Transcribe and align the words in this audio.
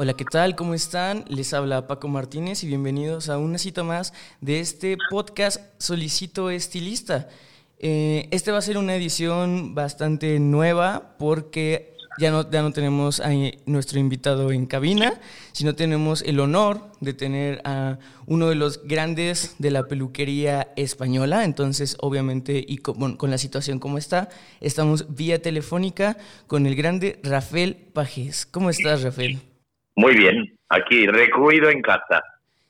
Hola, 0.00 0.14
¿qué 0.14 0.24
tal? 0.24 0.54
¿Cómo 0.54 0.74
están? 0.74 1.24
Les 1.26 1.52
habla 1.52 1.88
Paco 1.88 2.06
Martínez 2.06 2.62
y 2.62 2.68
bienvenidos 2.68 3.28
a 3.28 3.36
una 3.36 3.58
cita 3.58 3.82
más 3.82 4.12
de 4.40 4.60
este 4.60 4.96
podcast 5.10 5.60
Solicito 5.78 6.50
Estilista. 6.50 7.28
Eh, 7.80 8.28
este 8.30 8.52
va 8.52 8.58
a 8.58 8.62
ser 8.62 8.78
una 8.78 8.94
edición 8.94 9.74
bastante 9.74 10.38
nueva 10.38 11.16
porque 11.18 11.96
ya 12.16 12.30
no, 12.30 12.48
ya 12.48 12.62
no 12.62 12.72
tenemos 12.72 13.18
a 13.18 13.30
nuestro 13.66 13.98
invitado 13.98 14.52
en 14.52 14.66
cabina, 14.66 15.20
sino 15.50 15.74
tenemos 15.74 16.22
el 16.22 16.38
honor 16.38 16.92
de 17.00 17.12
tener 17.12 17.60
a 17.64 17.98
uno 18.26 18.48
de 18.50 18.54
los 18.54 18.84
grandes 18.84 19.56
de 19.58 19.72
la 19.72 19.88
peluquería 19.88 20.68
española. 20.76 21.42
Entonces, 21.42 21.96
obviamente, 21.98 22.64
y 22.64 22.78
con, 22.78 23.16
con 23.16 23.32
la 23.32 23.38
situación 23.38 23.80
como 23.80 23.98
está, 23.98 24.28
estamos 24.60 25.16
vía 25.16 25.42
telefónica 25.42 26.16
con 26.46 26.68
el 26.68 26.76
grande 26.76 27.18
Rafael 27.24 27.74
Pajes. 27.74 28.46
¿Cómo 28.46 28.70
estás, 28.70 29.02
Rafael? 29.02 29.40
Muy 29.98 30.14
bien, 30.14 30.56
aquí 30.68 31.08
recluido 31.08 31.68
en 31.70 31.82
casa. 31.82 32.22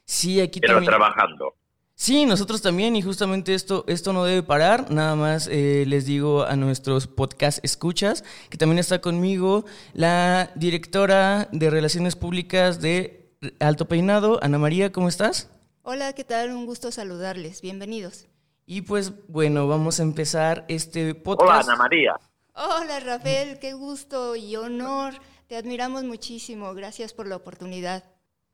Sí, 0.07 0.41
aquí 0.41 0.61
pero 0.61 0.81
trabajando. 0.81 1.57
Sí, 1.95 2.25
nosotros 2.25 2.63
también 2.63 2.97
y 2.97 3.03
justamente 3.03 3.53
esto, 3.53 3.85
esto 3.87 4.15
no 4.15 4.25
debe 4.25 4.43
parar. 4.43 4.91
Nada 4.91 5.15
más 5.15 5.47
eh, 5.53 5.85
les 5.87 6.07
digo 6.07 6.45
a 6.45 6.57
nuestros 6.57 7.07
podcast 7.07 7.63
escuchas 7.63 8.25
que 8.49 8.57
también 8.57 8.79
está 8.79 9.03
conmigo 9.03 9.67
la 9.93 10.53
directora 10.55 11.51
de 11.53 11.69
Relaciones 11.69 12.17
Públicas 12.17 12.81
de 12.81 13.31
Alto 13.61 13.87
Peinado, 13.87 14.43
Ana 14.43 14.57
María, 14.57 14.91
¿cómo 14.91 15.11
estás? 15.11 15.51
Hola, 15.83 16.15
¿qué 16.15 16.25
tal? 16.25 16.53
Un 16.53 16.65
gusto 16.65 16.91
saludarles. 16.93 17.61
Bienvenidos. 17.61 18.27
Y 18.65 18.81
pues 18.81 19.13
bueno, 19.29 19.69
vamos 19.69 20.01
a 20.01 20.03
empezar 20.03 20.65
este 20.69 21.15
podcast. 21.15 21.69
Hola, 21.69 21.75
Ana 21.75 21.77
María. 21.77 22.15
Hola, 22.55 23.01
Rafael, 23.01 23.59
qué 23.59 23.75
gusto 23.75 24.35
y 24.35 24.57
honor 24.57 25.13
te 25.49 25.57
admiramos 25.57 26.05
muchísimo. 26.05 26.75
Gracias 26.75 27.15
por 27.15 27.27
la 27.27 27.37
oportunidad. 27.37 28.05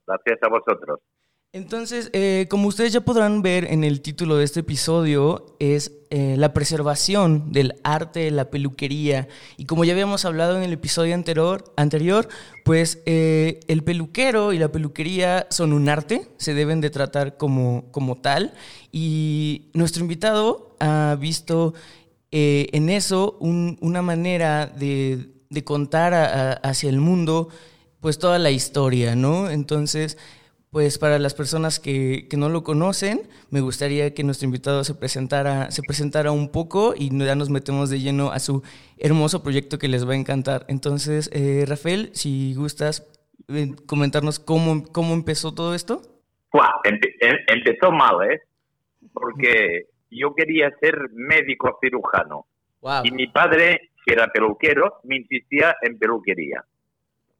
Gracias 0.07 0.39
a 0.43 0.49
vosotros. 0.49 1.01
Entonces, 1.53 2.11
eh, 2.13 2.47
como 2.51 2.67
ustedes 2.67 2.93
ya 2.93 3.03
podrán 3.03 3.41
ver 3.41 3.67
en 3.71 3.85
el 3.85 4.01
título 4.01 4.37
de 4.37 4.45
este 4.45 4.61
episodio, 4.61 5.55
es 5.61 5.93
eh, 6.11 6.35
la 6.37 6.53
preservación 6.53 7.53
del 7.53 7.75
arte 7.85 8.21
de 8.21 8.31
la 8.33 8.51
peluquería. 8.51 9.29
Y 9.57 9.67
como 9.67 9.85
ya 9.85 9.93
habíamos 9.93 10.25
hablado 10.25 10.57
en 10.57 10.65
el 10.65 10.73
episodio 10.73 11.15
anterior, 11.15 11.65
anterior 11.77 12.29
pues 12.65 13.03
eh, 13.07 13.61
el 13.69 13.85
peluquero 13.85 14.53
y 14.53 14.59
la 14.59 14.73
peluquería 14.73 15.47
son 15.51 15.73
un 15.73 15.89
arte, 15.89 16.29
se 16.39 16.55
deben 16.55 16.81
de 16.81 16.91
tratar 16.91 17.37
como, 17.37 17.85
como 17.93 18.17
tal. 18.17 18.55
Y 18.91 19.71
nuestro 19.75 20.03
invitado 20.03 20.77
ha 20.81 21.17
visto 21.21 21.75
en 22.37 22.89
eso 22.89 23.37
una 23.39 24.03
manera 24.03 24.67
de, 24.67 25.34
de 25.55 25.65
contar 25.65 26.61
hacia 26.63 26.91
el 26.91 26.99
mundo 26.99 27.49
pues 28.01 28.19
toda 28.19 28.39
la 28.39 28.51
historia, 28.51 29.17
¿no? 29.17 29.49
Entonces, 29.49 30.19
pues 30.71 30.99
para 30.99 31.19
las 31.19 31.35
personas 31.35 31.81
que, 31.81 32.27
que, 32.29 32.37
no 32.37 32.49
lo 32.49 32.65
conocen, 32.65 33.23
me 33.51 33.61
gustaría 33.61 34.13
que 34.13 34.25
nuestro 34.25 34.47
invitado 34.47 34.85
se 34.85 34.95
presentara, 34.95 35.71
se 35.71 35.83
presentara 35.83 36.33
un 36.33 36.51
poco 36.51 36.95
y 36.97 37.17
ya 37.17 37.37
nos 37.37 37.49
metemos 37.49 37.91
de 37.91 38.01
lleno 38.01 38.33
a 38.33 38.41
su 38.41 38.63
hermoso 38.99 39.43
proyecto 39.43 39.79
que 39.79 39.89
les 39.89 40.07
va 40.07 40.13
a 40.13 40.17
encantar. 40.17 40.67
Entonces, 40.69 41.31
eh, 41.33 41.65
Rafael, 41.67 42.11
si 42.13 42.55
gustas 42.55 43.07
eh, 43.49 43.73
comentarnos 43.87 44.41
cómo, 44.41 44.85
cómo 44.93 45.15
empezó 45.15 45.55
todo 45.55 45.75
esto. 45.75 46.03
Em, 46.85 46.99
empezó 47.47 47.91
mal, 47.91 48.17
¿eh? 48.31 48.41
Porque 49.13 49.87
yo 50.11 50.35
quería 50.35 50.71
ser 50.81 50.95
médico 51.13 51.79
cirujano. 51.81 52.47
Y 53.05 53.11
mi 53.13 53.29
padre 53.29 53.93
que 54.05 54.13
era 54.13 54.29
peluquero, 54.29 55.01
me 55.05 55.17
insistía 55.17 55.77
en 55.83 55.99
peluquería. 55.99 56.65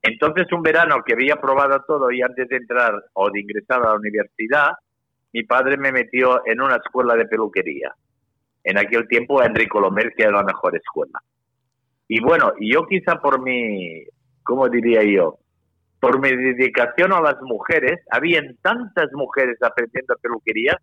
Entonces, 0.03 0.51
un 0.53 0.63
verano 0.63 1.03
que 1.05 1.15
había 1.15 1.37
probado 1.37 1.83
todo 1.87 2.11
y 2.11 2.23
antes 2.23 2.49
de 2.49 2.57
entrar 2.57 2.93
o 3.15 3.31
de 3.31 3.41
ingresar 3.41 3.81
a 3.83 3.91
la 3.91 3.95
universidad, 3.95 4.73
mi 5.33 5.43
padre 5.45 5.77
me 5.77 5.93
metió 5.93 6.47
en 6.47 6.61
una 6.61 6.77
escuela 6.77 7.17
de 7.17 7.27
peluquería. 7.27 7.95
En 8.63 8.79
aquel 8.79 9.09
tiempo, 9.09 9.43
Enrico 9.43 9.81
Lomer, 9.81 10.13
que 10.15 10.23
era 10.25 10.33
la 10.33 10.45
mejor 10.45 10.77
escuela. 10.77 11.19
Y 12.09 12.21
bueno, 12.21 12.53
yo 12.61 12.87
quizá 12.87 13.17
por 13.17 13.43
mi, 13.43 14.05
¿cómo 14.43 14.69
diría 14.69 15.03
yo? 15.03 15.39
Por 16.01 16.21
mi 16.21 16.31
dedicación 16.31 17.13
a 17.13 17.21
las 17.21 17.41
mujeres, 17.41 18.01
habían 18.11 18.57
tantas 18.61 19.11
mujeres 19.13 19.57
aprendiendo 19.63 20.17
peluquería 20.21 20.79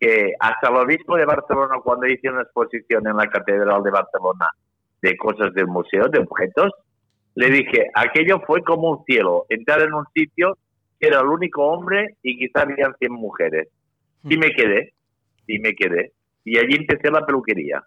que 0.00 0.34
hasta 0.38 0.68
el 0.68 0.76
obispo 0.76 1.16
de 1.16 1.24
Barcelona, 1.24 1.76
cuando 1.82 2.08
hice 2.08 2.28
una 2.28 2.42
exposición 2.42 3.06
en 3.06 3.16
la 3.16 3.28
Catedral 3.28 3.84
de 3.84 3.90
Barcelona 3.92 4.48
de 5.02 5.16
cosas 5.16 5.52
del 5.52 5.66
museo, 5.66 6.08
de 6.08 6.20
objetos, 6.20 6.72
le 7.34 7.50
dije, 7.50 7.90
aquello 7.94 8.40
fue 8.46 8.62
como 8.62 8.90
un 8.90 9.04
cielo, 9.04 9.46
entrar 9.48 9.82
en 9.82 9.92
un 9.94 10.04
sitio 10.14 10.56
que 11.00 11.08
era 11.08 11.20
el 11.20 11.26
único 11.26 11.66
hombre 11.66 12.16
y 12.22 12.38
quizá 12.38 12.62
habían 12.62 12.94
100 12.98 13.12
mujeres. 13.12 13.68
Y 14.24 14.36
me 14.36 14.50
quedé, 14.50 14.92
y 15.46 15.58
me 15.58 15.74
quedé. 15.74 16.12
Y 16.44 16.58
allí 16.58 16.76
empecé 16.76 17.10
la 17.10 17.26
peluquería. 17.26 17.82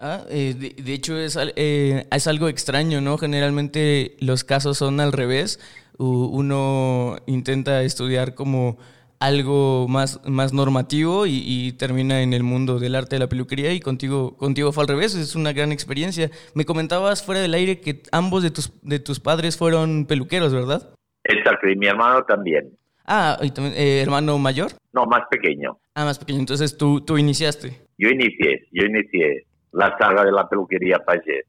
Ah, 0.00 0.24
eh, 0.28 0.54
de, 0.54 0.92
hecho 0.92 1.16
es, 1.16 1.38
eh, 1.56 2.04
es 2.10 2.26
algo 2.26 2.48
extraño, 2.48 3.00
¿no? 3.00 3.16
Generalmente 3.16 4.16
los 4.20 4.44
casos 4.44 4.76
son 4.76 5.00
al 5.00 5.12
revés. 5.12 5.60
Uno 5.96 7.16
intenta 7.26 7.82
estudiar 7.82 8.34
como 8.34 8.76
algo 9.24 9.88
más, 9.88 10.20
más 10.28 10.52
normativo 10.52 11.26
y, 11.26 11.72
termina 11.78 12.22
en 12.22 12.34
el 12.34 12.42
mundo 12.42 12.78
del 12.78 12.94
arte 12.94 13.16
de 13.16 13.20
la 13.20 13.28
peluquería 13.28 13.72
y 13.72 13.80
contigo, 13.80 14.36
contigo 14.36 14.70
fue 14.72 14.84
al 14.84 14.88
revés, 14.88 15.14
es 15.14 15.34
una 15.34 15.52
gran 15.52 15.72
experiencia. 15.72 16.30
Me 16.54 16.64
comentabas 16.64 17.24
fuera 17.24 17.40
del 17.40 17.54
aire 17.54 17.80
que 17.80 18.02
ambos 18.12 18.42
de 18.42 18.50
tus, 18.50 18.72
de 18.82 18.98
tus 18.98 19.20
padres 19.20 19.56
fueron 19.56 20.06
peluqueros, 20.06 20.52
¿verdad? 20.52 20.94
Exacto, 21.24 21.68
y 21.68 21.76
mi 21.76 21.86
hermano 21.86 22.22
también. 22.24 22.76
Ah, 23.06 23.38
¿y 23.42 23.50
también, 23.50 23.74
eh, 23.76 24.02
hermano 24.02 24.38
mayor? 24.38 24.72
No, 24.92 25.06
más 25.06 25.22
pequeño. 25.30 25.78
Ah, 25.94 26.04
más 26.04 26.18
pequeño, 26.18 26.40
entonces 26.40 26.76
tú, 26.76 27.00
tú 27.00 27.16
iniciaste. 27.16 27.80
Yo 27.96 28.08
inicié, 28.10 28.66
yo 28.72 28.84
inicié 28.84 29.46
la 29.72 29.96
saga 29.98 30.24
de 30.24 30.32
la 30.32 30.48
peluquería 30.48 30.98
Payet. 30.98 31.46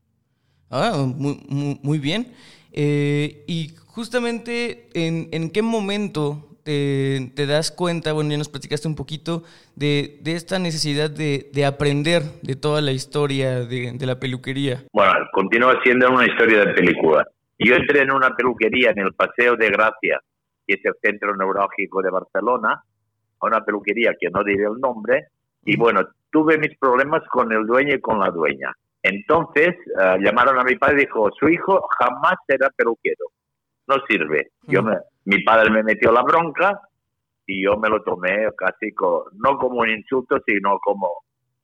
Ah, 0.72 1.06
muy, 1.06 1.78
muy, 1.82 2.00
bien. 2.00 2.34
Eh, 2.72 3.44
y 3.48 3.74
justamente, 3.88 4.90
¿en, 4.94 5.30
¿en 5.32 5.50
qué 5.50 5.62
momento 5.62 6.55
te, 6.66 7.46
das 7.46 7.72
cuenta, 7.72 8.12
bueno, 8.14 8.32
ya 8.32 8.38
nos 8.38 8.50
platicaste 8.50 8.88
un 8.88 8.96
poquito 8.96 9.44
de, 9.76 10.20
esta 10.26 10.58
necesidad 10.58 11.12
de, 11.12 11.66
aprender 11.66 12.24
de 12.42 12.56
toda 12.56 12.82
la 12.82 12.92
historia 12.92 13.66
de, 13.66 13.98
la 14.02 14.20
peluquería. 14.20 14.84
Bueno, 14.92 15.14
continúa 15.32 15.80
siendo 15.84 16.10
una 16.10 16.26
historia 16.26 16.66
de 16.66 16.74
película. 16.74 17.26
Yo 17.60 17.76
entré 17.76 18.02
en 18.02 18.12
una 18.12 18.36
peluquería 18.36 18.92
en 18.92 19.00
el 19.00 19.14
Paseo 19.14 19.56
de 19.56 19.70
Gracia, 19.70 20.20
que 20.68 20.74
es 20.74 20.82
el 20.84 20.94
centro 21.02 21.36
neurálgico 21.36 22.02
de 22.02 22.10
Barcelona, 22.10 22.84
a 23.40 23.46
una 23.46 23.64
peluquería 23.64 24.14
que 24.20 24.30
no 24.30 24.44
diré 24.44 24.64
el 24.64 24.80
nombre, 24.82 25.28
y 25.64 25.78
bueno, 25.78 26.02
tuve 26.32 26.58
mis 26.58 26.76
problemas 26.80 27.22
con 27.30 27.52
el 27.54 27.66
dueño 27.66 27.96
y 27.96 28.02
con 28.02 28.20
la 28.20 28.30
dueña. 28.30 28.74
Entonces 29.04 29.76
eh, 30.02 30.18
llamaron 30.20 30.60
a 30.60 30.64
mi 30.64 30.76
padre 30.78 31.04
y 31.04 31.06
dijo, 31.06 31.30
su 31.40 31.48
hijo 31.48 31.88
jamás 32.00 32.36
será 32.48 32.70
peluquero, 32.76 33.28
no 33.88 33.98
sirve. 34.08 34.50
Yo 34.64 34.82
me, 34.82 34.96
mi 35.26 35.44
padre 35.44 35.72
me 35.72 35.84
metió 35.84 36.12
la 36.12 36.22
bronca 36.22 36.80
y 37.46 37.64
yo 37.64 37.78
me 37.78 37.90
lo 37.90 38.02
tomé 38.04 38.48
casi 38.58 38.92
no 39.34 39.58
como 39.58 39.82
un 39.82 39.90
insulto, 39.90 40.38
sino 40.48 40.80
como 40.80 41.12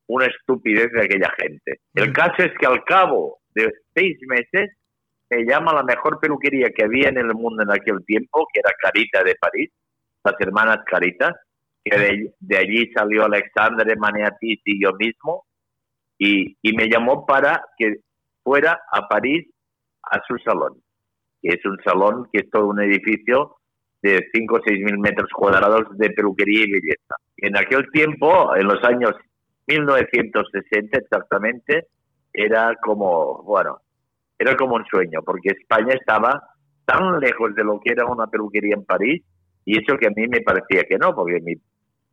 una 0.08 0.26
estupidez 0.26 0.92
de 0.92 1.04
aquella 1.04 1.32
gente. 1.38 1.80
El 1.94 2.12
caso 2.12 2.44
es 2.44 2.52
que 2.60 2.66
al 2.66 2.84
cabo 2.84 3.40
de 3.54 3.72
seis 3.96 4.18
meses 4.28 4.72
me 5.30 5.46
llama 5.46 5.74
la 5.74 5.84
mejor 5.84 6.20
peluquería 6.20 6.70
que 6.76 6.84
había 6.84 7.10
en 7.10 7.18
el 7.18 7.34
mundo 7.34 7.64
en 7.64 7.72
aquel 7.72 8.04
tiempo, 8.06 8.48
que 8.54 8.60
era 8.60 8.74
Carita 8.80 9.24
de 9.24 9.36
París, 9.36 9.72
las 10.24 10.36
hermanas 10.40 10.80
Caritas, 10.86 11.34
que 11.84 12.34
de, 12.40 12.58
allí 12.58 12.92
salió 12.94 13.26
Alexandre 13.26 13.96
Maniatis 13.96 14.60
y 14.66 14.84
yo 14.84 14.92
mismo, 14.94 15.46
y, 16.18 16.58
y 16.62 16.74
me 16.74 16.88
llamó 16.88 17.26
para 17.26 17.64
que 17.78 17.96
fuera 18.44 18.82
a 18.92 19.08
París 19.08 19.48
a 20.04 20.22
su 20.28 20.38
salón 20.40 20.82
que 21.42 21.50
es 21.50 21.66
un 21.66 21.78
salón 21.84 22.28
que 22.32 22.42
es 22.42 22.50
todo 22.50 22.68
un 22.68 22.82
edificio 22.82 23.56
de 24.02 24.28
5 24.34 24.56
o 24.56 24.60
6 24.66 24.84
mil 24.84 24.98
metros 25.00 25.30
cuadrados 25.34 25.98
de 25.98 26.10
peluquería 26.10 26.64
y 26.66 26.72
belleza. 26.72 27.16
En 27.38 27.58
aquel 27.58 27.90
tiempo, 27.92 28.56
en 28.56 28.68
los 28.68 28.84
años 28.84 29.12
1960 29.68 30.98
exactamente, 30.98 31.88
era 32.34 32.76
como, 32.82 33.44
bueno, 33.44 33.80
era 34.40 34.56
como 34.56 34.76
un 34.76 34.86
sueño, 34.86 35.22
porque 35.24 35.50
España 35.50 35.94
estaba 35.94 36.42
tan 36.86 37.20
lejos 37.20 37.54
de 37.56 37.64
lo 37.64 37.80
que 37.80 37.92
era 37.92 38.06
una 38.06 38.28
peluquería 38.28 38.76
en 38.76 38.86
París, 38.86 39.24
y 39.66 39.78
eso 39.78 39.98
que 39.98 40.08
a 40.08 40.12
mí 40.16 40.28
me 40.28 40.42
parecía 40.42 40.84
que 40.84 40.98
no, 40.98 41.14
porque 41.14 41.40
mi, 41.42 41.54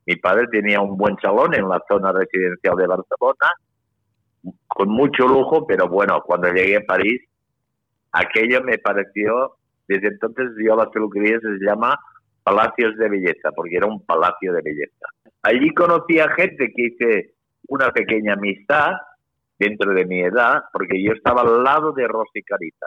Mi 0.07 0.17
padre 0.17 0.47
tenía 0.51 0.81
un 0.81 0.97
buen 0.97 1.17
salón 1.21 1.55
en 1.55 1.69
la 1.69 1.83
zona 1.89 2.13
residencial 2.13 2.77
de 2.77 2.87
Barcelona, 2.87 3.49
con 4.67 4.89
mucho 4.89 5.27
lujo, 5.27 5.67
pero 5.67 5.89
bueno, 5.89 6.23
cuando 6.25 6.53
llegué 6.53 6.77
a 6.77 6.87
París, 6.87 7.28
aquello 8.13 8.63
me 8.63 8.79
pareció, 8.79 9.57
desde 9.87 10.09
entonces 10.09 10.47
yo 10.65 10.77
la 10.77 10.91
peluquería 10.91 11.39
se 11.41 11.65
llama 11.65 11.99
Palacios 12.43 12.97
de 12.97 13.09
Belleza, 13.09 13.51
porque 13.55 13.77
era 13.77 13.87
un 13.87 14.05
palacio 14.05 14.53
de 14.53 14.63
belleza. 14.63 15.07
Allí 15.43 15.73
conocí 15.75 16.19
a 16.19 16.31
gente 16.31 16.73
que 16.75 16.83
hice 16.83 17.35
una 17.69 17.91
pequeña 17.91 18.35
amistad 18.35 18.93
dentro 19.59 19.93
de 19.93 20.07
mi 20.07 20.21
edad, 20.21 20.63
porque 20.73 21.03
yo 21.03 21.13
estaba 21.13 21.43
al 21.43 21.63
lado 21.63 21.93
de 21.93 22.07
Rosy 22.07 22.43
Carita. 22.43 22.87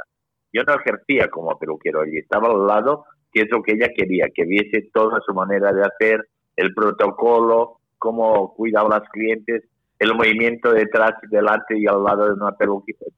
Yo 0.54 0.64
no 0.64 0.74
ejercía 0.74 1.30
como 1.30 1.58
peluquero 1.58 2.02
allí, 2.02 2.18
estaba 2.18 2.50
al 2.50 2.66
lado, 2.66 3.06
que 3.32 3.42
es 3.42 3.52
lo 3.52 3.62
que 3.62 3.74
ella 3.74 3.90
quería, 3.96 4.28
que 4.34 4.46
viese 4.46 4.90
toda 4.94 5.20
su 5.26 5.34
manera 5.34 5.72
de 5.72 5.84
hacer, 5.84 6.28
el 6.56 6.74
protocolo, 6.74 7.78
cómo 7.98 8.54
cuidaba 8.56 8.96
a 8.96 9.00
los 9.00 9.10
clientes, 9.10 9.64
el 10.00 10.16
movimiento 10.16 10.72
detrás 10.72 11.12
delante 11.30 11.78
y 11.78 11.86
al 11.86 12.04
lado 12.04 12.26
de 12.26 12.34
una 12.34 12.56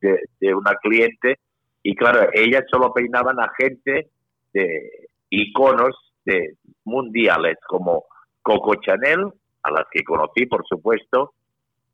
de, 0.01 0.19
de 0.39 0.53
una 0.53 0.75
cliente. 0.75 1.39
Y 1.83 1.95
claro, 1.95 2.29
ellas 2.33 2.63
solo 2.71 2.93
peinaban 2.93 3.39
a 3.39 3.51
gente 3.57 4.09
de 4.53 5.07
iconos 5.29 6.13
de 6.25 6.55
mundiales 6.85 7.57
como 7.67 8.05
Coco 8.41 8.75
Chanel, 8.75 9.25
a 9.63 9.71
las 9.71 9.85
que 9.91 10.03
conocí, 10.03 10.45
por 10.45 10.65
supuesto, 10.65 11.33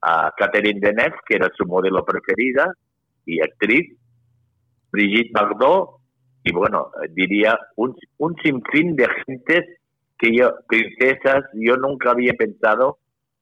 a 0.01 0.31
Catherine 0.37 0.79
Deneuve, 0.79 1.17
que 1.27 1.35
era 1.35 1.49
su 1.55 1.65
modelo 1.65 2.05
preferida 2.05 2.71
y 3.25 3.41
actriz, 3.41 3.97
Brigitte 4.91 5.31
Bardot, 5.33 5.97
y 6.43 6.53
bueno, 6.53 6.91
diría 7.11 7.57
un, 7.75 7.95
un 8.17 8.35
sinfín 8.43 8.95
de 8.95 9.07
gentes 9.25 9.65
que 10.17 10.35
yo, 10.35 10.51
princesas, 10.67 11.43
yo 11.53 11.77
nunca 11.77 12.11
había 12.11 12.33
pensado 12.33 12.99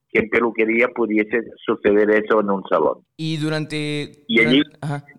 que 0.09 0.19
en 0.19 0.30
peluquería 0.30 0.88
pudiese 0.89 1.42
suceder 1.65 2.09
eso 2.12 2.39
en 2.39 2.50
un 2.50 2.63
salón. 2.69 3.04
Y 3.18 3.38
durante, 3.38 4.24
¿Y 4.27 4.39
allí? 4.39 4.62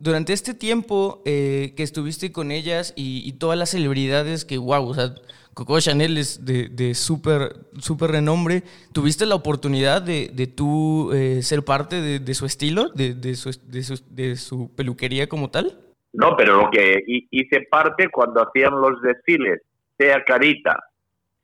durante, 0.01 0.33
este 0.33 0.55
tiempo 0.55 1.23
eh, 1.27 1.75
que 1.77 1.83
estuviste 1.83 2.33
con 2.33 2.51
ellas 2.51 2.95
y, 2.97 3.23
y, 3.29 3.33
todas 3.33 3.59
las 3.59 3.71
celebridades 3.71 4.45
que, 4.45 4.57
wow, 4.57 4.89
o 4.89 4.95
sea, 4.95 5.15
Coco 5.59 5.81
Chanel 5.81 6.17
es 6.19 6.45
de, 6.45 6.69
de 6.69 6.95
súper 6.95 7.67
super 7.81 8.13
renombre. 8.13 8.63
¿Tuviste 8.93 9.27
la 9.27 9.35
oportunidad 9.35 10.01
de, 10.01 10.31
de 10.33 10.47
tú 10.47 11.13
eh, 11.13 11.43
ser 11.43 11.65
parte 11.65 12.01
de, 12.01 12.21
de, 12.21 12.35
su 12.35 12.47
estilo, 12.47 12.91
de, 12.91 13.15
de, 13.15 13.35
su, 13.35 13.53
su, 13.53 14.05
de 14.09 14.37
su 14.37 14.73
peluquería 14.77 15.29
como 15.29 15.51
tal? 15.51 15.77
No, 16.13 16.37
pero 16.37 16.63
lo 16.63 16.71
que 16.71 17.03
hice 17.07 17.67
parte 17.69 18.09
cuando 18.09 18.41
hacían 18.41 18.81
los 18.81 19.03
desfiles, 19.03 19.61
sea 19.99 20.23
Carita, 20.25 20.79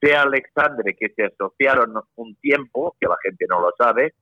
sea 0.05 0.23
Alexandre, 0.23 0.95
que 0.99 1.09
se 1.11 1.25
asociaron 1.25 1.95
un 2.17 2.37
tiempo, 2.37 2.95
que 3.01 3.07
la 3.07 3.17
gente 3.23 3.47
no 3.49 3.61
lo 3.61 3.73
sabe, 3.79 4.15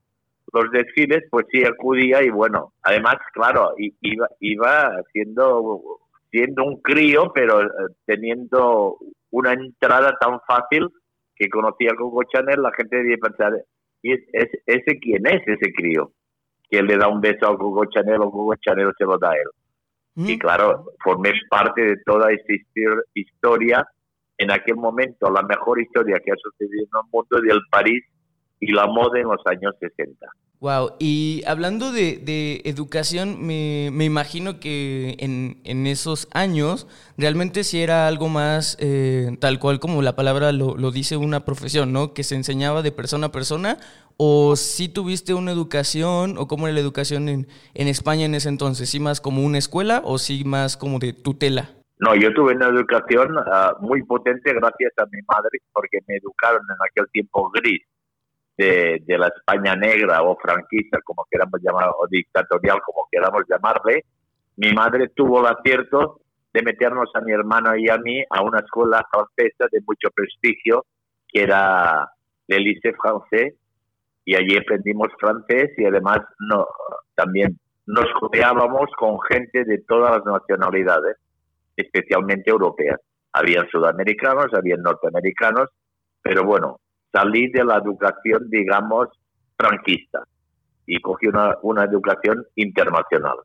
los 0.52 0.70
desfiles, 0.70 1.24
pues 1.30 1.46
sí 1.50 1.64
acudía 1.64 2.22
y 2.22 2.30
bueno, 2.30 2.72
además, 2.82 3.16
claro, 3.32 3.74
iba, 3.78 4.28
iba 4.40 5.02
siendo, 5.12 6.00
siendo 6.30 6.64
un 6.64 6.80
crío, 6.82 7.32
pero 7.34 7.62
eh, 7.62 7.68
teniendo 8.04 8.98
una 9.30 9.52
entrada 9.54 10.16
tan 10.20 10.40
fácil 10.46 10.88
que 11.34 11.48
conocía 11.48 11.90
a 11.92 11.96
Coco 11.96 12.22
Chanel, 12.24 12.62
la 12.62 12.72
gente 12.76 12.96
debía 12.96 13.16
pensar, 13.16 13.52
¿y 14.02 14.12
es, 14.12 14.20
ese 14.66 14.98
quién 15.00 15.26
es 15.26 15.42
ese 15.46 15.72
crío? 15.72 16.12
Que 16.68 16.82
le 16.82 16.96
da 16.96 17.08
un 17.08 17.20
beso 17.20 17.46
a 17.48 17.56
Coco 17.56 17.86
Chanel 17.86 18.20
o 18.20 18.30
Coco 18.30 18.54
Chanel 18.56 18.92
se 18.96 19.04
lo 19.04 19.18
da 19.18 19.30
a 19.30 19.34
él. 19.34 19.48
Mm. 20.14 20.28
Y 20.28 20.38
claro, 20.38 20.84
formé 21.02 21.32
parte 21.48 21.80
de 21.82 21.96
toda 22.04 22.30
esta 22.30 22.52
historia, 23.14 23.86
en 24.38 24.50
aquel 24.50 24.76
momento, 24.76 25.30
la 25.30 25.42
mejor 25.42 25.80
historia 25.80 26.20
que 26.24 26.32
ha 26.32 26.36
sucedido 26.36 26.84
en 26.84 27.04
el 27.04 27.10
mundo 27.12 27.40
del 27.40 27.60
París 27.70 28.02
y 28.60 28.72
la 28.72 28.86
moda 28.86 29.18
en 29.18 29.28
los 29.28 29.40
años 29.46 29.74
60. 29.80 30.26
Wow, 30.62 30.92
y 31.00 31.42
hablando 31.44 31.90
de, 31.90 32.62
educación, 32.64 33.44
me, 33.44 33.86
imagino 34.04 34.60
que 34.60 35.16
en, 35.18 35.86
esos 35.88 36.28
años 36.30 36.86
realmente 37.18 37.64
sí 37.64 37.82
era 37.82 38.06
algo 38.06 38.28
más 38.28 38.76
eh, 38.78 39.36
tal 39.40 39.58
cual 39.58 39.80
como 39.80 40.02
la 40.02 40.14
palabra 40.14 40.52
lo, 40.52 40.90
dice 40.92 41.16
una 41.16 41.44
profesión, 41.44 41.92
¿no? 41.92 42.14
Que 42.14 42.22
se 42.22 42.36
enseñaba 42.36 42.82
de 42.82 42.92
persona 42.92 43.26
a 43.26 43.32
persona, 43.32 43.78
o 44.16 44.54
si 44.54 44.88
tuviste 44.88 45.34
una 45.34 45.50
educación, 45.50 46.38
o 46.38 46.46
cómo 46.46 46.68
era 46.68 46.74
la 46.74 46.80
educación 46.80 47.28
en, 47.28 47.48
en 47.74 47.88
España 47.88 48.24
en 48.26 48.36
ese 48.36 48.48
entonces, 48.48 48.88
¿sí 48.88 49.00
más 49.00 49.20
como 49.20 49.44
una 49.44 49.58
escuela 49.58 50.00
o 50.04 50.18
sí 50.18 50.44
más 50.44 50.76
como 50.76 51.00
de 51.00 51.12
tutela? 51.12 51.81
No, 52.02 52.16
yo 52.16 52.34
tuve 52.34 52.56
una 52.56 52.66
educación 52.66 53.38
uh, 53.38 53.80
muy 53.80 54.02
potente 54.02 54.52
gracias 54.52 54.92
a 54.98 55.06
mi 55.06 55.20
madre, 55.22 55.60
porque 55.72 56.00
me 56.08 56.16
educaron 56.16 56.60
en 56.68 56.76
aquel 56.84 57.08
tiempo 57.12 57.48
gris 57.50 57.80
de, 58.56 59.00
la 59.06 59.28
España 59.28 59.76
negra 59.76 60.20
o 60.22 60.36
franquista, 60.36 60.98
como 61.04 61.24
queramos 61.30 61.60
llamar, 61.62 61.90
o 61.90 62.08
dictatorial, 62.08 62.80
como 62.84 63.06
queramos 63.08 63.44
llamarle, 63.48 64.04
mi 64.56 64.72
madre 64.72 65.10
tuvo 65.14 65.42
el 65.42 65.54
acierto 65.54 66.20
de 66.52 66.62
meternos 66.62 67.08
a 67.14 67.20
mi 67.20 67.30
hermano 67.30 67.76
y 67.76 67.88
a 67.88 67.96
mí 67.98 68.20
a 68.30 68.42
una 68.42 68.58
escuela 68.58 69.06
francesa 69.08 69.68
de 69.70 69.80
mucho 69.86 70.08
prestigio, 70.12 70.84
que 71.28 71.42
era 71.42 72.10
el 72.48 72.64
Lycée 72.64 72.96
Français, 72.96 73.54
y 74.24 74.34
allí 74.34 74.56
aprendimos 74.56 75.06
francés 75.20 75.70
y 75.78 75.84
además 75.84 76.18
no, 76.40 76.66
también 77.14 77.60
nos 77.86 78.06
codeábamos 78.18 78.90
con 78.98 79.20
gente 79.20 79.62
de 79.64 79.78
todas 79.86 80.16
las 80.16 80.24
nacionalidades, 80.24 81.16
especialmente 81.76 82.50
europeas. 82.50 83.00
Habían 83.32 83.68
sudamericanos, 83.68 84.46
habían 84.54 84.82
norteamericanos, 84.82 85.70
pero 86.22 86.44
bueno, 86.44 86.80
salí 87.12 87.50
de 87.50 87.64
la 87.64 87.76
educación, 87.76 88.48
digamos, 88.50 89.08
franquista 89.56 90.22
y 90.86 91.00
cogí 91.00 91.28
una, 91.28 91.56
una 91.62 91.84
educación 91.84 92.44
internacional. 92.56 93.36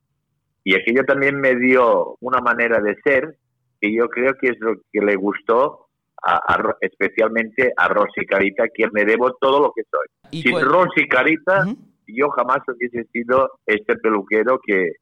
Y 0.63 0.75
aquello 0.75 1.03
también 1.05 1.39
me 1.39 1.55
dio 1.55 2.17
una 2.19 2.39
manera 2.39 2.81
de 2.81 2.95
ser 3.03 3.37
que 3.79 3.93
yo 3.93 4.09
creo 4.09 4.33
que 4.33 4.49
es 4.49 4.59
lo 4.59 4.75
que 4.91 5.01
le 5.01 5.15
gustó 5.15 5.87
a, 6.23 6.75
especialmente 6.81 7.71
a 7.77 7.87
Rosy 7.87 8.25
Carita, 8.25 8.67
quien 8.69 8.89
me 8.91 9.05
debo 9.05 9.33
todo 9.39 9.61
lo 9.61 9.71
que 9.73 9.83
soy. 9.89 10.41
Sin 10.41 10.59
Rosy 10.59 11.07
Carita, 11.07 11.65
yo 12.07 12.29
jamás 12.29 12.59
hubiese 12.67 13.05
sido 13.13 13.59
este 13.65 13.95
peluquero 13.97 14.59
que, 14.65 14.93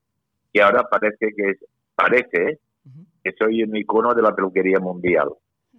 que 0.54 0.62
ahora 0.62 0.83
parece 0.83 1.33
que 1.36 1.50
es, 1.51 1.57
parece 1.95 2.60
que 3.23 3.31
soy 3.37 3.63
un 3.63 3.75
icono 3.75 4.13
de 4.13 4.21
la 4.21 4.35
peluquería 4.35 4.79
mundial. 4.79 5.29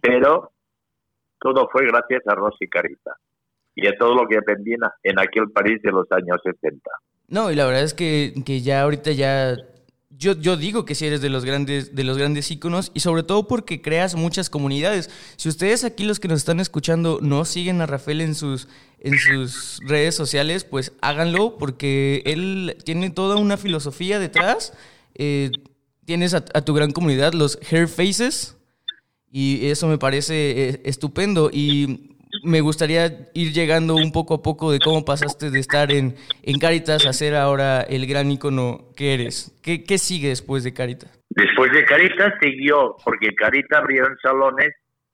Pero 0.01 0.53
todo 1.39 1.69
fue 1.71 1.87
gracias 1.87 2.23
a 2.27 2.35
Rosy 2.35 2.69
Carita 2.69 3.17
y 3.75 3.87
a 3.87 3.97
todo 3.97 4.15
lo 4.15 4.27
que 4.27 4.39
aprendí 4.39 4.75
en 5.03 5.19
aquel 5.19 5.51
París 5.51 5.81
de 5.83 5.93
los 5.93 6.11
años 6.11 6.39
60. 6.43 6.91
No, 7.29 7.51
y 7.51 7.55
la 7.55 7.67
verdad 7.67 7.83
es 7.83 7.95
que, 7.95 8.33
que 8.45 8.61
ya 8.61 8.83
ahorita 8.83 9.13
ya 9.13 9.57
yo, 10.19 10.33
yo, 10.33 10.57
digo 10.57 10.85
que 10.87 10.95
si 10.95 11.07
eres 11.07 11.21
de 11.21 11.29
los 11.29 11.45
grandes, 11.45 11.95
de 11.95 12.05
los 12.05 12.17
grandes 12.17 12.51
íconos 12.51 12.91
y 12.95 13.01
sobre 13.01 13.23
todo 13.23 13.47
porque 13.47 13.83
creas 13.83 14.15
muchas 14.15 14.49
comunidades. 14.49 15.11
Si 15.37 15.49
ustedes 15.49 15.85
aquí 15.85 16.05
los 16.05 16.21
que 16.21 16.29
nos 16.29 16.39
están 16.39 16.59
escuchando 16.59 17.19
no 17.21 17.45
siguen 17.45 17.83
a 17.83 17.87
Rafael 17.87 18.23
en 18.23 18.35
sus, 18.35 18.69
en 19.01 19.19
sus 19.19 19.79
redes 19.85 20.15
sociales, 20.15 20.65
pues 20.65 20.97
háganlo 21.03 21.59
porque 21.59 22.23
él 22.25 22.79
tiene 22.85 23.11
toda 23.11 23.37
una 23.37 23.59
filosofía 23.59 24.19
detrás. 24.19 24.73
Eh, 25.17 25.51
tienes 26.07 26.35
a, 26.35 26.41
tu 26.41 26.75
gran 26.75 26.93
comunidad, 26.93 27.33
los 27.33 27.59
Hair 27.71 27.89
Faces, 27.89 28.57
y 29.31 29.69
eso 29.69 29.89
me 29.89 29.99
parece 29.99 30.69
eh, 30.69 30.81
estupendo. 30.85 31.51
Y 31.53 32.17
me 32.45 32.61
gustaría 32.61 33.07
ir 33.35 33.53
llegando 33.53 33.95
un 33.95 34.13
poco 34.13 34.35
a 34.35 34.43
poco 34.43 34.73
de 34.73 34.79
cómo 34.79 35.05
pasaste 35.05 35.51
de 35.51 35.59
estar 35.59 35.93
en, 35.93 36.15
en 36.43 36.59
Caritas 36.59 37.07
a 37.07 37.13
ser 37.13 37.35
ahora 37.35 37.83
el 37.83 38.07
gran 38.07 38.31
icono 38.31 38.93
que 38.97 39.15
eres. 39.15 39.59
¿Qué, 39.63 39.85
¿Qué, 39.85 39.99
sigue 39.99 40.29
después 40.29 40.65
de 40.65 40.73
Caritas? 40.73 41.11
Después 41.31 41.73
de 41.73 41.85
Caritas 41.85 42.35
siguió, 42.41 42.97
porque 43.05 43.35
Caritas 43.35 43.81
abrieron 43.81 44.17
salones 44.23 44.73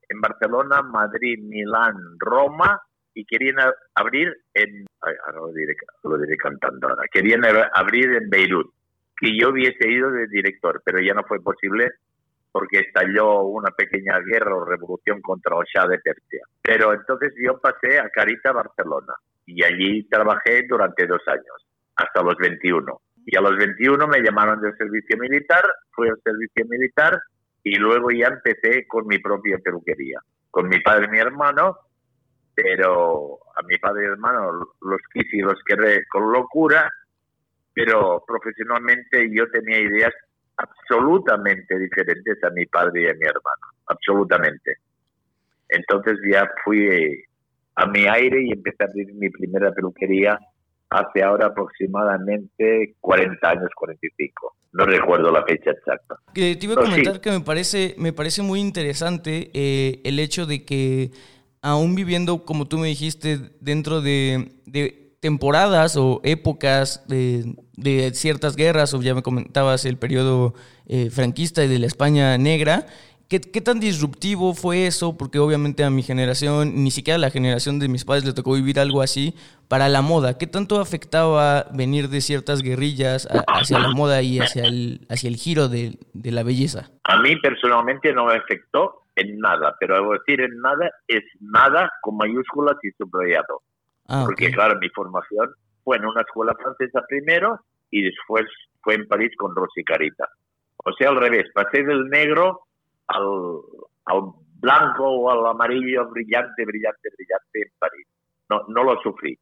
en 0.09 0.21
Barcelona, 0.21 0.83
Madrid, 0.83 1.39
Milán, 1.43 1.95
Roma 2.19 2.81
y 3.15 3.25
querían 3.25 3.57
abrir 3.95 4.29
en. 4.55 4.85
lo, 5.35 5.53
diré, 5.53 5.75
lo 6.05 6.19
diré 6.19 6.37
cantando 6.37 6.89
ahora. 6.89 7.05
Querían 7.13 7.43
abrir 7.75 8.13
en 8.13 8.31
Beirut. 8.31 8.73
Que 9.23 9.39
yo 9.39 9.51
hubiese 9.51 9.89
ido 9.89 10.11
de 10.11 10.27
director, 10.27 10.83
pero 10.85 10.99
ya 10.99 11.15
no 11.15 11.23
fue 11.23 11.41
posible 11.41 11.93
porque 12.51 12.81
estalló 12.81 13.45
una 13.45 13.71
pequeña 13.71 14.19
guerra 14.19 14.57
o 14.57 14.65
revolución 14.65 15.23
contra 15.23 15.57
Shah 15.65 15.87
de 15.87 16.01
Persia. 16.01 16.43
Pero 16.61 16.93
entonces 16.93 17.33
yo 17.41 17.59
pasé 17.61 18.01
a 18.01 18.11
Carita, 18.11 18.51
Barcelona, 18.51 19.15
y 19.47 19.65
allí 19.65 20.09
trabajé 20.09 20.67
durante 20.69 21.07
dos 21.07 21.23
años, 21.29 21.67
hasta 21.95 22.23
los 22.23 22.37
21. 22.37 23.01
Y 23.27 23.37
a 23.37 23.41
los 23.41 23.57
21 23.57 24.09
me 24.09 24.23
llamaron 24.23 24.61
del 24.61 24.77
servicio 24.77 25.17
militar, 25.19 25.63
fui 25.93 26.09
al 26.09 26.21
servicio 26.25 26.67
militar 26.69 27.19
y 27.63 27.77
luego 27.77 28.11
ya 28.11 28.27
empecé 28.27 28.89
con 28.89 29.07
mi 29.07 29.21
propia 29.21 29.59
peluquería, 29.59 30.19
con 30.51 30.69
mi 30.69 30.81
padre 30.81 31.07
y 31.07 31.11
mi 31.11 31.21
hermano, 31.21 31.79
pero 32.55 33.39
a 33.57 33.63
mi 33.67 33.79
padre 33.79 34.03
y 34.03 34.07
hermano 34.09 34.75
los 34.81 35.01
quise 35.13 35.37
y 35.37 35.43
los 35.43 35.63
querré 35.65 36.05
con 36.09 36.33
locura, 36.33 36.91
pero 37.75 38.23
profesionalmente 38.27 39.31
yo 39.33 39.49
tenía 39.51 39.81
ideas 39.81 40.13
absolutamente 40.57 41.79
diferentes 41.79 42.43
a 42.45 42.51
mi 42.51 42.67
padre 42.67 43.03
y 43.03 43.07
a 43.07 43.15
mi 43.15 43.25
hermano, 43.25 43.67
absolutamente. 43.87 44.77
Entonces 45.69 46.19
ya 46.31 46.49
fui 46.65 47.25
a 47.77 47.87
mi 47.87 48.07
aire 48.07 48.43
y 48.43 48.53
empecé 48.53 48.85
a 48.85 48.87
abrir 48.87 49.13
mi 49.15 49.31
primera 49.31 49.73
peluquería 49.73 50.39
hace 50.91 51.23
ahora 51.23 51.47
aproximadamente 51.47 52.95
40 53.01 53.49
años, 53.49 53.71
45. 53.75 54.57
No 54.73 54.85
recuerdo 54.85 55.31
la 55.31 55.45
fecha 55.45 55.71
exacta. 55.71 56.17
te 56.35 56.59
iba 56.61 56.75
a 56.75 56.85
comentar 56.85 57.21
que 57.21 57.31
me 57.31 57.41
parece, 57.41 57.95
me 57.99 58.13
parece 58.13 58.43
muy 58.43 58.61
interesante 58.61 59.51
eh, 59.55 60.01
el 60.05 60.19
hecho 60.19 60.47
de 60.47 60.65
que 60.65 61.11
aún 61.63 61.95
viviendo, 61.95 62.45
como 62.45 62.69
tú 62.69 62.79
me 62.79 62.89
dijiste, 62.89 63.39
dentro 63.61 64.01
de, 64.01 64.53
temporadas 65.23 65.97
o 65.97 66.21
épocas 66.25 67.07
de, 67.07 67.55
ciertas 68.13 68.57
guerras, 68.57 68.93
o 68.93 69.01
ya 69.01 69.15
me 69.15 69.23
comentabas 69.23 69.85
el 69.85 69.97
periodo 69.97 70.53
eh, 70.87 71.11
franquista 71.11 71.63
y 71.65 71.69
de 71.69 71.79
la 71.79 71.87
España 71.87 72.37
negra, 72.39 72.87
¿Qué, 73.41 73.63
tan 73.63 73.81
disruptivo 73.81 74.53
fue 74.53 74.87
eso? 74.87 75.17
Porque 75.17 75.39
obviamente 75.39 75.85
a 75.85 75.89
mi 75.89 76.03
generación, 76.03 76.85
ni 76.85 76.91
siquiera 76.91 77.17
a 77.17 77.19
la 77.19 77.31
generación 77.31 77.79
de 77.79 77.89
mis 77.89 78.05
padres 78.05 78.27
le 78.27 78.35
tocó 78.35 78.53
vivir 78.53 78.79
algo 78.79 79.01
así 79.01 79.35
para 79.69 79.89
la 79.89 80.03
moda. 80.03 80.37
¿Qué 80.37 80.47
tanto 80.47 80.79
afectaba 80.79 81.65
venir 81.73 82.11
de 82.11 82.21
ciertas 82.21 82.61
guerrillas 82.61 83.27
hacia 83.47 83.79
la 83.79 83.89
moda 83.89 84.21
y 84.21 84.39
hacia 84.39 84.65
el, 84.65 85.07
hacia 85.09 85.29
el 85.29 85.37
giro 85.37 85.69
de, 85.71 85.97
la 86.13 86.43
belleza? 86.43 86.91
A 87.05 87.23
mí 87.23 87.35
personalmente 87.37 88.13
no 88.13 88.27
me 88.27 88.35
afectó 88.35 89.07
en 89.17 89.39
nada, 89.39 89.77
pero 89.81 90.11
decir 90.11 90.43
en 90.43 90.61
nada 90.61 90.91
es 91.09 91.25
nada 91.41 91.91
con 92.03 92.19
mayúsculas 92.19 92.77
y 92.83 92.91
subrayado. 92.99 93.63
Ah, 94.09 94.25
Porque 94.27 94.51
claro, 94.51 94.79
mi 94.79 94.89
formación 94.91 95.55
fue 95.85 95.97
en 95.97 96.07
una 96.07 96.23
escuela 96.23 96.55
francesa 96.55 97.03
primero 97.09 97.61
y 97.91 98.03
después 98.05 98.45
fue 98.81 98.95
en 98.95 99.07
París 99.07 99.33
con 99.37 99.55
Rosy 99.55 99.85
Carita. 99.85 100.29
O 100.85 100.93
sea, 100.93 101.11
al 101.11 101.17
revés, 101.17 101.51
pasé 101.55 101.83
del 101.85 102.09
negro 102.09 102.63
al, 103.07 103.23
blanco 104.61 105.05
o 105.05 105.31
al 105.31 105.47
amarillo 105.47 106.09
brillante, 106.09 106.65
brillante, 106.65 107.11
brillante 107.17 107.63
en 107.63 107.73
París. 107.79 108.07
No, 108.49 108.63
no 108.69 108.85
lo 108.85 109.01
sufrí. 109.03 109.39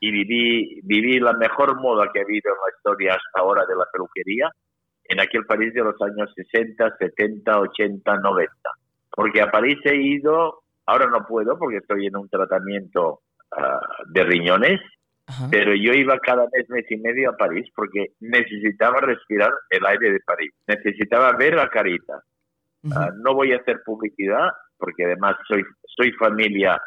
Y 0.00 0.10
viví, 0.10 0.80
viví 0.82 1.20
la 1.20 1.32
mejor 1.34 1.80
moda 1.80 2.10
que 2.12 2.20
ha 2.20 2.22
habido 2.22 2.50
en 2.50 2.56
la 2.56 2.76
historia 2.76 3.12
hasta 3.12 3.40
ahora 3.40 3.64
de 3.66 3.76
la 3.76 3.86
peluquería 3.92 4.50
en 5.04 5.20
aquel 5.20 5.44
París 5.46 5.72
de 5.74 5.84
los 5.84 6.00
años 6.02 6.32
60, 6.34 6.96
70, 6.98 7.60
80, 7.60 8.16
90. 8.16 8.52
Porque 9.10 9.40
a 9.40 9.50
París 9.50 9.78
he 9.84 9.96
ido, 9.96 10.62
ahora 10.86 11.06
no 11.06 11.26
puedo 11.26 11.58
porque 11.58 11.78
estoy 11.78 12.06
en 12.06 12.16
un 12.16 12.28
tratamiento 12.28 13.20
ah, 13.52 13.80
de 14.06 14.24
riñones, 14.24 14.80
pero 15.50 15.74
yo 15.74 15.92
iba 15.92 16.18
cada 16.18 16.46
mes, 16.52 16.68
mes 16.68 16.84
y 16.90 16.96
medio 16.98 17.30
a 17.30 17.36
París 17.36 17.66
porque 17.74 18.12
necesitaba 18.20 19.00
respirar 19.00 19.50
el 19.70 19.86
aire 19.86 20.12
de 20.12 20.20
París, 20.20 20.52
necesitaba 20.66 21.32
ver 21.32 21.54
la 21.54 21.68
carita, 21.70 22.22
Ah, 22.92 23.10
no 23.16 23.34
voy 23.34 23.52
a 23.52 23.56
hacer 23.56 23.82
publicidad 23.84 24.50
porque 24.76 25.04
además 25.04 25.36
soy, 25.48 25.64
soy 25.96 26.12
familia 26.12 26.80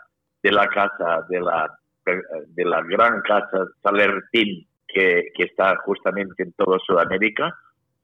de 0.44 0.52
la 0.52 0.68
casa, 0.68 1.26
de 1.30 1.42
la, 1.42 1.76
de 2.06 2.66
la 2.66 2.82
gran 2.84 3.22
casa 3.22 3.66
Salertín 3.82 4.68
que, 4.88 5.30
que 5.36 5.44
está 5.44 5.76
justamente 5.78 6.44
en 6.44 6.54
toda 6.54 6.78
Sudamérica, 6.86 7.52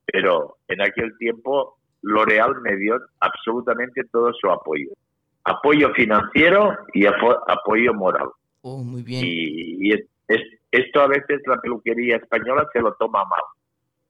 pero 0.06 0.58
en 0.68 0.82
aquel 0.82 1.16
tiempo 1.18 1.78
L'Oreal 2.02 2.60
me 2.62 2.76
dio 2.76 3.00
absolutamente 3.20 4.04
todo 4.12 4.34
su 4.34 4.50
apoyo. 4.50 4.90
Apoyo 5.46 5.94
financiero 5.94 6.76
y 6.94 7.06
apoyo 7.06 7.94
moral. 7.94 8.30
Oh, 8.65 8.82
muy 8.82 9.03
bien. 9.03 9.24
Y, 9.25 9.91
esto 10.72 11.01
a 11.01 11.08
veces 11.08 11.41
la 11.46 11.60
peluquería 11.62 12.15
española 12.15 12.67
se 12.74 12.79
lo 12.79 12.96
toma 12.96 13.24
mal. 13.25 13.41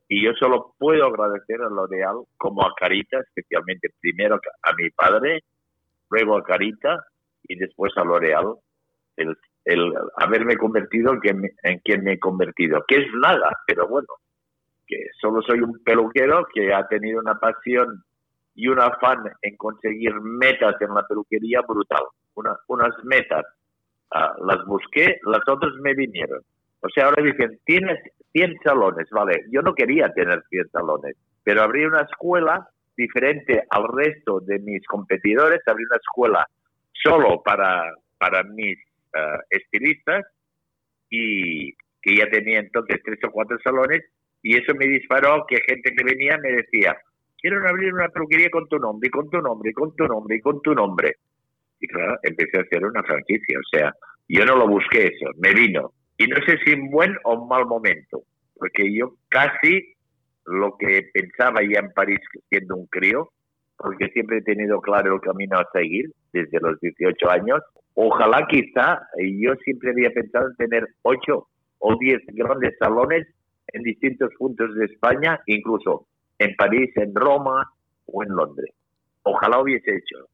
Y 0.07 0.24
yo 0.24 0.31
solo 0.33 0.75
puedo 0.77 1.07
agradecer 1.07 1.60
a 1.62 1.69
L'Oreal 1.69 2.24
como 2.38 2.62
a 2.62 2.74
Carita, 2.75 3.19
especialmente 3.19 3.89
primero 4.00 4.39
a 4.62 4.74
mi 4.75 4.89
padre, 4.91 5.43
luego 6.10 6.38
a 6.38 6.43
Carita 6.43 7.03
y 7.48 7.57
después 7.57 7.91
a 7.98 8.03
L'Oreal, 8.03 8.53
el, 9.17 9.36
el 9.65 9.93
haberme 10.17 10.55
convertido 10.55 11.13
en 11.13 11.19
quien, 11.19 11.51
en 11.63 11.79
quien 11.79 12.03
me 12.03 12.13
he 12.13 12.19
convertido. 12.19 12.86
Que 12.88 12.98
es 12.98 13.07
nada, 13.22 13.57
pero 13.65 13.88
bueno, 13.88 14.07
que 14.86 15.07
solo 15.19 15.41
soy 15.41 15.62
un 15.62 15.83
peluquero 15.83 16.45
que 16.53 16.72
ha 16.74 16.88
tenido 16.88 17.19
una 17.19 17.39
pasión 17.39 18.03
y 18.55 18.67
un 18.67 18.79
afán 18.79 19.24
en 19.41 19.57
conseguir 19.57 20.13
metas 20.22 20.79
en 20.79 20.93
la 20.93 21.05
peluquería 21.07 21.62
brutal. 21.62 22.03
Una, 22.36 22.55
unas 22.67 22.93
metas 23.03 23.45
ah, 24.13 24.34
las 24.46 24.65
busqué, 24.65 25.20
las 25.25 25.41
otras 25.48 25.74
me 25.82 25.93
vinieron. 25.93 26.41
O 26.82 26.89
sea, 26.89 27.05
ahora 27.05 27.24
dicen, 27.24 27.60
tienes 27.65 28.00
100 28.34 28.58
salones, 28.63 29.08
vale, 29.12 29.46
yo 29.51 29.62
no 29.62 29.74
quería 29.74 30.10
tener 30.13 30.43
100 30.50 30.70
salones, 30.70 31.15
pero 31.43 31.62
abrí 31.62 31.86
una 31.86 32.01
escuela 32.01 32.67
diferente 32.96 33.63
al 33.70 33.86
resto 33.88 34.39
de 34.41 34.60
mis 34.60 34.86
competidores, 34.88 35.62
abrí 35.65 35.84
una 35.86 35.98
escuela 35.98 36.48
solo 36.91 37.41
para, 37.43 37.93
para 38.17 38.43
mis 38.43 38.77
eh, 38.77 39.38
estilistas 39.50 40.25
y 41.10 41.72
que 42.01 42.17
ya 42.17 42.29
tenía 42.29 42.60
entonces 42.60 43.01
tres 43.03 43.20
o 43.24 43.32
cuatro 43.32 43.58
salones 43.63 44.03
y 44.41 44.58
eso 44.58 44.74
me 44.75 44.86
disparó 44.86 45.46
que 45.48 45.55
gente 45.65 45.93
que 45.96 46.03
venía 46.03 46.38
me 46.38 46.51
decía, 46.51 46.98
quiero 47.38 47.65
abrir 47.67 47.93
una 47.93 48.10
peluquería 48.10 48.50
con 48.50 48.67
tu 48.67 48.77
nombre, 48.77 49.08
y 49.08 49.10
con 49.12 49.29
tu 49.29 49.41
nombre, 49.41 49.72
y 49.72 49.74
con 49.74 49.96
tu 49.96 50.05
nombre, 50.05 50.36
y 50.36 50.41
con 50.41 50.62
tu 50.62 50.74
nombre. 50.74 51.15
Y 51.84 51.88
claro, 51.88 52.16
empecé 52.24 52.60
a 52.60 52.62
hacer 52.62 52.86
una 52.86 53.04
franquicia, 53.04 53.60
o 53.60 53.68
sea, 53.70 53.92
yo 54.30 54.46
no 54.46 54.56
lo 54.56 54.70
busqué 54.70 55.08
eso, 55.08 55.32
me 55.38 55.54
vino 55.54 55.92
y 56.18 56.28
no 56.28 56.38
sé 56.46 56.58
si 56.63 56.72
en 56.72 56.90
buen 56.90 57.16
o 57.25 57.34
en 57.34 57.48
mal 57.48 57.66
momento, 57.66 58.24
porque 58.56 58.94
yo 58.96 59.16
casi 59.30 59.94
lo 60.46 60.78
que 60.78 61.10
pensaba 61.13 61.62
ya 61.62 61.80
en 61.80 61.92
París 61.92 62.20
siendo 62.50 62.75
un 62.75 62.86
crío, 62.88 63.30
porque 63.78 64.08
siempre 64.13 64.38
he 64.38 64.42
tenido 64.44 64.80
claro 64.80 65.16
el 65.16 65.22
camino 65.22 65.58
a 65.58 65.68
seguir 65.74 66.12
desde 66.32 66.60
los 66.62 66.80
18 66.80 67.30
años. 67.30 67.60
Ojalá 67.96 68.48
quizá, 68.48 69.02
yo 69.18 69.56
siempre 69.63 69.92
había 69.92 70.12
pensado 70.12 70.48
en 70.48 70.56
tener 70.56 70.88
8 71.02 71.48
o 71.80 71.98
10 72.00 72.22
grandes 72.28 72.78
salones 72.78 73.28
en 73.74 73.84
distintos 73.84 74.30
puntos 74.38 74.74
de 74.75 74.86
España, 74.86 75.42
incluso 75.48 76.08
en 76.40 76.56
París, 76.56 76.92
en 76.96 77.13
Roma 77.13 77.70
o 78.06 78.24
en 78.24 78.30
Londres. 78.30 78.74
Ojalá 79.24 79.62
hubiese 79.62 79.96
hecho. 79.96 80.28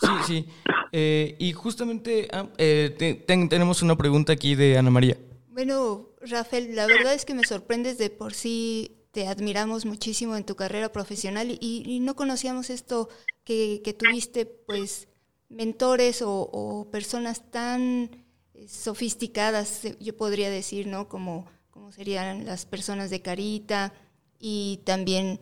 Sí, 0.00 0.08
sí. 0.26 0.46
Eh, 0.92 1.36
y 1.38 1.52
justamente 1.52 2.28
ah, 2.32 2.48
eh, 2.58 3.24
tenemos 3.26 3.82
una 3.82 3.96
pregunta 3.96 4.32
aquí 4.32 4.54
de 4.54 4.78
Ana 4.78 4.90
María. 4.90 5.16
Bueno, 5.48 6.08
Rafael, 6.20 6.74
la 6.74 6.86
verdad 6.86 7.14
es 7.14 7.24
que 7.24 7.34
me 7.34 7.44
sorprendes 7.44 7.98
de 7.98 8.10
por 8.10 8.34
sí. 8.34 8.98
Te 9.10 9.28
admiramos 9.28 9.84
muchísimo 9.84 10.36
en 10.36 10.44
tu 10.44 10.56
carrera 10.56 10.90
profesional 10.90 11.58
y, 11.60 12.00
no 12.00 12.16
conocíamos 12.16 12.70
esto 12.70 13.10
que, 13.44 13.96
tuviste, 13.98 14.46
pues, 14.46 15.06
mentores 15.50 16.22
o, 16.24 16.88
personas 16.90 17.50
tan 17.50 18.10
eh, 18.54 18.66
sofisticadas, 18.68 19.82
yo 20.00 20.16
podría 20.16 20.48
decir, 20.48 20.86
¿no? 20.86 21.10
Como, 21.10 21.46
como 21.70 21.92
serían 21.92 22.46
las 22.46 22.64
personas 22.64 23.10
de 23.10 23.20
Carita 23.20 23.92
y 24.38 24.80
también 24.84 25.40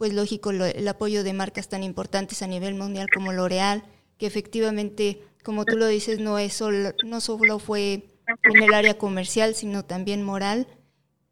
pues 0.00 0.14
lógico, 0.14 0.50
el 0.50 0.88
apoyo 0.88 1.22
de 1.22 1.34
marcas 1.34 1.68
tan 1.68 1.82
importantes 1.82 2.40
a 2.40 2.46
nivel 2.46 2.74
mundial 2.74 3.06
como 3.12 3.34
L'Oreal, 3.34 3.84
que 4.16 4.24
efectivamente, 4.24 5.20
como 5.44 5.66
tú 5.66 5.76
lo 5.76 5.86
dices, 5.88 6.20
no, 6.20 6.38
es 6.38 6.54
solo, 6.54 6.94
no 7.04 7.20
solo 7.20 7.58
fue 7.58 8.08
en 8.44 8.62
el 8.62 8.72
área 8.72 8.96
comercial, 8.96 9.54
sino 9.54 9.84
también 9.84 10.22
moral. 10.22 10.66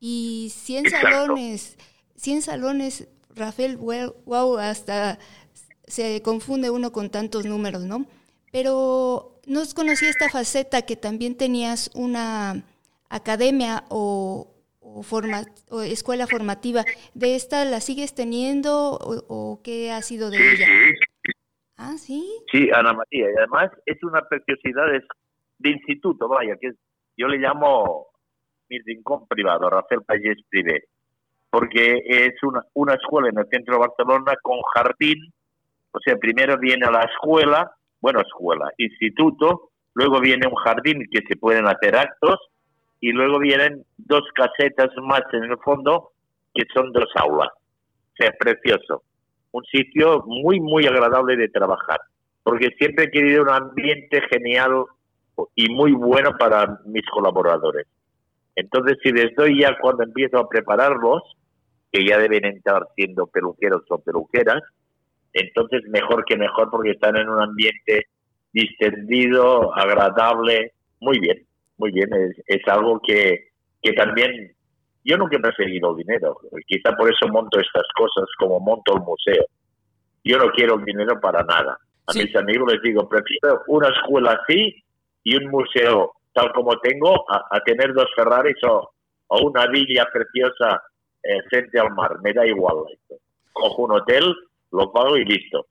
Y 0.01 0.53
100 0.55 0.91
salones, 0.91 1.79
100 2.17 2.43
salones, 2.43 3.09
Rafael, 3.35 3.79
wow, 3.79 4.59
hasta 4.59 5.19
se 5.87 6.21
confunde 6.21 6.69
uno 6.69 6.93
con 6.93 7.09
tantos 7.09 7.47
números, 7.47 7.85
¿no? 7.85 8.05
Pero 8.53 9.41
no 9.47 9.63
conocí 9.75 10.05
esta 10.05 10.29
faceta 10.29 10.83
que 10.83 10.97
también 10.97 11.39
tenías 11.39 11.91
una 11.95 12.67
academia 13.09 13.87
o 13.89 14.58
o, 14.95 15.03
forma, 15.03 15.43
o 15.71 15.83
escuela 15.83 16.27
formativa. 16.27 16.85
¿De 17.15 17.35
esta 17.35 17.65
la 17.65 17.81
sigues 17.81 18.15
teniendo 18.15 18.99
o, 19.01 19.61
qué 19.63 19.91
ha 19.93 20.03
sido 20.03 20.31
de 20.31 20.39
ella? 20.39 20.67
Ah, 21.77 21.97
sí. 21.97 22.27
Sí, 22.51 22.69
Ana 22.73 22.93
María. 22.93 23.31
Y 23.31 23.37
además 23.37 23.71
es 23.87 24.03
una 24.03 24.23
preciosidad 24.23 24.87
de, 25.59 25.71
instituto, 25.71 26.29
vaya, 26.29 26.57
que 26.61 26.73
yo 27.17 27.27
le 27.29 27.39
llamo 27.39 28.07
mi 28.69 28.79
rincón 28.81 29.27
privado, 29.27 29.71
Rafael 29.71 30.03
Pallés 30.03 30.39
Privé, 30.49 30.85
porque 31.51 32.03
es 32.05 32.35
una, 32.43 32.63
una 32.75 32.95
escuela 32.95 33.29
en 33.29 33.39
el 33.39 33.49
centro 33.51 33.75
de 33.75 33.81
Barcelona 33.81 34.35
con 34.43 34.61
jardín. 34.75 35.33
O 35.91 35.99
sea, 36.01 36.17
primero 36.17 36.59
viene 36.59 36.87
a 36.87 36.91
la 36.91 37.03
escuela, 37.03 37.71
bueno, 38.01 38.21
escuela, 38.21 38.71
instituto, 38.77 39.71
luego 39.95 40.21
viene 40.21 40.47
un 40.47 40.55
jardín 40.57 41.07
que 41.11 41.21
se 41.27 41.37
pueden 41.37 41.67
hacer 41.67 41.97
actos 41.97 42.39
y 43.01 43.13
luego 43.13 43.39
vienen 43.39 43.85
dos 43.97 44.23
casetas 44.35 44.91
más 45.03 45.23
en 45.33 45.45
el 45.45 45.59
fondo 45.59 46.11
que 46.55 46.65
son 46.75 46.93
dos 46.93 47.09
aulas. 47.17 47.51
O 47.53 48.17
sea, 48.17 48.33
precioso. 48.39 49.03
Un 49.53 49.65
sitio 49.65 50.25
muy, 50.27 50.61
muy 50.61 50.87
agradable 50.87 51.37
de 51.37 51.49
trabajar, 51.49 52.01
porque 52.43 52.71
siempre 52.79 53.05
he 53.05 53.11
querido 53.11 53.43
un 53.43 53.51
ambiente 53.51 54.21
genial 54.31 54.85
y 55.55 55.73
muy 55.73 55.93
bueno 55.93 56.37
para 56.39 56.81
mis 56.85 57.07
colaboradores. 57.07 57.87
Entonces, 58.57 58.99
si 59.03 59.13
les 59.13 59.35
doy 59.37 59.61
ya 59.61 59.79
cuando 59.81 60.03
empiezo 60.03 60.39
a 60.39 60.49
prepararlos, 60.49 61.23
que 61.93 62.05
ya 62.05 62.19
deben 62.19 62.45
entrar 62.45 62.87
siendo 62.97 63.27
peluqueros 63.29 63.83
o 63.89 63.99
peluqueras, 63.99 64.63
entonces 65.33 65.83
mejor 65.89 66.25
que 66.25 66.37
mejor 66.37 66.71
porque 66.71 66.91
están 66.91 67.17
en 67.17 67.29
un 67.29 67.41
ambiente 67.41 68.07
distendido, 68.53 69.75
agradable, 69.77 70.73
muy 71.01 71.19
bien, 71.21 71.47
muy 71.79 71.93
bien, 71.93 72.09
es, 72.13 72.37
es 72.47 72.69
algo 72.69 73.01
que, 73.01 73.49
que 73.83 73.93
también 73.93 74.55
yo 75.05 75.17
nunca 75.17 75.37
he 75.37 75.41
perseguido 75.41 75.91
el 75.91 75.97
dinero, 76.05 76.37
quizá 76.67 76.93
por 76.97 77.11
eso 77.11 77.29
monto 77.29 77.59
estas 77.59 77.87
cosas 77.97 78.27
como 78.39 78.61
monto 78.61 78.95
el 78.95 79.01
museo. 79.01 79.45
Yo 80.25 80.37
no 80.37 80.51
quiero 80.51 80.75
el 80.75 80.85
dinero 80.85 81.19
para 81.21 81.43
nada. 81.45 81.79
A 82.07 82.13
mis 82.13 82.35
amigos 82.37 82.73
les 82.73 82.83
digo, 82.83 83.09
prefiero 83.09 83.63
una 83.69 83.89
escuela 83.89 84.39
así 84.43 84.83
y 85.23 85.37
un 85.37 85.51
museo 85.51 86.13
tal 86.33 86.53
como 86.53 86.79
tengo 86.81 87.25
a, 87.31 87.61
tener 87.61 87.93
dos 87.95 88.09
Ferraris 88.15 88.57
o, 88.65 88.91
una 89.43 89.67
villa 89.67 90.07
preciosa 90.13 90.83
eh, 91.23 91.41
frente 91.51 91.79
al 91.79 91.95
mar. 91.95 92.19
Me 92.23 92.33
da 92.33 92.47
igual 92.47 92.77
esto. 92.93 93.17
Cojo 93.53 93.83
un 93.83 93.93
hotel, 93.93 94.35
lo 94.73 94.93
pago 94.93 95.17
y 95.17 95.25
listo. 95.25 95.67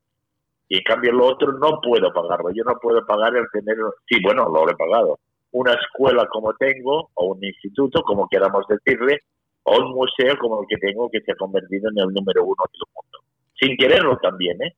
Y 0.69 0.77
en 0.77 0.83
cambio 0.83 1.13
lo 1.13 1.27
otro 1.27 1.53
no 1.53 1.79
puedo 1.81 2.11
pagarlo. 2.11 2.51
Yo 2.51 2.63
no 2.63 2.77
puedo 2.79 3.05
pagar 3.05 3.35
el 3.35 3.45
tener, 3.51 3.77
sí, 4.07 4.17
bueno, 4.21 4.49
lo 4.49 4.69
he 4.69 4.75
pagado. 4.75 5.19
Una 5.51 5.73
escuela 5.73 6.27
como 6.27 6.53
tengo, 6.55 7.09
o 7.13 7.33
un 7.33 7.43
instituto, 7.43 8.01
como 8.03 8.27
queramos 8.27 8.65
decirle, 8.67 9.21
o 9.63 9.77
un 9.77 9.93
museo 9.93 10.37
como 10.39 10.61
el 10.61 10.67
que 10.67 10.77
tengo, 10.77 11.09
que 11.09 11.21
se 11.21 11.31
ha 11.31 11.35
convertido 11.35 11.89
en 11.89 11.99
el 11.99 12.13
número 12.13 12.43
uno 12.43 12.63
del 12.71 12.81
mundo. 12.93 13.19
Sin 13.59 13.75
quererlo 13.77 14.17
también, 14.17 14.61
¿eh? 14.61 14.75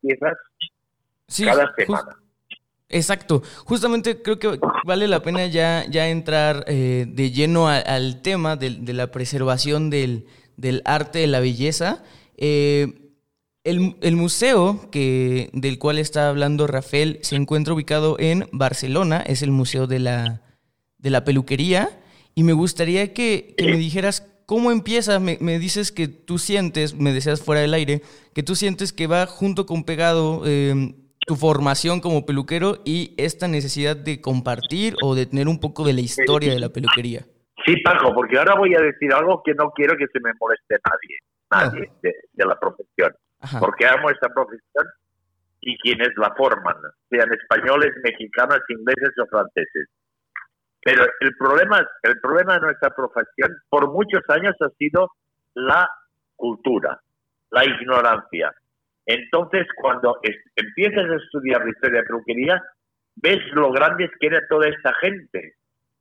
piezas 0.00 0.36
cada 1.44 1.74
semana. 1.74 2.16
Exacto. 2.88 3.42
Justamente 3.64 4.22
creo 4.22 4.38
que 4.38 4.58
vale 4.84 5.08
la 5.08 5.20
pena 5.20 5.46
ya, 5.46 5.84
ya 5.88 6.08
entrar 6.08 6.64
eh, 6.68 7.06
de 7.08 7.30
lleno 7.30 7.68
al 7.68 8.22
tema 8.22 8.56
de, 8.56 8.70
la 8.92 9.10
preservación 9.10 9.90
del, 9.90 10.26
del, 10.56 10.82
arte 10.84 11.20
de 11.20 11.26
la 11.26 11.40
belleza. 11.40 12.04
Eh, 12.36 13.03
el, 13.64 14.16
museo 14.16 14.90
que, 14.92 15.48
del 15.54 15.78
cual 15.78 15.98
está 15.98 16.28
hablando 16.28 16.66
Rafael 16.66 17.18
se 17.22 17.36
encuentra 17.36 17.72
ubicado 17.72 18.16
en 18.18 18.44
Barcelona, 18.52 19.22
es 19.26 19.42
el 19.42 19.50
Museo 19.50 19.86
de 19.86 19.98
la, 19.98 20.42
de 20.98 21.10
la 21.10 21.24
Peluquería, 21.24 21.88
y 22.34 22.42
me 22.42 22.52
gustaría 22.52 23.14
que, 23.14 23.54
me 23.58 23.78
dijeras 23.78 24.30
cómo 24.46 24.70
empieza, 24.70 25.18
me, 25.18 25.36
dices 25.58 25.92
que 25.92 26.08
tú 26.08 26.36
sientes, 26.36 26.94
me 26.94 27.12
deseas 27.12 27.42
fuera 27.42 27.62
del 27.62 27.72
aire, 27.72 28.02
que 28.34 28.42
tú 28.42 28.54
sientes 28.54 28.92
que 28.92 29.06
va 29.06 29.24
junto 29.26 29.64
con 29.64 29.84
pegado 29.84 30.42
em, 30.46 30.94
tu 31.26 31.36
formación 31.36 32.00
como 32.00 32.26
peluquero 32.26 32.82
y 32.84 33.14
esta 33.16 33.48
necesidad 33.48 33.96
de 33.96 34.20
compartir 34.20 34.94
o 35.02 35.14
de 35.14 35.24
tener 35.24 35.48
un 35.48 35.58
poco 35.58 35.84
de 35.84 35.94
la 35.94 36.02
historia 36.02 36.52
de 36.52 36.60
la 36.60 36.68
peluquería. 36.68 37.24
Sí, 37.64 37.76
Paco, 37.82 38.12
porque 38.14 38.36
ahora 38.36 38.56
voy 38.56 38.74
a 38.74 38.80
decir 38.80 39.10
algo 39.14 39.42
que 39.42 39.54
no 39.54 39.70
quiero 39.70 39.96
que 39.96 40.04
se 40.12 40.20
me 40.20 40.32
moleste 40.38 40.76
nadie, 40.84 41.18
nadie 41.50 41.90
ah. 41.90 42.10
de 42.34 42.44
la 42.44 42.60
profesión 42.60 43.14
porque 43.58 43.86
amo 43.86 44.10
esta 44.10 44.28
profesión 44.28 44.86
y 45.60 45.78
quienes 45.78 46.10
la 46.16 46.34
forman, 46.36 46.76
sean 47.08 47.28
españoles, 47.32 47.92
mexicanos, 48.02 48.60
ingleses 48.68 49.12
o 49.18 49.26
franceses. 49.26 49.88
Pero 50.82 51.04
el 51.20 51.36
problema, 51.38 51.86
el 52.02 52.20
problema 52.20 52.54
de 52.54 52.60
nuestra 52.60 52.90
profesión 52.90 53.56
por 53.70 53.90
muchos 53.90 54.22
años 54.28 54.54
ha 54.60 54.68
sido 54.78 55.10
la 55.54 55.88
cultura, 56.36 57.00
la 57.50 57.64
ignorancia. 57.64 58.52
Entonces, 59.06 59.66
cuando 59.80 60.18
empiezas 60.56 61.10
a 61.10 61.16
estudiar 61.16 61.66
historia 61.66 62.00
de 62.00 62.06
peluquería, 62.06 62.62
ves 63.16 63.40
lo 63.52 63.72
grandes 63.72 64.10
que 64.20 64.26
era 64.26 64.40
toda 64.48 64.68
esta 64.68 64.92
gente. 65.00 65.54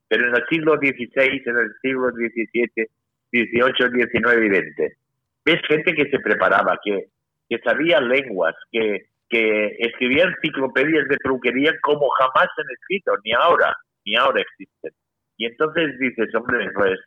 Pero 0.10 0.28
en 0.28 0.36
el 0.36 0.44
siglo 0.50 0.74
XVI, 0.76 1.42
en 1.46 1.58
el 1.58 1.72
siglo 1.82 2.12
XVII, 2.12 2.88
XVIII, 3.32 4.08
XIX 4.12 4.46
y 4.46 4.56
XX, 4.56 4.98
ves 5.46 5.62
gente 5.68 5.94
que 5.94 6.10
se 6.10 6.20
preparaba, 6.20 6.78
que 6.84 7.08
que 7.54 7.64
sabía 7.64 8.00
lenguas, 8.02 8.56
que, 8.72 9.06
que 9.30 9.76
escribía 9.80 10.26
enciclopedias 10.26 11.08
de 11.08 11.18
peluquería 11.18 11.74
como 11.82 12.10
jamás 12.10 12.48
han 12.58 12.66
escrito, 12.74 13.14
ni 13.24 13.32
ahora, 13.34 13.76
ni 14.06 14.16
ahora 14.16 14.42
existen. 14.42 14.92
Y 15.38 15.46
entonces 15.46 15.98
dices, 16.00 16.34
hombre, 16.36 16.70
pues 16.74 17.00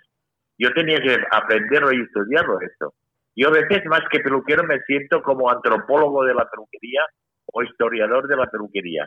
yo 0.59 0.73
tenía 0.73 1.01
que 1.01 1.17
aprenderlo 1.33 1.93
y 1.93 2.03
estudiarlo 2.03 2.61
esto. 2.61 2.95
Yo 3.35 3.49
a 3.49 3.53
veces 3.53 3.85
más 3.87 4.03
que 4.11 4.21
peluquero 4.21 4.63
me 4.65 4.81
siento 4.83 5.23
como 5.23 5.51
antropólogo 5.51 6.25
de 6.25 6.35
la 6.35 6.49
peluquería 6.49 7.03
o 7.53 7.63
historiador 7.63 8.27
de 8.29 8.37
la 8.37 8.47
peluquería. 8.47 9.07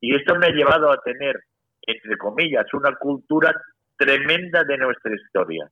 Y 0.00 0.14
esto 0.14 0.34
me 0.36 0.46
ha 0.46 0.50
llevado 0.50 0.90
a 0.90 1.00
tener, 1.02 1.40
entre 1.82 2.18
comillas, 2.18 2.66
una 2.74 2.94
cultura 2.96 3.54
tremenda 3.96 4.64
de 4.64 4.76
nuestra 4.76 5.14
historia 5.14 5.66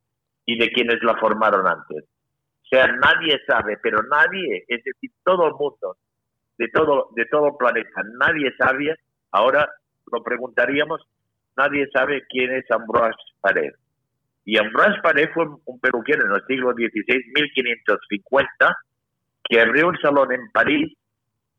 y 0.46 0.58
de 0.58 0.70
quienes 0.70 1.02
la 1.02 1.16
formaron 1.16 1.66
antes. 1.66 2.04
O 2.64 2.66
sea, 2.66 2.86
nadie 2.88 3.40
sabe, 3.46 3.78
pero 3.82 4.02
nadie, 4.02 4.64
es 4.66 4.82
decir, 4.82 5.10
todo 5.22 5.46
el 5.48 5.52
mundo, 5.54 5.96
de 6.56 6.68
todo, 6.68 7.08
de 7.14 7.26
todo 7.26 7.48
el 7.48 7.56
planeta, 7.58 8.02
nadie 8.18 8.52
sabe, 8.56 8.96
ahora 9.30 9.68
lo 10.10 10.22
preguntaríamos, 10.22 11.02
nadie 11.56 11.88
sabe 11.92 12.24
quién 12.28 12.52
es 12.52 12.64
Ambroise 12.70 13.18
Paré. 13.40 13.74
Y 14.46 14.58
Ambroise 14.58 15.00
Paré 15.02 15.28
fue 15.28 15.46
un 15.64 15.80
peluquero 15.80 16.24
en 16.24 16.32
el 16.32 16.46
siglo 16.46 16.72
XVI, 16.72 17.32
1550, 17.34 18.76
que 19.44 19.60
abrió 19.60 19.88
un 19.88 19.98
salón 19.98 20.32
en 20.32 20.50
París 20.50 20.96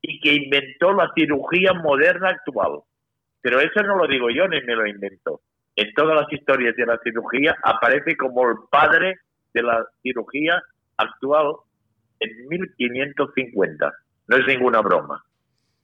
y 0.02 0.20
que 0.20 0.34
inventó 0.34 0.94
la 0.94 1.12
cirugía 1.15 1.74
moderna 1.74 2.30
actual. 2.30 2.80
Pero 3.41 3.60
eso 3.60 3.84
no 3.84 3.96
lo 3.96 4.08
digo 4.08 4.30
yo 4.32 4.48
ni 4.48 4.60
me 4.62 4.76
lo 4.76 4.88
inventó. 4.88 5.41
En 5.76 5.94
todas 5.94 6.15
las 6.15 6.32
historias 6.32 6.76
de 6.76 6.86
la 6.86 6.98
cirugía 7.04 7.56
aparece 7.63 8.15
como 8.18 8.50
el 8.50 8.56
padre 8.72 9.20
de 9.54 9.62
la 9.62 9.86
cirugía 10.02 10.62
actual 10.97 11.55
en 12.19 12.47
1550. 12.47 13.93
No 14.27 14.38
es 14.38 14.47
ninguna 14.47 14.81
broma. 14.81 15.23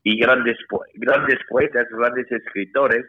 Y 0.03 0.19
grandes, 0.19 0.57
grandes 0.95 1.39
poetas, 1.49 1.87
grandes 1.89 2.31
escritores. 2.31 3.05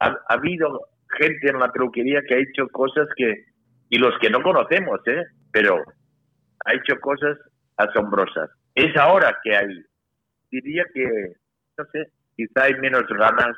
Ha, 0.00 0.16
habido 0.28 0.88
gente 1.18 1.50
en 1.50 1.58
la 1.58 1.70
peluquería 1.70 2.22
que 2.26 2.34
ha 2.34 2.38
hecho 2.38 2.68
cosas 2.68 3.06
que, 3.16 3.44
y 3.90 3.98
los 3.98 4.18
que 4.20 4.30
no 4.30 4.42
conocemos, 4.42 5.00
¿eh? 5.06 5.24
pero 5.52 5.82
ha 6.64 6.74
hecho 6.74 6.98
cosas 7.00 7.38
asombrosas. 7.76 8.50
Es 8.74 8.96
ahora 8.96 9.38
que 9.42 9.56
hay, 9.56 9.84
diría 10.50 10.84
que, 10.92 11.34
no 11.78 11.84
sé, 11.92 12.08
quizá 12.36 12.64
hay 12.64 12.74
menos 12.74 13.04
ganas, 13.08 13.56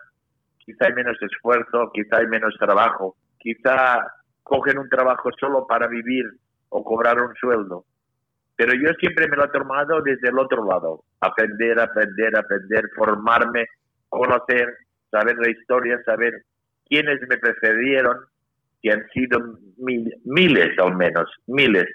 quizá 0.59 0.87
hay 0.87 0.95
menos 0.95 1.17
esfuerzo, 1.23 1.91
quizá 1.95 2.19
hay 2.19 2.27
menos 2.27 2.55
trabajo, 2.59 3.17
quizá 3.39 4.07
cogen 4.43 4.79
un 4.79 4.89
trabajo 4.89 5.31
solo 5.39 5.67
para 5.67 5.87
vivir 5.87 6.25
o 6.69 6.85
cobrar 6.85 7.21
un 7.21 7.35
sueldo. 7.35 7.85
Pero 8.57 8.73
yo 8.75 8.93
siempre 8.99 9.29
me 9.29 9.37
lo 9.37 9.45
he 9.45 9.49
tomado 9.49 10.01
desde 10.03 10.29
el 10.29 10.39
otro 10.39 10.65
lado, 10.65 11.05
aprender, 11.21 11.79
aprender, 11.79 12.37
aprender, 12.37 12.85
formarme, 12.97 13.67
conocer, 14.09 14.75
saber 15.11 15.37
la 15.39 15.51
historia, 15.51 16.03
saber 16.05 16.43
quiénes 16.89 17.21
me 17.29 17.37
precedieron, 17.37 18.17
que 18.83 18.93
han 18.93 19.07
sido 19.09 19.39
miles 19.77 20.79
al 20.79 20.97
menos, 20.97 21.29
miles, 21.47 21.87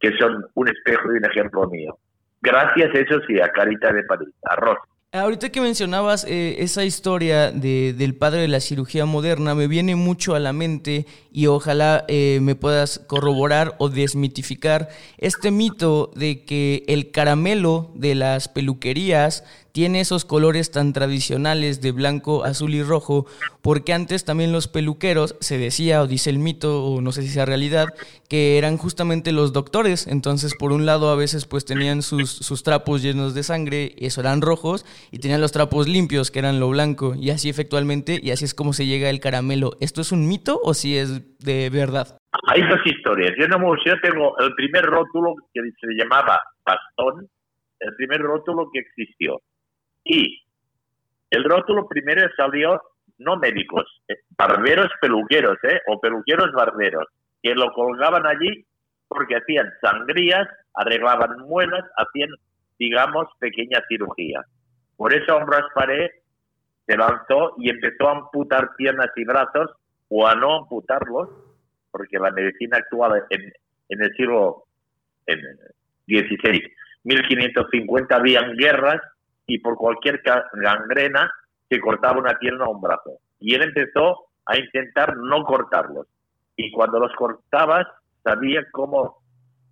que 0.00 0.16
son 0.16 0.46
un 0.54 0.68
espejo 0.68 1.12
y 1.12 1.18
un 1.18 1.24
ejemplo 1.24 1.68
mío. 1.68 1.98
Gracias, 2.40 2.94
eso 2.94 3.20
sí, 3.26 3.40
a 3.40 3.48
Carita 3.48 3.92
de 3.92 4.04
París, 4.04 4.28
a 4.44 4.56
Rosa. 4.56 4.82
Ahorita 5.12 5.50
que 5.50 5.60
mencionabas 5.60 6.24
eh, 6.24 6.56
esa 6.58 6.84
historia 6.84 7.50
de, 7.50 7.94
del 7.94 8.16
padre 8.16 8.40
de 8.40 8.48
la 8.48 8.60
cirugía 8.60 9.06
moderna, 9.06 9.54
me 9.54 9.68
viene 9.68 9.94
mucho 9.94 10.34
a 10.34 10.40
la 10.40 10.52
mente 10.52 11.06
y 11.32 11.46
ojalá 11.46 12.04
eh, 12.08 12.40
me 12.42 12.54
puedas 12.54 12.98
corroborar 13.06 13.76
o 13.78 13.88
desmitificar 13.88 14.88
este 15.16 15.50
mito 15.50 16.10
de 16.16 16.44
que 16.44 16.84
el 16.88 17.12
caramelo 17.12 17.92
de 17.94 18.14
las 18.14 18.48
peluquerías 18.48 19.44
tiene 19.76 20.00
esos 20.00 20.24
colores 20.24 20.70
tan 20.70 20.94
tradicionales 20.94 21.82
de 21.82 21.92
blanco, 21.92 22.46
azul 22.46 22.72
y 22.72 22.82
rojo, 22.82 23.26
porque 23.62 23.92
antes 23.92 24.24
también 24.24 24.50
los 24.50 24.68
peluqueros, 24.68 25.36
se 25.40 25.58
decía 25.58 26.00
o 26.00 26.06
dice 26.06 26.30
el 26.30 26.38
mito, 26.38 26.82
o 26.82 27.02
no 27.02 27.12
sé 27.12 27.20
si 27.20 27.28
sea 27.28 27.44
realidad, 27.44 27.88
que 28.26 28.56
eran 28.56 28.78
justamente 28.78 29.32
los 29.32 29.52
doctores. 29.52 30.06
Entonces, 30.06 30.54
por 30.58 30.72
un 30.72 30.86
lado, 30.86 31.10
a 31.10 31.14
veces 31.14 31.44
pues 31.44 31.66
tenían 31.66 32.00
sus, 32.00 32.30
sus 32.30 32.62
trapos 32.62 33.02
llenos 33.02 33.34
de 33.34 33.42
sangre, 33.42 33.92
y 33.98 34.06
eso 34.06 34.22
eran 34.22 34.40
rojos, 34.40 34.86
y 35.12 35.18
tenían 35.18 35.42
los 35.42 35.52
trapos 35.52 35.88
limpios, 35.88 36.30
que 36.30 36.38
eran 36.38 36.58
lo 36.58 36.70
blanco, 36.70 37.14
y 37.14 37.28
así 37.28 37.50
efectualmente, 37.50 38.18
y 38.22 38.30
así 38.30 38.46
es 38.46 38.54
como 38.54 38.72
se 38.72 38.86
llega 38.86 39.10
el 39.10 39.20
caramelo. 39.20 39.72
¿Esto 39.82 40.00
es 40.00 40.10
un 40.10 40.26
mito 40.26 40.58
o 40.64 40.72
si 40.72 40.96
es 40.96 41.38
de 41.38 41.68
verdad? 41.68 42.16
Hay 42.48 42.62
dos 42.62 42.80
historias. 42.82 43.32
Yo 43.38 43.44
el 43.44 43.60
museo 43.60 43.96
tengo 44.02 44.38
el 44.38 44.54
primer 44.54 44.86
rótulo 44.86 45.34
que 45.52 45.60
se 45.60 46.02
llamaba 46.02 46.40
bastón, 46.64 47.28
el 47.80 47.94
primer 47.96 48.22
rótulo 48.22 48.70
que 48.72 48.78
existió. 48.78 49.38
Y 50.06 50.40
el 51.30 51.44
rótulo 51.44 51.88
primero 51.88 52.28
salió 52.36 52.80
no 53.18 53.36
médicos, 53.36 53.84
eh, 54.08 54.14
barberos 54.36 54.90
peluqueros, 55.00 55.56
¿eh? 55.64 55.80
O 55.88 56.00
peluqueros 56.00 56.52
barberos, 56.52 57.06
que 57.42 57.54
lo 57.54 57.72
colgaban 57.72 58.26
allí 58.26 58.64
porque 59.08 59.36
hacían 59.36 59.68
sangrías, 59.80 60.48
arreglaban 60.74 61.38
muelas, 61.40 61.84
hacían, 61.96 62.30
digamos, 62.78 63.26
pequeña 63.38 63.82
cirugía. 63.88 64.44
Por 64.96 65.14
eso 65.14 65.38
Ambras 65.38 65.64
Paré 65.74 66.10
se 66.86 66.96
lanzó 66.96 67.54
y 67.58 67.70
empezó 67.70 68.08
a 68.08 68.16
amputar 68.16 68.70
piernas 68.76 69.10
y 69.16 69.24
brazos, 69.24 69.70
o 70.08 70.26
a 70.26 70.34
no 70.36 70.58
amputarlos, 70.58 71.28
porque 71.90 72.18
la 72.18 72.30
medicina 72.30 72.76
actual 72.76 73.24
en, 73.30 73.52
en 73.88 74.02
el 74.02 74.14
siglo 74.14 74.66
XVI, 76.06 76.62
1550, 77.02 78.14
habían 78.14 78.56
guerras 78.56 79.00
y 79.46 79.58
por 79.58 79.76
cualquier 79.76 80.22
gangrena 80.54 81.30
se 81.68 81.80
cortaba 81.80 82.18
una 82.18 82.38
pierna 82.38 82.66
o 82.66 82.72
un 82.72 82.80
brazo. 82.80 83.18
Y 83.40 83.54
él 83.54 83.62
empezó 83.62 84.26
a 84.46 84.56
intentar 84.56 85.16
no 85.16 85.44
cortarlos. 85.44 86.06
Y 86.56 86.70
cuando 86.72 86.98
los 86.98 87.12
cortabas, 87.14 87.86
sabía 88.22 88.64
cómo, 88.72 89.18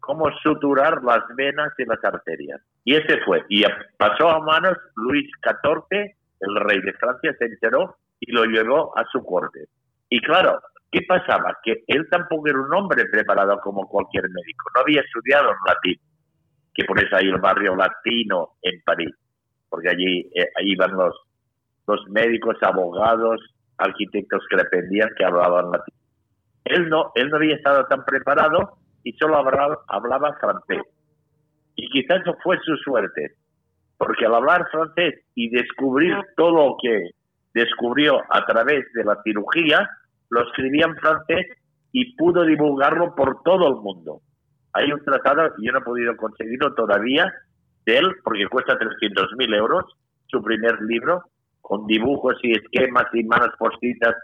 cómo 0.00 0.30
suturar 0.42 1.02
las 1.02 1.22
venas 1.36 1.72
y 1.78 1.84
las 1.84 2.02
arterias. 2.04 2.60
Y 2.84 2.94
ese 2.94 3.20
fue. 3.24 3.44
Y 3.48 3.64
pasó 3.96 4.28
a 4.28 4.40
manos 4.40 4.76
Luis 4.96 5.28
XIV, 5.42 6.14
el 6.40 6.56
rey 6.56 6.80
de 6.80 6.92
Francia, 6.94 7.34
se 7.38 7.46
enteró 7.46 7.96
y 8.20 8.32
lo 8.32 8.44
llevó 8.44 8.96
a 8.98 9.04
su 9.10 9.24
corte. 9.24 9.66
Y 10.10 10.20
claro, 10.20 10.60
¿qué 10.90 11.00
pasaba? 11.08 11.56
Que 11.62 11.82
él 11.86 12.06
tampoco 12.10 12.48
era 12.48 12.60
un 12.60 12.74
hombre 12.74 13.06
preparado 13.06 13.58
como 13.60 13.88
cualquier 13.88 14.24
médico. 14.28 14.70
No 14.74 14.82
había 14.82 15.00
estudiado 15.00 15.50
en 15.50 15.56
latín, 15.66 16.00
que 16.74 16.84
por 16.84 17.02
eso 17.02 17.16
hay 17.16 17.28
el 17.28 17.40
barrio 17.40 17.74
latino 17.74 18.56
en 18.62 18.80
París, 18.82 19.14
porque 19.74 19.88
allí 19.88 20.30
eh, 20.36 20.48
iban 20.60 20.92
los, 20.92 22.08
médicos, 22.10 22.56
abogados, 22.62 23.40
arquitectos 23.76 24.40
que 24.48 24.56
dependían 24.56 25.10
que 25.18 25.24
hablaban 25.24 25.72
latín. 25.72 25.94
Él 26.64 26.88
no, 26.88 27.10
él 27.16 27.28
no 27.28 27.38
había 27.38 27.56
estado 27.56 27.84
tan 27.86 28.04
preparado 28.04 28.78
y 29.02 29.14
solo 29.14 29.36
hablaba, 29.36 29.80
hablaba 29.88 30.32
francés. 30.40 30.80
Y 31.74 31.88
quizás 31.88 32.20
eso 32.20 32.36
fue 32.44 32.56
su 32.64 32.76
suerte, 32.76 33.32
porque 33.98 34.26
al 34.26 34.36
hablar 34.36 34.68
francés 34.70 35.24
y 35.34 35.50
descubrir 35.50 36.14
todo 36.36 36.68
lo 36.68 36.76
que 36.80 37.10
descubrió 37.52 38.22
a 38.30 38.46
través 38.46 38.84
de 38.92 39.02
la 39.02 39.20
cirugía, 39.24 39.90
lo 40.30 40.46
escribía 40.46 40.86
en 40.86 40.94
francés 40.98 41.46
y 41.90 42.14
pudo 42.14 42.44
divulgarlo 42.44 43.12
por 43.16 43.42
todo 43.42 43.66
el 43.66 43.82
mundo. 43.82 44.20
Hay 44.72 44.92
un 44.92 45.02
tratado, 45.02 45.52
y 45.58 45.66
yo 45.66 45.72
no 45.72 45.80
he 45.80 45.82
podido 45.82 46.16
conseguirlo 46.16 46.74
todavía, 46.74 47.32
de 47.86 47.98
él, 47.98 48.16
porque 48.22 48.46
cuesta 48.48 48.78
300.000 48.78 49.56
euros, 49.56 49.84
su 50.26 50.42
primer 50.42 50.80
libro, 50.82 51.24
con 51.60 51.86
dibujos 51.86 52.36
y 52.42 52.52
esquemas 52.52 53.06
y 53.14 53.24
manos 53.24 53.50
postizas 53.58 54.14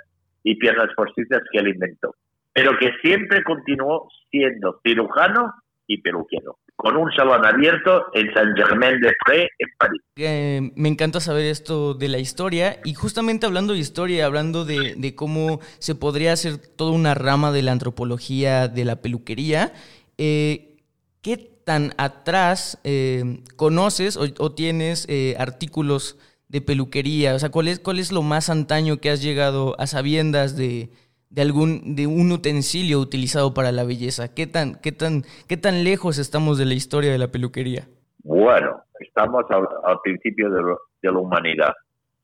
y 0.42 0.57
piernas 0.57 0.88
postizas 0.96 1.40
que 1.51 1.59
él 1.59 1.68
inventó. 1.68 2.14
Pero 2.53 2.77
que 2.79 2.90
siempre 3.03 3.42
continuó 3.44 4.09
siendo 4.31 4.81
cirujano 4.83 5.55
y 5.87 6.01
peluquero, 6.03 6.59
con 6.77 6.96
un 6.96 7.11
salón 7.12 7.44
abierto 7.44 8.07
en 8.14 8.33
Saint-Germain-des-Prés, 8.33 9.49
en 9.59 9.68
París. 9.77 10.03
Eh, 10.16 10.70
me 10.77 10.88
encanta 10.88 11.18
saber 11.18 11.46
esto 11.46 11.94
de 11.94 12.09
la 12.09 12.18
historia 12.18 12.79
y 12.85 12.94
justamente 12.94 13.46
hablando 13.46 13.73
de 13.73 13.81
historia, 13.81 14.27
hablando 14.27 14.64
de, 14.64 15.14
cómo 15.16 15.61
se 15.79 15.96
podría 15.96 16.33
hacer 16.33 16.59
toda 16.59 16.92
una 16.92 17.14
rama 17.14 17.51
de 17.51 17.62
la 17.62 17.73
antropología 17.73 18.68
de 18.68 18.85
la 18.85 19.03
peluquería, 19.03 19.73
eh, 20.16 20.77
¿qué 21.23 21.60
tan 21.70 21.90
atrás 21.98 22.80
eh, 22.83 23.44
conoces 23.54 24.16
o, 24.16 24.52
tienes 24.52 25.06
artículos 25.38 26.18
de 26.48 26.61
peluquería? 26.61 27.37
O 27.37 27.38
sea, 27.38 27.50
¿cuál 27.50 27.68
es, 27.68 27.78
¿cuál 27.78 28.00
es 28.00 28.11
lo 28.11 28.22
más 28.22 28.50
antaño 28.50 28.96
que 28.96 29.09
has 29.09 29.22
llegado 29.22 29.76
a 29.78 29.87
sabiendas 29.87 30.56
de, 30.56 30.88
de 31.28 31.42
algún 31.42 31.94
de 31.94 32.09
un 32.09 32.33
utensilio 32.33 32.98
utilizado 32.98 33.54
para 33.54 33.70
la 33.70 33.85
belleza? 33.85 34.35
¿Qué 34.35 34.48
tan 34.48 34.80
qué 34.83 34.90
tan 34.90 35.22
qué 35.48 35.56
tan 35.56 35.85
lejos 35.85 36.18
estamos 36.18 36.59
de 36.59 36.66
la 36.66 36.74
historia 36.74 37.12
de 37.12 37.18
la 37.18 37.28
peluquería? 37.28 37.87
Bueno, 38.24 38.83
estamos 38.98 39.44
al, 39.50 40.00
principio 40.02 40.50
de, 40.50 40.61
la 41.02 41.18
humanidad. 41.18 41.72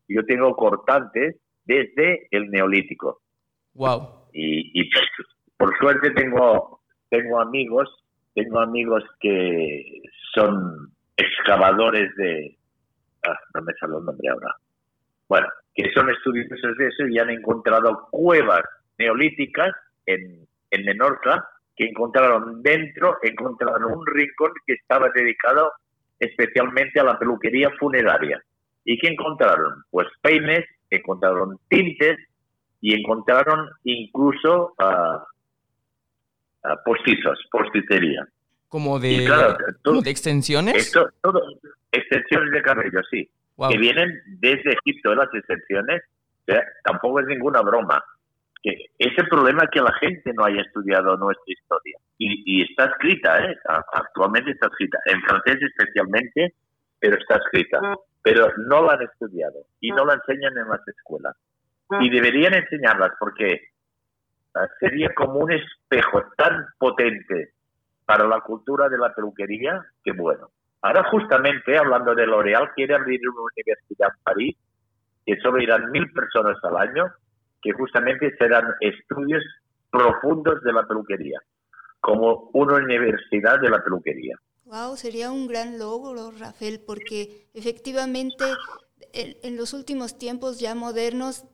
Yo 0.08 0.26
tengo 0.26 0.56
cortantes 0.56 1.36
desde 1.64 2.26
el 2.32 2.50
neolítico. 2.50 3.20
Wow. 3.74 4.26
Y, 4.32 4.80
y 4.80 4.90
por 5.56 5.70
suerte 5.78 6.10
tengo 6.10 6.80
tengo 7.10 7.40
amigos 7.40 7.88
tengo 8.36 8.60
amigos 8.60 9.02
que 9.18 10.02
son 10.34 10.92
excavadores 11.16 12.14
de 12.16 12.54
ah, 13.26 13.38
no 13.54 13.62
me 13.62 13.72
sale 13.80 13.96
el 13.96 14.04
nombre 14.04 14.28
ahora. 14.28 14.54
Bueno, 15.26 15.48
que 15.74 15.90
son 15.92 16.10
estudiosos 16.10 16.76
de 16.76 16.86
eso 16.86 17.08
y 17.08 17.18
han 17.18 17.30
encontrado 17.30 18.08
cuevas 18.10 18.62
neolíticas 18.98 19.72
en, 20.04 20.46
en 20.70 20.84
Menorca 20.84 21.48
que 21.74 21.86
encontraron 21.86 22.62
dentro, 22.62 23.16
encontraron 23.22 23.84
un 23.84 24.06
rincón 24.06 24.52
que 24.66 24.74
estaba 24.74 25.08
dedicado 25.14 25.72
especialmente 26.18 27.00
a 27.00 27.04
la 27.04 27.18
peluquería 27.18 27.70
funeraria. 27.78 28.42
¿Y 28.84 28.98
qué 28.98 29.08
encontraron? 29.08 29.82
Pues 29.90 30.08
peines, 30.20 30.64
encontraron 30.90 31.58
tintes 31.68 32.18
y 32.82 32.94
encontraron 32.94 33.70
incluso 33.84 34.74
uh, 34.78 35.18
postizos, 36.84 37.38
posticería. 37.50 38.26
¿Como 38.68 38.98
de, 38.98 39.28
de 40.02 40.10
extensiones? 40.10 40.92
todo, 41.22 41.42
extensiones 41.92 42.52
de 42.52 42.62
cabello, 42.62 43.00
sí. 43.10 43.28
Que 43.70 43.78
vienen 43.78 44.20
desde 44.26 44.72
Egipto, 44.72 45.14
las 45.14 45.28
extensiones. 45.32 46.02
tampoco 46.84 47.20
es 47.20 47.26
ninguna 47.26 47.62
broma 47.62 48.02
es 48.98 49.16
el 49.16 49.28
problema 49.28 49.68
que 49.70 49.80
la 49.80 49.92
gente 49.94 50.32
no 50.34 50.44
haya 50.44 50.62
estudiado 50.62 51.16
nuestra 51.16 51.44
historia. 51.46 51.98
Y, 52.18 52.62
está 52.62 52.86
escrita, 52.86 53.44
¿eh? 53.44 53.56
actualmente 53.92 54.50
está 54.52 54.66
escrita, 54.68 54.98
en 55.06 55.20
francés 55.22 55.58
especialmente, 55.62 56.54
pero 56.98 57.16
está 57.16 57.36
escrita. 57.36 57.80
Pero 58.22 58.48
no 58.68 58.82
la 58.82 58.94
han 58.94 59.02
estudiado 59.02 59.66
y 59.80 59.90
no 59.90 60.04
la 60.04 60.14
enseñan 60.14 60.56
en 60.58 60.68
las 60.68 60.86
escuelas. 60.88 61.36
Y 62.00 62.10
deberían 62.10 62.54
enseñarlas 62.54 63.12
porque 63.20 63.52
ah, 63.54 63.75
sería 64.80 65.12
como 65.14 65.40
un 65.40 65.52
espejo 65.52 66.22
tan 66.36 66.66
potente 66.78 67.52
para 68.04 68.26
la 68.26 68.40
cultura 68.40 68.88
de 68.88 68.98
la 68.98 69.14
peluquería 69.14 69.84
que 70.04 70.12
bueno. 70.12 70.50
Ahora 70.82 71.04
justamente, 71.10 71.76
hablando 71.76 72.14
de 72.14 72.26
L'Oréal, 72.26 72.70
quiere 72.74 72.94
abrir 72.94 73.20
una 73.28 73.50
universidad 73.54 74.08
en 74.08 74.22
París, 74.22 74.56
que 75.24 75.36
solo 75.40 75.60
irán 75.60 75.90
mil 75.90 76.10
personas 76.12 76.56
al 76.62 76.76
año, 76.76 77.06
que 77.60 77.72
justamente 77.72 78.36
serán 78.36 78.74
estudios 78.80 79.42
profundos 79.90 80.62
de 80.62 80.72
la 80.72 80.84
peluquería, 80.84 81.40
como 82.00 82.50
una 82.52 82.74
universidad 82.74 83.58
de 83.60 83.70
la 83.70 83.82
peluquería. 83.82 84.36
Wow, 84.64 84.96
sería 84.96 85.30
un 85.30 85.46
gran 85.48 85.78
logro, 85.78 86.30
Rafael, 86.30 86.80
porque 86.86 87.48
efectivamente 87.54 88.44
en, 89.12 89.56
los 89.56 89.72
últimos 89.72 90.18
tiempos 90.18 90.58
ya 90.58 90.74
modernos 90.74 91.44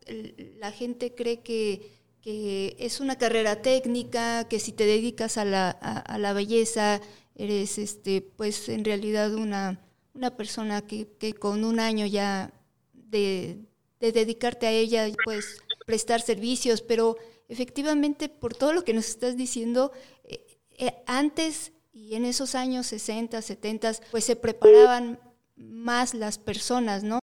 la 0.58 0.70
gente 0.72 1.14
cree 1.14 1.42
que, 1.42 2.01
que, 2.22 2.76
es 2.78 3.00
una 3.00 3.18
carrera 3.18 3.60
técnica, 3.62 4.48
que 4.48 4.58
si 4.58 4.72
te 4.72 4.86
dedicas 4.86 5.36
a 5.36 5.44
la, 5.44 5.70
a, 5.70 6.18
la 6.18 6.32
belleza 6.32 7.00
eres, 7.34 7.78
este, 7.78 8.22
pues 8.22 8.68
en 8.68 8.84
realidad 8.84 9.34
una, 9.34 9.80
una 10.14 10.36
persona 10.36 10.86
que, 10.86 11.08
que 11.18 11.34
con 11.34 11.64
un 11.64 11.80
año 11.80 12.06
ya 12.06 12.52
de, 12.92 13.58
de 14.00 14.12
dedicarte 14.12 14.66
a 14.66 14.70
ella, 14.70 15.06
pues 15.24 15.62
prestar 15.86 16.20
servicios, 16.20 16.80
pero 16.82 17.16
efectivamente 17.48 18.28
por 18.28 18.54
todo 18.54 18.72
lo 18.72 18.84
que 18.84 18.94
nos 18.94 19.08
estás 19.08 19.36
diciendo, 19.36 19.92
eh, 20.24 20.46
eh, 20.78 20.94
antes 21.06 21.72
y 21.92 22.14
en 22.14 22.24
esos 22.24 22.54
años 22.54 22.86
60, 22.86 23.42
70, 23.42 23.92
pues 24.10 24.24
se 24.24 24.36
preparaban 24.36 25.18
más 25.56 26.14
las 26.14 26.38
personas, 26.38 27.02
¿no? 27.02 27.18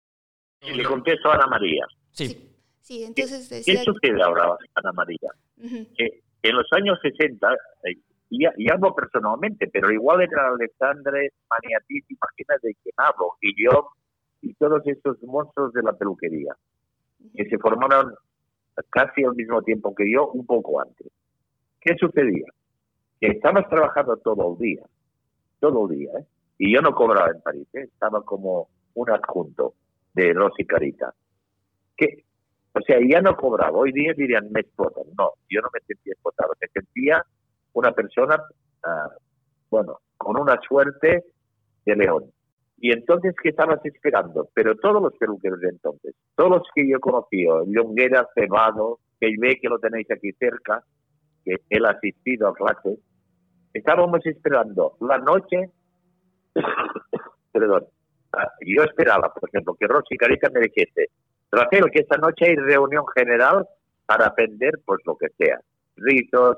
le 0.61 0.83
contesto 0.83 1.31
a 1.31 1.35
Ana 1.35 1.47
María. 1.47 1.87
Sí. 2.11 2.27
Sí, 2.27 2.48
entonces 2.89 3.49
decía... 3.49 3.79
¿Qué 3.79 3.83
sucede 3.83 4.21
ahora, 4.21 4.57
Ana 4.75 4.91
María? 4.93 5.31
que 5.95 6.21
en 6.41 6.55
los 6.55 6.67
años 6.71 6.97
60, 7.01 7.53
eh, 7.83 7.97
y, 8.29 8.45
y, 8.57 8.71
hablo 8.71 8.95
personalmente, 8.95 9.67
pero 9.71 9.91
igual 9.91 10.21
era 10.21 10.49
Alexandre 10.49 11.31
Maniatis, 11.49 12.05
imagínate 12.09 12.67
de 12.67 12.75
quién 12.81 12.93
hablo, 12.97 13.33
y 13.41 13.63
yo, 13.63 13.89
y 14.41 14.53
todos 14.53 14.81
estos 14.85 15.21
monstruos 15.23 15.73
de 15.73 15.83
la 15.83 15.93
peluquería, 15.93 16.55
que 17.35 17.45
se 17.45 17.57
formaron 17.57 18.13
casi 18.89 19.23
al 19.23 19.35
mismo 19.35 19.61
tiempo 19.61 19.93
que 19.93 20.09
yo, 20.11 20.29
un 20.31 20.45
poco 20.45 20.81
antes. 20.81 21.07
¿Qué 21.81 21.95
sucedía? 21.97 22.47
Que 23.19 23.27
estabas 23.27 23.67
trabajando 23.69 24.17
todo 24.17 24.53
el 24.53 24.59
día, 24.59 24.83
todo 25.59 25.89
el 25.89 25.97
día, 25.97 26.11
¿eh? 26.19 26.25
y 26.57 26.73
yo 26.73 26.81
no 26.81 26.93
cobraba 26.93 27.31
en 27.31 27.41
París, 27.41 27.67
¿eh? 27.73 27.83
estaba 27.83 28.23
como 28.23 28.69
un 28.93 29.09
adjunto 29.09 29.73
de 30.13 30.33
Rosy 30.33 30.65
Carita. 30.65 31.13
Que, 31.97 32.23
o 32.79 32.85
sea, 32.85 32.97
ya 33.05 33.21
no 33.21 33.35
cobraba. 33.35 33.77
Hoy 33.77 33.91
día 33.91 34.13
dirían, 34.15 34.51
me 34.51 34.61
explotan. 34.61 35.03
No, 35.17 35.31
yo 35.49 35.61
no 35.61 35.69
me 35.73 35.79
sentía 35.81 36.13
explotado. 36.13 36.53
Me 36.61 36.67
sentía 36.67 37.23
una 37.73 37.91
persona, 37.91 38.41
ah, 38.83 39.09
bueno, 39.69 39.99
con 40.17 40.39
una 40.39 40.59
suerte 40.61 41.25
de 41.85 41.95
león. 41.95 42.25
Y 42.77 42.93
entonces, 42.93 43.35
¿qué 43.41 43.49
estabas 43.49 43.83
esperando? 43.83 44.49
Pero 44.53 44.75
todos 44.75 45.01
los 45.01 45.13
peluqueros 45.17 45.59
de 45.59 45.69
entonces, 45.69 46.15
todos 46.35 46.49
los 46.49 46.61
que 46.73 46.87
yo 46.87 46.99
conocí, 46.99 47.43
Llonguera, 47.43 48.25
Cebado, 48.33 48.99
que 49.19 49.33
ve 49.37 49.59
que 49.61 49.67
lo 49.67 49.79
tenéis 49.79 50.09
aquí 50.09 50.31
cerca, 50.39 50.81
que 51.43 51.57
él 51.69 51.85
ha 51.85 51.89
asistido 51.89 52.47
a 52.47 52.53
clases, 52.53 52.99
estábamos 53.73 54.25
esperando 54.25 54.95
la 55.01 55.17
noche, 55.17 55.69
perdón, 57.51 57.85
ah, 58.31 58.49
yo 58.65 58.83
esperaba, 58.83 59.33
por 59.33 59.49
ejemplo, 59.49 59.75
que 59.77 59.87
Rosy 59.87 60.15
Carita 60.15 60.49
me 60.49 60.61
dijese, 60.61 61.09
Rafael, 61.51 61.89
que 61.91 61.99
esta 61.99 62.17
noche 62.17 62.45
hay 62.45 62.55
reunión 62.55 63.03
general 63.15 63.67
para 64.05 64.27
aprender, 64.27 64.79
pues 64.85 64.99
lo 65.05 65.15
que 65.15 65.27
sea, 65.37 65.59
rizos, 65.95 66.57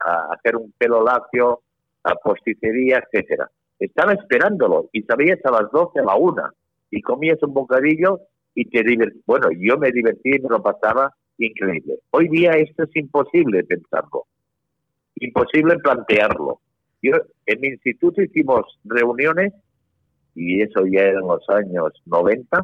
a 0.00 0.34
hacer 0.34 0.56
un 0.56 0.72
pelo 0.76 1.04
lacio, 1.04 1.60
a 2.04 2.14
posticería, 2.16 3.02
etcétera. 3.02 3.50
Estaba 3.78 4.12
esperándolo 4.12 4.88
y 4.92 5.02
sabía 5.02 5.34
hasta 5.34 5.50
las 5.50 5.70
12 5.70 6.00
a 6.00 6.04
la 6.04 6.16
una. 6.16 6.52
y 6.90 7.02
comías 7.02 7.42
un 7.42 7.52
bocadillo 7.52 8.20
y 8.54 8.66
te 8.66 8.84
divertías. 8.84 9.24
Bueno, 9.26 9.48
yo 9.58 9.76
me 9.78 9.90
divertí 9.90 10.36
y 10.36 10.40
me 10.40 10.48
lo 10.48 10.62
pasaba 10.62 11.12
increíble. 11.38 11.98
Hoy 12.10 12.28
día 12.28 12.52
esto 12.52 12.84
es 12.84 12.94
imposible 12.94 13.64
pensarlo, 13.64 14.26
imposible 15.16 15.76
plantearlo. 15.78 16.60
Yo, 17.02 17.12
en 17.46 17.60
mi 17.60 17.68
instituto 17.68 18.22
hicimos 18.22 18.78
reuniones, 18.84 19.52
y 20.36 20.62
eso 20.62 20.86
ya 20.86 21.02
en 21.02 21.20
los 21.20 21.48
años 21.48 21.92
90, 22.06 22.62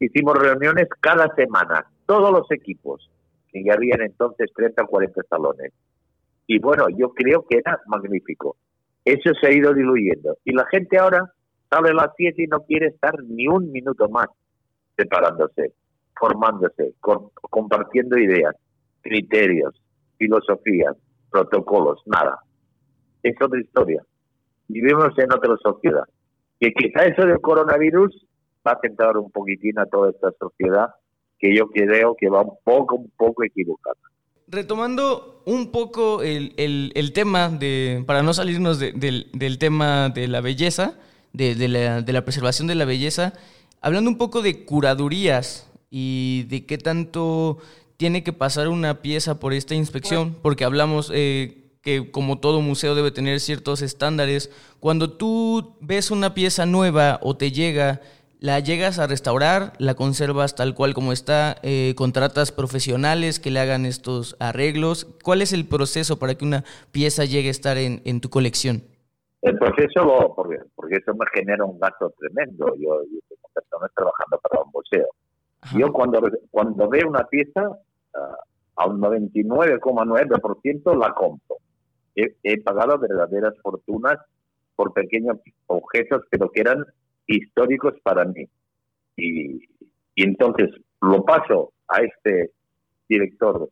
hicimos 0.00 0.38
reuniones 0.38 0.88
cada 1.00 1.34
semana, 1.34 1.86
todos 2.06 2.30
los 2.32 2.50
equipos, 2.50 3.10
que 3.50 3.64
ya 3.64 3.74
habían 3.74 4.02
entonces 4.02 4.50
30 4.54 4.84
o 4.84 4.86
40 4.86 5.22
salones. 5.28 5.72
Y 6.46 6.58
bueno, 6.58 6.86
yo 6.96 7.12
creo 7.12 7.44
que 7.48 7.58
era 7.58 7.80
magnífico. 7.86 8.56
Eso 9.04 9.30
se 9.40 9.46
ha 9.46 9.52
ido 9.52 9.74
diluyendo. 9.74 10.36
Y 10.44 10.52
la 10.52 10.66
gente 10.66 10.98
ahora 10.98 11.32
sale 11.70 11.90
a 11.90 11.94
las 11.94 12.10
7 12.16 12.42
y 12.42 12.46
no 12.46 12.60
quiere 12.60 12.86
estar 12.88 13.22
ni 13.24 13.46
un 13.46 13.70
minuto 13.70 14.08
más 14.08 14.28
separándose, 14.96 15.72
formándose, 16.18 16.94
compartiendo 17.50 18.18
ideas, 18.18 18.54
criterios, 19.02 19.80
filosofías, 20.16 20.96
protocolos, 21.30 22.02
nada. 22.06 22.40
Es 23.22 23.36
otra 23.40 23.60
historia. 23.60 24.02
Vivimos 24.68 25.16
en 25.18 25.32
otra 25.32 25.56
sociedad. 25.62 26.04
Que 26.60 26.72
quizá 26.72 27.04
eso 27.04 27.24
del 27.26 27.40
coronavirus 27.40 28.26
va 28.68 29.10
a 29.12 29.18
un 29.18 29.30
poquitín 29.30 29.78
a 29.78 29.86
toda 29.86 30.10
esta 30.10 30.30
sociedad 30.38 30.88
que 31.38 31.56
yo 31.56 31.68
creo 31.68 32.16
que 32.18 32.28
va 32.28 32.42
un 32.42 32.56
poco, 32.64 32.96
un 32.96 33.10
poco 33.16 33.44
equivocada. 33.44 33.96
Retomando 34.48 35.42
un 35.46 35.70
poco 35.70 36.22
el, 36.22 36.54
el, 36.56 37.12
tema, 37.12 37.48
de, 37.48 38.02
para 38.06 38.22
no 38.22 38.32
salirnos 38.32 38.78
del, 38.78 39.28
del, 39.32 39.58
tema 39.58 40.08
de 40.08 40.26
la 40.26 40.40
belleza, 40.40 40.98
de, 41.32 41.54
de, 41.54 41.68
la, 41.68 42.02
de 42.02 42.12
la 42.12 42.24
preservación 42.24 42.66
de 42.66 42.74
la 42.74 42.84
belleza, 42.86 43.34
hablando 43.80 44.10
un 44.10 44.18
poco 44.18 44.42
de 44.42 44.64
curadurías 44.64 45.70
y 45.90 46.44
de 46.44 46.66
qué 46.66 46.78
tanto 46.78 47.58
tiene 47.98 48.22
que 48.22 48.32
pasar 48.32 48.68
una 48.68 49.02
pieza 49.02 49.38
por 49.38 49.52
esta 49.52 49.74
inspección, 49.74 50.34
porque 50.40 50.64
hablamos 50.64 51.10
eh, 51.14 51.68
que 51.82 52.10
como 52.10 52.38
todo 52.38 52.60
museo 52.60 52.94
debe 52.94 53.10
tener 53.10 53.40
ciertos 53.40 53.82
estándares. 53.82 54.50
Cuando 54.80 55.12
tú 55.12 55.76
ves 55.80 56.10
una 56.10 56.34
pieza 56.34 56.66
nueva 56.66 57.18
o 57.22 57.36
te 57.36 57.52
llega 57.52 58.00
la 58.40 58.60
llegas 58.60 58.98
a 58.98 59.06
restaurar, 59.06 59.72
la 59.78 59.94
conservas 59.94 60.54
tal 60.54 60.74
cual 60.74 60.94
como 60.94 61.12
está, 61.12 61.56
eh, 61.62 61.94
contratas 61.96 62.52
profesionales 62.52 63.40
que 63.40 63.50
le 63.50 63.60
hagan 63.60 63.84
estos 63.84 64.36
arreglos. 64.38 65.06
¿Cuál 65.24 65.42
es 65.42 65.52
el 65.52 65.66
proceso 65.66 66.18
para 66.18 66.34
que 66.36 66.44
una 66.44 66.64
pieza 66.92 67.24
llegue 67.24 67.48
a 67.48 67.52
estar 67.52 67.76
en, 67.78 68.00
en 68.04 68.20
tu 68.20 68.30
colección? 68.30 68.82
El 69.42 69.58
proceso, 69.58 70.32
porque, 70.34 70.58
porque 70.74 70.96
eso 70.96 71.14
me 71.14 71.26
genera 71.32 71.64
un 71.64 71.78
gasto 71.78 72.12
tremendo. 72.18 72.66
Yo, 72.76 73.02
yo 73.04 73.20
tengo 73.28 73.48
personas 73.54 73.90
trabajando 73.94 74.38
para 74.38 74.62
un 74.62 74.70
museo. 74.72 75.06
Yo 75.76 75.92
cuando, 75.92 76.20
cuando 76.50 76.88
veo 76.88 77.08
una 77.08 77.24
pieza, 77.24 77.68
uh, 77.68 78.36
a 78.76 78.86
un 78.86 79.00
99,9% 79.00 80.96
la 80.96 81.12
compro. 81.14 81.56
He, 82.14 82.36
he 82.42 82.62
pagado 82.62 82.98
verdaderas 82.98 83.54
fortunas 83.62 84.18
por 84.76 84.92
pequeños 84.92 85.38
objetos, 85.66 86.22
pero 86.30 86.50
que 86.50 86.60
eran 86.60 86.86
históricos 87.28 87.94
para 88.02 88.24
mí. 88.24 88.48
Y, 89.16 89.60
entonces 90.16 90.70
lo 91.00 91.24
paso 91.24 91.72
a 91.86 92.00
este 92.00 92.50
director 93.08 93.70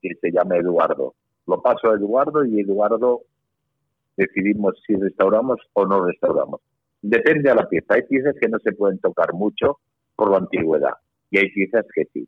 que 0.00 0.14
se 0.20 0.30
llama 0.30 0.56
Eduardo. 0.56 1.14
Lo 1.46 1.60
paso 1.60 1.90
a 1.90 1.96
Eduardo 1.96 2.44
y 2.46 2.60
Eduardo 2.60 3.22
decidimos 4.16 4.74
si 4.86 4.96
restauramos 4.96 5.58
o 5.74 5.84
no 5.84 6.06
restauramos. 6.06 6.60
Depende 7.02 7.50
de 7.50 7.54
la 7.54 7.68
pieza. 7.68 7.94
Hay 7.94 8.02
piezas 8.02 8.34
que 8.40 8.48
no 8.48 8.58
se 8.60 8.72
pueden 8.72 8.98
tocar 9.00 9.34
mucho 9.34 9.80
por 10.16 10.30
la 10.30 10.38
antigüedad 10.38 10.94
y 11.30 11.38
hay 11.38 11.50
piezas 11.50 11.84
que 11.94 12.04
sí. 12.12 12.26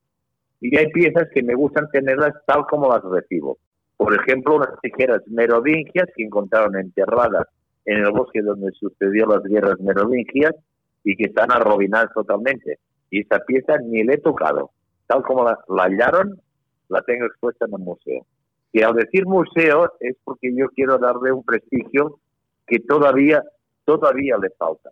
Y 0.61 0.77
hay 0.77 0.91
piezas 0.91 1.29
que 1.33 1.43
me 1.43 1.55
gustan 1.55 1.89
tenerlas 1.91 2.35
tal 2.47 2.67
como 2.67 2.89
las 2.89 3.03
recibo. 3.03 3.59
Por 3.97 4.15
ejemplo, 4.15 4.57
unas 4.57 4.81
tijeras 4.83 5.23
merovingias 5.29 6.09
que 6.15 6.25
encontraron 6.25 6.77
enterradas 6.77 7.47
en 7.87 7.99
el 7.99 8.13
bosque 8.13 8.43
donde 8.43 8.73
sucedió 8.73 9.27
las 9.27 9.43
guerras 9.43 9.79
merovingias 9.81 10.55
y 11.03 11.17
que 11.17 11.25
están 11.25 11.53
arruinadas 11.53 12.13
totalmente. 12.15 12.79
Y 13.11 13.21
esa 13.21 13.39
pieza 13.41 13.79
ni 13.79 14.03
la 14.05 14.15
he 14.15 14.19
tocado. 14.19 14.71
Tal 15.07 15.23
como 15.23 15.45
la, 15.45 15.59
hallaron, 15.69 16.41
la 16.89 17.03
tengo 17.03 17.27
expuesta 17.27 17.67
en 17.67 17.75
el 17.75 17.81
museo. 17.81 18.27
Y 18.73 18.83
al 18.83 18.95
decir 18.95 19.27
museo 19.27 19.93
es 20.01 20.17
porque 20.25 20.53
yo 20.57 20.69
quiero 20.71 20.99
darle 20.99 21.31
un 21.31 21.45
prestigio 21.45 22.19
que 22.67 22.81
todavía, 22.81 23.43
todavía 23.85 24.37
le 24.39 24.51
falta. 24.51 24.91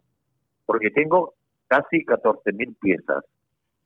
Porque 0.67 0.91
tengo 0.91 1.35
casi 1.67 2.05
14.000 2.05 2.77
piezas. 2.81 3.25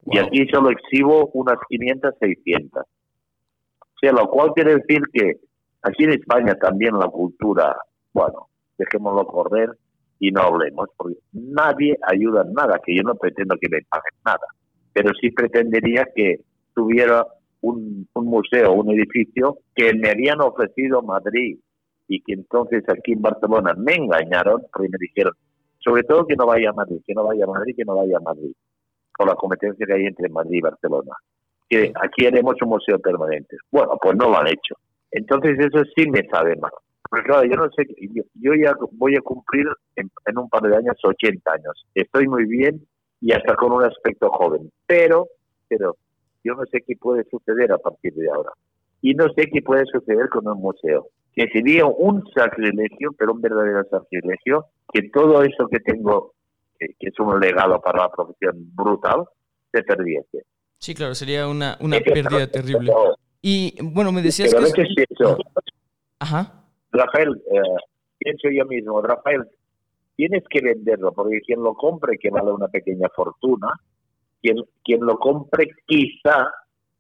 Y 0.07 0.19
aquí 0.19 0.47
solo 0.53 0.71
exhibo 0.71 1.31
unas 1.33 1.57
500, 1.69 2.15
600. 2.19 2.83
O 2.83 3.99
sea, 4.01 4.13
lo 4.13 4.29
cual 4.29 4.53
quiere 4.55 4.77
decir 4.77 5.01
que 5.13 5.41
aquí 5.83 6.05
en 6.05 6.11
España 6.11 6.55
también 6.57 6.99
la 6.99 7.09
cultura, 7.09 7.77
bueno, 8.13 8.49
dejémoslo 8.79 9.27
correr 9.27 9.71
y 10.19 10.31
no 10.31 10.43
hablemos, 10.43 10.89
porque 10.97 11.17
nadie 11.33 11.97
ayuda 12.03 12.43
en 12.43 12.53
nada, 12.55 12.81
que 12.85 12.97
yo 12.97 13.03
no 13.03 13.15
pretendo 13.15 13.57
que 13.61 13.69
me 13.69 13.83
paguen 13.83 14.21
nada, 14.25 14.47
pero 14.93 15.13
sí 15.21 15.31
pretendería 15.31 16.07
que 16.15 16.41
tuviera 16.75 17.27
un, 17.61 18.09
museo, 18.15 18.73
un 18.73 18.91
edificio 18.91 19.59
que 19.75 19.93
me 19.95 20.11
habían 20.11 20.41
ofrecido 20.41 21.03
Madrid 21.03 21.59
y 22.09 22.21
que 22.23 22.35
entonces 22.35 22.85
aquí 22.89 23.13
en 23.13 23.23
Barcelona 23.23 23.75
me 23.77 23.95
engañaron 23.95 24.63
porque 24.73 24.89
me 24.89 24.99
dijeron, 25.01 25.33
sobre 25.79 26.03
todo 26.05 26.27
que 26.27 26.37
no 26.37 26.47
vaya 26.47 26.71
a 26.71 26.75
Madrid, 26.75 27.01
que 27.07 27.15
no 27.15 27.25
vaya 27.25 27.45
a 27.45 27.49
Madrid, 27.49 27.75
que 27.77 27.85
no 27.85 27.97
vaya 27.97 28.17
a 28.17 28.21
Madrid, 28.21 28.53
con 29.13 29.27
la 29.27 29.35
competencia 29.35 29.87
que 29.87 29.93
hay 29.93 30.07
entre 30.07 30.29
Madrid 30.29 30.59
y 30.59 30.61
Barcelona. 30.61 31.13
Que 31.69 31.93
aquí 32.01 32.27
haremos 32.27 32.55
un 32.63 32.69
museo 32.69 32.99
permanente. 33.01 33.57
Bueno, 33.73 33.99
pues 34.01 34.17
no 34.17 34.29
lo 34.29 34.39
han 34.39 34.47
hecho. 34.47 34.77
Entonces 35.11 35.59
eso 35.59 35.83
sí 35.97 36.09
me 36.09 36.25
sabe 36.29 36.55
mal. 36.57 36.71
Porque 37.11 37.27
claro, 37.27 37.45
yo 37.45 37.57
no 37.57 37.71
sé, 37.71 37.85
yo, 38.35 38.55
ya 38.55 38.75
voy 38.93 39.17
a 39.17 39.21
cumplir 39.21 39.67
en, 39.97 40.11
un 40.39 40.49
par 40.49 40.63
de 40.63 40.77
años 40.77 40.97
80 41.03 41.53
años. 41.53 41.87
Estoy 41.95 42.27
muy 42.27 42.45
bien 42.47 42.87
y 43.21 43.33
hasta 43.33 43.55
con 43.55 43.73
un 43.73 43.85
aspecto 43.85 44.31
joven. 44.31 44.71
Pero, 44.87 45.29
pero 45.69 45.97
yo 46.45 46.55
no 46.55 46.65
sé 46.71 46.83
qué 46.87 46.97
puede 46.97 47.25
suceder 47.31 47.73
a 47.73 47.79
partir 47.79 48.15
de 48.15 48.29
ahora. 48.29 48.51
Y 49.03 49.15
no 49.15 49.27
sé 49.35 49.49
qué 49.53 49.63
puede 49.63 49.85
suceder 49.87 50.29
con 50.29 50.49
un 50.49 50.61
museo. 50.61 51.09
Que 51.35 51.49
sería 51.53 51.85
un 51.85 52.25
sacrilegio, 52.35 53.11
pero 53.19 53.33
un 53.33 53.43
verdadero 53.43 53.85
sacrilegio, 53.91 54.67
que 54.93 55.11
todo 55.11 55.43
eso 55.43 55.69
que 55.71 55.81
tengo, 55.81 56.33
que, 56.79 56.95
es 56.99 57.21
un 57.21 57.39
legado 57.39 57.81
para 57.81 58.05
la 58.05 58.11
profesión 58.11 58.55
brutal, 58.75 59.25
se 59.71 59.83
perdiese. 59.83 60.45
Sí, 60.79 60.95
claro, 60.95 61.15
sería 61.15 61.47
una, 61.47 61.77
una 61.81 62.01
pérdida 62.01 62.47
terrible. 62.51 62.93
Y 63.43 63.77
bueno, 63.83 64.13
me 64.13 64.23
decías 64.23 64.55
que... 64.55 65.05
eso, 65.11 65.39
Ajá. 66.19 66.66
Rafael, 66.97 67.43
eh, 67.51 67.83
pienso 68.19 68.49
yo 68.51 68.65
mismo, 68.67 69.01
Rafael, 69.01 69.45
tienes 70.17 70.43
que 70.49 70.61
venderlo, 70.61 71.13
porque 71.13 71.41
quien 71.41 71.63
lo 71.63 71.75
compre, 71.75 72.19
que 72.19 72.31
vale 72.31 72.51
una 72.51 72.69
pequeña 72.69 73.09
fortuna, 73.15 73.69
quien, 74.43 74.57
quien 74.85 75.01
lo 75.01 75.19
compre 75.19 75.69
quizá, 75.87 76.51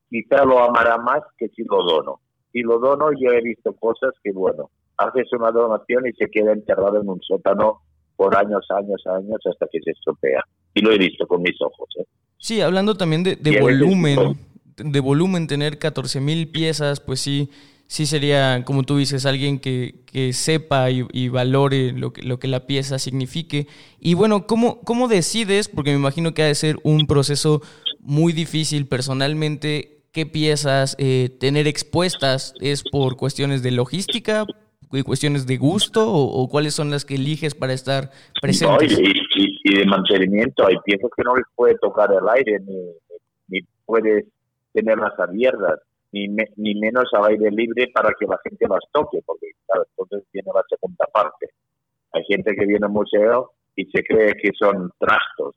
quizá 0.08 0.44
lo 0.44 0.62
amará 0.62 0.98
más 0.98 1.22
que 1.38 1.48
si 1.48 1.64
lo 1.64 1.82
dono. 1.82 2.20
Si 2.52 2.60
lo 2.60 2.78
dono, 2.78 3.10
yo 3.12 3.30
he 3.30 3.42
visto 3.42 3.74
cosas 3.74 4.12
que, 4.22 4.32
bueno, 4.32 4.70
haces 4.96 5.32
una 5.32 5.50
donación 5.50 6.06
y 6.06 6.12
se 6.12 6.30
queda 6.30 6.52
enterrado 6.52 7.00
en 7.00 7.08
un 7.08 7.20
sótano 7.20 7.80
por 8.16 8.36
años, 8.36 8.66
años, 8.70 9.02
años, 9.06 9.40
hasta 9.44 9.66
que 9.70 9.80
se 9.82 9.90
estropea. 9.90 10.42
Y 10.74 10.80
lo 10.80 10.92
he 10.92 10.98
visto 10.98 11.26
con 11.26 11.42
mis 11.42 11.60
ojos. 11.60 11.88
¿eh? 11.98 12.04
Sí, 12.38 12.60
hablando 12.60 12.94
también 12.94 13.22
de, 13.22 13.36
de 13.36 13.60
volumen, 13.60 14.38
de 14.76 15.00
volumen, 15.00 15.46
tener 15.46 15.78
14 15.78 16.20
mil 16.20 16.50
piezas, 16.50 17.00
pues 17.00 17.20
sí, 17.20 17.50
sí 17.86 18.06
sería, 18.06 18.62
como 18.64 18.82
tú 18.82 18.96
dices, 18.96 19.26
alguien 19.26 19.58
que, 19.58 19.94
que 20.06 20.32
sepa 20.32 20.90
y, 20.90 21.28
valore 21.28 21.92
lo 21.92 22.12
que, 22.12 22.22
lo 22.22 22.38
que 22.38 22.48
la 22.48 22.66
pieza 22.66 22.98
signifique. 22.98 23.66
Y 24.00 24.14
bueno, 24.14 24.46
¿cómo, 24.46 24.80
¿cómo 24.80 25.08
decides? 25.08 25.68
Porque 25.68 25.90
me 25.90 25.96
imagino 25.96 26.34
que 26.34 26.42
ha 26.42 26.46
de 26.46 26.54
ser 26.54 26.76
un 26.82 27.06
proceso 27.06 27.62
muy 28.00 28.32
difícil 28.32 28.86
personalmente. 28.86 30.00
¿Qué 30.12 30.26
piezas 30.26 30.96
eh, 30.98 31.36
tener 31.38 31.66
expuestas? 31.66 32.54
¿Es 32.60 32.82
por 32.82 33.16
cuestiones 33.16 33.62
de 33.62 33.70
logística, 33.70 34.46
cuestiones 35.04 35.46
de 35.46 35.58
gusto 35.58 36.10
o, 36.10 36.48
cuáles 36.48 36.74
son 36.74 36.90
las 36.90 37.04
que 37.04 37.16
eliges 37.16 37.54
para 37.54 37.74
estar 37.74 38.10
presentes? 38.40 38.98
y, 38.98 39.76
de 39.76 39.84
mantenimiento. 39.84 40.66
Hay 40.66 40.76
piezas 40.84 41.10
que 41.14 41.22
no 41.22 41.36
les 41.36 41.44
puede 41.54 41.76
tocar 41.78 42.08
el 42.12 42.26
aire 42.28 42.60
ni, 42.60 42.76
ni 43.48 43.60
puedes 43.84 44.24
tenerlas 44.72 45.12
abiertas 45.18 45.80
ni, 46.16 46.44
ni 46.56 46.74
menos 46.80 47.04
al 47.12 47.26
aire 47.30 47.50
libre 47.50 47.88
para 47.92 48.10
que 48.18 48.26
la 48.26 48.38
gente 48.42 48.66
las 48.68 48.80
toque, 48.92 49.20
porque 49.26 49.48
claro, 49.66 49.86
entonces 49.90 50.28
viene 50.32 50.50
la 50.54 50.62
segunda 50.68 51.04
parte. 51.12 51.50
Hay 52.12 52.24
gente 52.24 52.54
que 52.54 52.66
viene 52.66 52.86
al 52.86 52.92
museo 52.92 53.52
y 53.74 53.84
se 53.86 54.02
cree 54.02 54.32
que 54.34 54.50
son 54.58 54.90
trastos, 54.98 55.54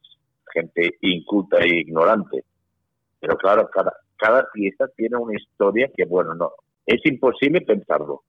gente 0.54 0.98
inculta 1.02 1.60
e 1.60 1.80
ignorante. 1.80 2.44
Pero 3.20 3.38
claro, 3.38 3.70
cada, 3.72 3.94
cada 4.18 4.48
pieza 4.52 4.88
tiene 4.96 5.18
una 5.18 5.38
historia 5.40 5.90
que, 5.96 6.06
bueno, 6.06 6.34
no, 6.36 6.52
es 6.86 7.00
imposible 7.06 7.62
pensarlo. 7.62 8.24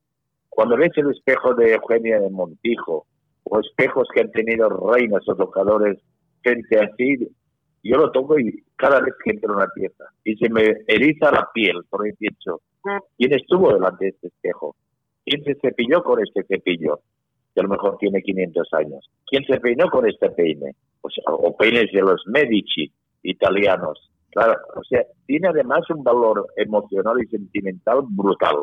Cuando 0.48 0.76
ves 0.76 0.92
el 0.96 1.10
espejo 1.10 1.54
de 1.54 1.74
Eugenia 1.74 2.20
de 2.20 2.30
Montijo, 2.30 3.06
o 3.44 3.60
espejos 3.60 4.08
que 4.14 4.20
han 4.20 4.30
tenido 4.30 4.68
reinas 4.68 5.22
o 5.28 5.34
tocadores 5.34 5.98
gente 6.42 6.78
así, 6.78 7.28
Yo 7.82 7.96
lo 7.96 8.10
toco 8.10 8.38
y 8.38 8.62
cada 8.76 9.00
vez 9.00 9.14
que 9.24 9.30
entro 9.30 9.52
en 9.52 9.56
una 9.56 9.68
pieza 9.68 10.04
y 10.24 10.36
se 10.36 10.50
me 10.50 10.62
eriza 10.86 11.30
la 11.30 11.48
piel 11.52 11.82
porque 11.88 12.12
pienso, 12.18 12.60
¿quién 13.16 13.32
estuvo 13.32 13.72
delante 13.72 14.06
de 14.06 14.10
este 14.10 14.28
espejo? 14.28 14.76
¿Quién 15.24 15.44
se 15.44 15.54
cepilló 15.54 16.02
con 16.02 16.20
este 16.20 16.42
cepillo? 16.44 17.00
Que 17.54 17.60
a 17.60 17.64
lo 17.64 17.70
mejor 17.70 17.96
tiene 17.98 18.22
500 18.22 18.68
años. 18.74 19.10
¿Quién 19.26 19.44
se 19.44 19.58
peinó 19.60 19.88
con 19.90 20.08
este 20.08 20.30
peine? 20.30 20.74
O, 21.02 21.10
sea, 21.10 21.24
o 21.32 21.56
peines 21.56 21.90
de 21.92 22.02
los 22.02 22.22
Medici 22.26 22.92
italianos. 23.22 24.10
Claro, 24.30 24.54
o 24.76 24.84
sea, 24.84 25.04
tiene 25.26 25.48
además 25.48 25.80
un 25.90 26.04
valor 26.04 26.46
emocional 26.56 27.20
y 27.22 27.26
sentimental 27.26 28.00
brutal. 28.08 28.56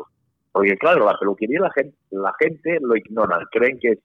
Porque 0.52 0.76
claro, 0.78 1.04
la 1.04 1.18
peluquería 1.18 1.60
la 1.60 1.70
gente, 1.72 1.96
la 2.10 2.32
gente 2.38 2.78
lo 2.80 2.96
ignora, 2.96 3.38
creen 3.50 3.78
que 3.78 3.88
es 3.90 3.98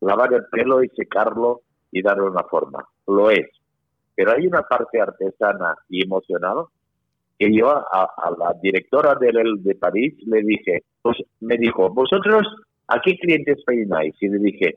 lavar 0.00 0.32
el 0.32 0.44
pelo 0.46 0.82
y 0.82 0.88
secarlo 0.90 1.60
y 1.92 2.02
darle 2.02 2.24
una 2.24 2.44
forma. 2.44 2.84
Lo 3.06 3.30
es. 3.30 3.46
Pero 4.20 4.32
hay 4.32 4.46
una 4.46 4.60
parte 4.60 5.00
artesana 5.00 5.74
y 5.88 6.04
emocional 6.04 6.66
que 7.38 7.50
yo 7.56 7.70
a, 7.70 8.30
la 8.38 8.54
directora 8.62 9.14
del 9.14 9.62
de 9.62 9.74
París 9.76 10.12
le 10.26 10.42
dije, 10.42 10.82
pues 11.00 11.16
me 11.40 11.56
dijo, 11.56 11.88
vosotros, 11.88 12.46
¿a 12.88 13.00
qué 13.00 13.16
clientes 13.16 13.64
peináis? 13.64 14.14
Y 14.20 14.28
le 14.28 14.38
dije, 14.40 14.74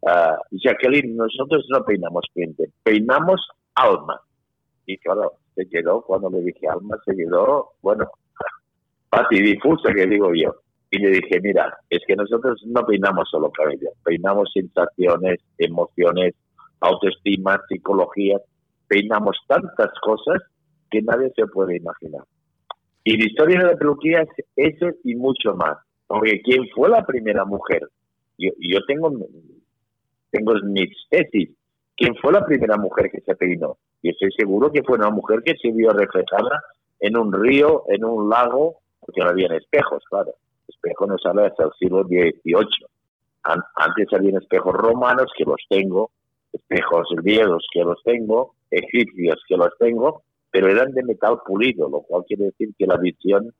uh, 0.00 0.38
Jacqueline, 0.50 1.14
nosotros 1.14 1.66
no 1.68 1.84
peinamos 1.84 2.24
clientes, 2.32 2.70
peinamos 2.82 3.46
alma. 3.74 4.18
Y 4.86 4.96
claro, 4.96 5.34
se 5.54 5.68
quedó, 5.68 6.00
cuando 6.00 6.30
le 6.30 6.40
dije 6.40 6.66
alma, 6.66 6.96
se 7.04 7.14
quedó, 7.14 7.72
bueno, 7.82 8.08
difusa 9.30 9.92
que 9.92 10.06
digo 10.06 10.32
yo. 10.34 10.54
Y 10.90 11.00
le 11.00 11.10
dije, 11.10 11.38
mira, 11.42 11.76
es 11.90 12.00
que 12.06 12.16
nosotros 12.16 12.62
no 12.64 12.86
peinamos 12.86 13.28
solo 13.30 13.50
cabello, 13.50 13.90
peinamos 14.02 14.48
sensaciones, 14.54 15.40
emociones, 15.58 16.34
autoestima, 16.80 17.60
psicología, 17.68 18.38
peinamos 18.88 19.36
tantas 19.46 19.90
cosas 20.02 20.42
que 20.90 21.02
nadie 21.02 21.32
se 21.34 21.46
puede 21.46 21.76
imaginar. 21.76 22.24
Y 23.04 23.16
la 23.16 23.26
historia 23.26 23.58
de 23.60 23.66
la 23.66 23.76
peluquería 23.76 24.22
es 24.22 24.44
eso 24.56 24.86
y 25.04 25.14
mucho 25.14 25.54
más. 25.54 25.78
Porque 26.06 26.40
¿quién 26.42 26.66
fue 26.74 26.88
la 26.88 27.04
primera 27.04 27.44
mujer? 27.44 27.88
Yo, 28.38 28.50
yo 28.58 28.78
tengo, 28.86 29.10
tengo 30.30 30.54
mis 30.64 30.90
tesis. 31.08 31.50
¿Quién 31.96 32.14
fue 32.16 32.32
la 32.32 32.44
primera 32.44 32.76
mujer 32.76 33.10
que 33.10 33.20
se 33.20 33.34
peinó? 33.34 33.78
Y 34.02 34.10
estoy 34.10 34.30
seguro 34.36 34.70
que 34.70 34.82
fue 34.82 34.98
una 34.98 35.10
mujer 35.10 35.42
que 35.44 35.56
se 35.56 35.70
vio 35.72 35.90
reflejada 35.90 36.62
en 37.00 37.16
un 37.16 37.32
río, 37.32 37.84
en 37.88 38.04
un 38.04 38.28
lago, 38.28 38.80
porque 39.00 39.22
no 39.22 39.30
había 39.30 39.48
espejos, 39.56 40.02
claro. 40.10 40.34
Espejos 40.68 41.08
no 41.08 41.18
sale 41.18 41.46
hasta 41.46 41.64
el 41.64 41.70
siglo 41.78 42.02
XVIII. 42.04 42.86
Antes 43.44 44.08
había 44.12 44.38
espejos 44.38 44.74
romanos, 44.74 45.30
que 45.38 45.44
los 45.44 45.60
tengo, 45.68 46.10
espejos 46.52 47.06
griegos, 47.16 47.64
que 47.72 47.84
los 47.84 48.02
tengo, 48.02 48.55
egipcios, 48.70 49.36
que 49.48 49.56
los 49.56 49.70
tengo, 49.78 50.22
pero 50.50 50.70
eran 50.70 50.92
de 50.92 51.02
metal 51.02 51.38
pulido, 51.46 51.88
lo 51.88 52.02
cual 52.02 52.24
quiere 52.26 52.46
decir 52.46 52.70
que 52.78 52.86
la 52.86 52.96
visión 52.96 53.52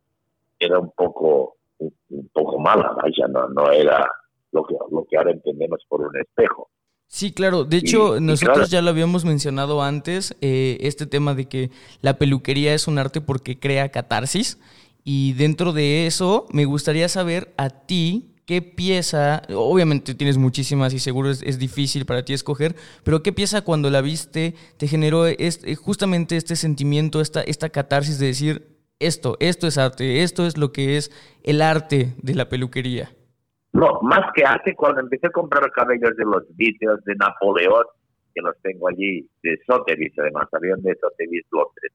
era 0.59 0.79
un 0.79 0.91
poco 0.93 1.57
un, 1.79 2.29
poco 2.33 2.59
mala, 2.59 2.93
vaya, 2.93 3.29
no, 3.29 3.49
no 3.49 3.71
era 3.71 4.09
lo 4.53 4.65
que, 4.65 4.75
lo 4.91 5.05
que 5.05 5.17
ahora 5.17 5.33
entendemos 5.33 5.85
por 5.89 6.01
un 6.03 6.17
espejo. 6.17 6.71
Sí, 7.09 7.33
claro. 7.33 7.65
De 7.65 7.77
hecho, 7.77 8.19
nosotros 8.21 8.69
ya 8.71 8.83
lo 8.83 8.91
habíamos 8.91 9.25
mencionado 9.25 9.83
antes, 9.83 10.37
eh, 10.41 10.79
este 10.81 11.07
tema 11.07 11.35
de 11.35 11.47
que 11.47 11.71
la 12.01 12.19
peluquería 12.19 12.75
es 12.75 12.89
un 12.89 12.99
arte 12.99 13.21
porque 13.21 13.59
crea 13.59 13.91
catarsis. 13.91 14.59
Y 15.05 15.35
dentro 15.35 15.73
de 15.73 16.07
eso, 16.07 16.47
me 16.51 16.65
gustaría 16.65 17.09
saber 17.09 17.55
a 17.57 17.71
ti 17.71 18.36
qué 18.47 18.63
pieza, 18.63 19.43
obviamente 19.51 20.15
tienes 20.15 20.39
muchísimas 20.39 20.95
y 20.95 21.01
seguro 21.01 21.31
es, 21.31 21.59
difícil 21.59 22.07
para 22.07 22.25
ti 22.25 22.33
escoger, 22.33 22.75
pero 23.05 23.23
qué 23.23 23.33
pieza 23.33 23.63
cuando 23.63 23.91
la 23.91 24.01
viste 24.01 24.55
te 24.79 24.87
generó 24.87 25.27
este, 25.27 25.75
justamente 25.75 26.37
este 26.37 26.55
sentimiento, 26.55 27.21
esta, 27.21 27.43
esta 27.43 27.71
catarsis 27.71 28.19
de 28.19 28.27
decir, 28.27 28.77
esto, 29.01 29.37
esto 29.41 29.67
es 29.67 29.77
arte, 29.77 30.23
esto 30.23 30.47
es 30.47 30.57
lo 30.57 30.73
que 30.73 30.97
es 30.97 31.11
el 31.43 31.61
arte 31.61 32.15
de 32.23 32.35
la 32.35 32.49
peluquería. 32.49 33.11
No, 33.73 34.01
más 34.01 34.33
que 34.35 34.45
arte, 34.45 34.75
cuando 34.75 35.01
empecé 35.01 35.27
a 35.27 35.31
comprar 35.31 35.71
cabellos 35.73 36.17
de 36.17 36.25
los 36.25 36.45
Beatles, 36.57 37.05
de 37.05 37.15
Napoleón, 37.17 37.85
que 38.35 38.41
los 38.41 38.57
tengo 38.63 38.89
allí, 38.89 39.29
de 39.43 39.59
Sotheby's, 39.67 40.19
además, 40.19 40.49
avión 40.53 40.81
de 40.83 40.95
Sotheby's 40.95 41.45
Londres. 41.51 41.93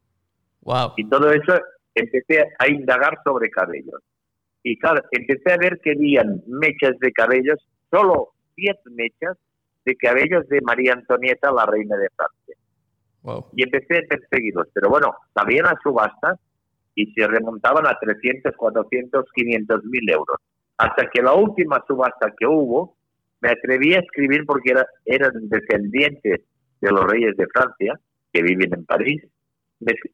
Wow. 0.62 0.94
Y 0.98 1.10
todo 1.10 1.32
eso, 1.32 1.54
empecé 1.96 2.44
a 2.60 2.68
indagar 2.68 3.18
sobre 3.24 3.50
cabellos. 3.50 4.02
Y 4.64 4.78
claro, 4.78 5.02
empecé 5.12 5.54
a 5.54 5.58
ver 5.58 5.80
que 5.80 5.92
habían 5.92 6.44
mechas 6.48 6.98
de 7.00 7.12
cabellos, 7.12 7.60
solo 7.90 8.30
10 8.56 8.78
mechas 8.92 9.38
de 9.86 9.96
cabellos 9.96 10.48
de 10.50 10.62
María 10.62 10.94
Antonieta, 10.94 11.52
la 11.52 11.66
reina 11.66 11.98
de 11.98 12.08
Francia. 12.16 12.56
Wow. 13.24 13.46
Y 13.56 13.64
empecé 13.64 14.00
a 14.00 14.08
perseguirlos. 14.08 14.68
Pero 14.74 14.90
bueno, 14.90 15.16
sabían 15.34 15.66
a 15.66 15.80
subastas 15.82 16.40
y 16.96 17.12
se 17.14 17.28
remontaban 17.28 17.88
a 17.88 17.98
300, 18.00 18.56
400, 18.56 19.26
500 19.34 19.86
mil 19.86 20.10
euros. 20.10 20.38
Hasta 20.78 21.10
que 21.10 21.22
la 21.22 21.34
última 21.34 21.84
subasta 21.88 22.34
que 22.38 22.46
hubo, 22.46 22.96
me 23.42 23.50
atreví 23.50 23.94
a 23.94 24.00
escribir 24.00 24.46
porque 24.46 24.72
era, 24.72 24.86
eran 25.06 25.32
descendientes 25.50 26.42
de 26.80 26.92
los 26.92 27.06
reyes 27.06 27.36
de 27.38 27.48
Francia, 27.54 28.00
que 28.32 28.42
viven 28.42 28.74
en 28.74 28.86
París. 28.86 29.24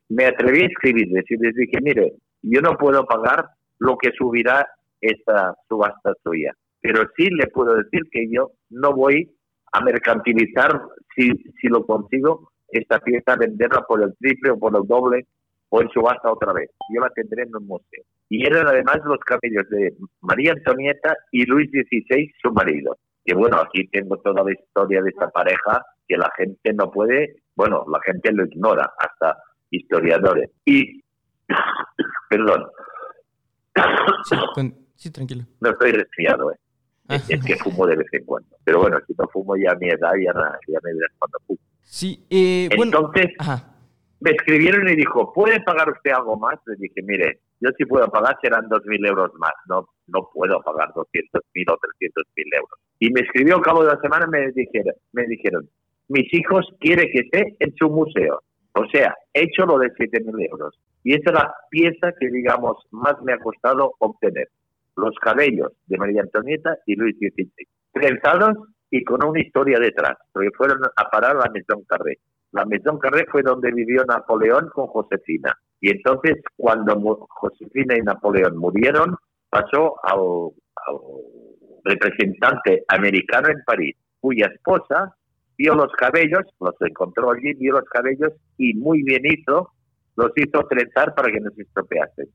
Me, 0.09 0.25
atreví 0.25 0.61
a 0.61 0.67
escribir, 0.67 1.07
les 1.09 1.55
dije, 1.55 1.81
mire, 1.81 2.13
yo 2.41 2.61
no 2.61 2.77
puedo 2.77 3.05
pagar 3.05 3.49
lo 3.79 3.97
que 3.97 4.11
subirá 4.17 4.67
esta 5.01 5.55
subasta 5.67 6.13
suya. 6.23 6.53
Pero 6.81 7.03
sí 7.15 7.29
le 7.29 7.47
puedo 7.47 7.75
decir 7.75 8.01
que 8.11 8.27
yo 8.29 8.51
no 8.69 8.93
voy 8.93 9.29
a 9.73 9.81
mercantilizar 9.81 10.81
si, 11.15 11.29
si 11.59 11.67
lo 11.67 11.85
consigo 11.85 12.51
esta 12.69 12.99
pieza, 12.99 13.35
venderla 13.35 13.81
por 13.81 14.03
el 14.03 14.15
triple 14.17 14.51
o 14.51 14.59
por 14.59 14.75
el 14.75 14.87
doble 14.87 15.25
o 15.69 15.81
en 15.81 15.89
subasta 15.89 16.31
otra 16.31 16.53
vez. 16.53 16.69
Yo 16.93 17.01
la 17.01 17.09
tendré 17.09 17.43
en 17.43 17.55
un 17.55 17.67
museo. 17.67 18.03
Y 18.29 18.45
eran 18.45 18.67
además 18.67 18.99
los 19.05 19.19
cabellos 19.19 19.69
de 19.69 19.93
María 20.21 20.51
Antonieta 20.51 21.15
y 21.31 21.45
Luis 21.45 21.69
XVI, 21.71 22.31
su 22.41 22.51
marido. 22.51 22.97
Que 23.25 23.35
bueno, 23.35 23.57
aquí 23.57 23.87
tengo 23.87 24.17
toda 24.17 24.43
la 24.43 24.51
historia 24.51 25.01
de 25.01 25.09
esta 25.09 25.29
pareja 25.29 25.81
que 26.07 26.17
la 26.17 26.31
gente 26.37 26.73
no 26.73 26.89
puede, 26.89 27.35
bueno, 27.55 27.85
la 27.91 27.99
gente 28.01 28.31
lo 28.31 28.45
ignora, 28.45 28.89
hasta 28.97 29.37
historiadores. 29.69 30.49
Y, 30.65 31.03
perdón, 32.29 32.67
Sí, 34.97 35.11
tranquilo. 35.11 35.43
No 35.59 35.69
estoy 35.69 35.91
resfriado, 35.91 36.51
¿eh? 36.51 36.55
Ah. 37.07 37.17
Es, 37.29 37.45
que 37.45 37.55
fumo 37.57 37.85
de 37.85 37.97
vez 37.97 38.07
en 38.13 38.25
cuando. 38.25 38.49
Pero 38.63 38.79
bueno, 38.79 38.97
si 39.05 39.13
no 39.15 39.27
fumo 39.27 39.55
ya 39.55 39.71
a 39.71 39.75
mi 39.75 39.89
edad, 39.89 40.11
ya, 40.15 40.33
ya 40.67 40.79
me 40.83 40.91
dirás 40.91 41.11
cuando 41.19 41.37
fumo. 41.45 41.59
Sí, 41.83 42.25
eh, 42.31 42.67
Entonces, 42.71 43.27
me 44.19 44.31
escribieron 44.31 44.89
y 44.89 44.95
dijo, 44.95 45.31
¿puede 45.33 45.61
pagar 45.61 45.91
usted 45.91 46.11
algo 46.11 46.35
más? 46.35 46.55
Le 46.65 46.77
dije, 46.77 47.03
mire, 47.03 47.41
yo 47.59 47.69
si 47.77 47.85
puedo 47.85 48.07
pagar 48.07 48.39
serán 48.41 48.67
2.000 48.67 49.07
euros 49.07 49.31
más. 49.35 49.53
No 49.69 49.87
no 50.07 50.29
puedo 50.33 50.61
pagar 50.61 50.89
200.000 50.93 51.71
o 51.71 51.77
300.000 51.77 52.55
euros. 52.55 52.79
Y 52.99 53.11
me 53.11 53.21
escribió 53.21 53.55
al 53.55 53.61
cabo 53.61 53.83
de 53.83 53.93
la 53.93 54.01
semana 54.01 54.25
me 54.27 54.51
dijeron, 54.51 54.93
me 55.11 55.25
dijeron, 55.27 55.69
mis 56.07 56.33
hijos 56.33 56.65
quieren 56.79 57.09
que 57.11 57.19
esté 57.19 57.55
en 57.59 57.73
su 57.75 57.89
museo. 57.89 58.41
O 58.73 58.85
sea, 58.91 59.13
he 59.33 59.43
hecho 59.43 59.65
lo 59.65 59.77
de 59.79 59.87
7.000 59.93 60.49
euros. 60.51 60.75
Y 61.07 61.13
esa 61.13 61.29
es 61.29 61.33
la 61.35 61.55
pieza 61.69 62.11
que, 62.19 62.27
digamos, 62.27 62.85
más 62.91 63.15
me 63.23 63.31
ha 63.31 63.39
costado 63.39 63.93
obtener. 63.99 64.49
Los 64.97 65.15
cabellos 65.21 65.71
de 65.85 65.97
María 65.97 66.21
Antonieta 66.21 66.75
y 66.85 66.95
Luis 66.95 67.15
XVI. 67.15 67.49
Trenzados 67.93 68.57
y 68.91 69.05
con 69.05 69.23
una 69.23 69.39
historia 69.39 69.79
detrás, 69.79 70.17
porque 70.33 70.49
fueron 70.57 70.79
a 70.83 71.09
parar 71.09 71.37
a 71.37 71.45
la 71.45 71.51
Maison 71.53 71.81
Carré. 71.87 72.19
La 72.51 72.65
Maison 72.65 72.99
Carré 72.99 73.25
fue 73.31 73.41
donde 73.41 73.71
vivió 73.71 74.03
Napoleón 74.03 74.67
con 74.73 74.87
Josefina. 74.87 75.57
Y 75.79 75.91
entonces, 75.91 76.43
cuando 76.57 76.99
Josefina 77.29 77.95
y 77.97 78.01
Napoleón 78.01 78.57
murieron, 78.57 79.15
pasó 79.49 79.95
al, 80.03 80.51
al 80.87 80.99
representante 81.85 82.83
americano 82.89 83.47
en 83.47 83.63
París, 83.65 83.95
cuya 84.19 84.47
esposa 84.53 85.15
vio 85.57 85.73
los 85.73 85.93
cabellos, 85.93 86.43
los 86.59 86.75
encontró 86.81 87.31
allí, 87.31 87.53
vio 87.53 87.75
los 87.75 87.85
cabellos 87.85 88.33
y 88.57 88.73
muy 88.73 89.03
bien 89.03 89.21
hizo 89.23 89.71
los 90.17 90.31
hizo 90.35 90.67
trenzar 90.67 91.15
para 91.15 91.31
que 91.31 91.39
no 91.39 91.49
se 91.51 91.61
estropeasen. 91.61 92.27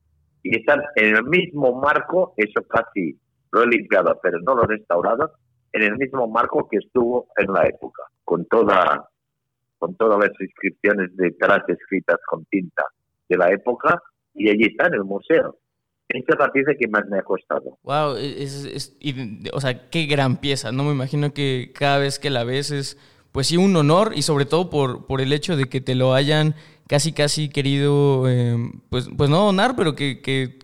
Y 0.44 0.56
están 0.58 0.80
en 0.96 1.16
el 1.16 1.24
mismo 1.24 1.78
marco, 1.80 2.32
eso 2.36 2.62
casi 2.68 3.18
lo 3.52 3.62
he 3.62 3.66
limpiado, 3.66 4.18
pero 4.22 4.40
no 4.40 4.54
lo 4.54 4.64
he 4.64 4.78
restaurado, 4.78 5.32
en 5.72 5.82
el 5.82 5.96
mismo 5.96 6.26
marco 6.28 6.68
que 6.70 6.78
estuvo 6.78 7.28
en 7.36 7.52
la 7.52 7.66
época, 7.66 8.04
con 8.24 8.46
toda 8.46 9.08
con 9.78 9.96
todas 9.96 10.16
las 10.16 10.30
inscripciones 10.40 11.10
detrás 11.16 11.60
escritas 11.66 12.16
con 12.28 12.44
tinta 12.44 12.84
de 13.28 13.36
la 13.36 13.50
época, 13.50 14.00
y 14.32 14.48
allí 14.48 14.62
está 14.70 14.86
en 14.86 14.94
el 14.94 15.04
museo. 15.04 15.58
Esta 16.08 16.34
es 16.34 16.38
la 16.38 16.52
pieza 16.52 16.72
que 16.78 16.86
más 16.86 17.04
me 17.08 17.18
ha 17.18 17.22
costado. 17.22 17.78
Wow, 17.82 18.16
es, 18.16 18.96
o 19.52 19.60
sea, 19.60 19.90
qué 19.90 20.06
gran 20.06 20.36
pieza, 20.36 20.70
¿no? 20.70 20.84
Me 20.84 20.92
imagino 20.92 21.34
que 21.34 21.72
cada 21.74 21.98
vez 21.98 22.20
que 22.20 22.30
la 22.30 22.44
ves 22.44 22.70
es, 22.70 22.96
pues 23.32 23.46
sí, 23.46 23.56
un 23.56 23.74
honor 23.76 24.12
y 24.14 24.22
sobre 24.22 24.44
todo 24.44 24.70
por, 24.70 25.06
por 25.06 25.20
el 25.20 25.32
hecho 25.32 25.56
de 25.56 25.66
que 25.66 25.80
te 25.80 25.94
lo 25.94 26.14
hayan 26.14 26.54
casi, 26.86 27.12
casi 27.12 27.48
querido, 27.48 28.28
eh, 28.28 28.56
pues, 28.90 29.08
pues 29.16 29.30
no 29.30 29.46
donar, 29.46 29.74
pero 29.76 29.94
que, 29.94 30.20
que, 30.20 30.58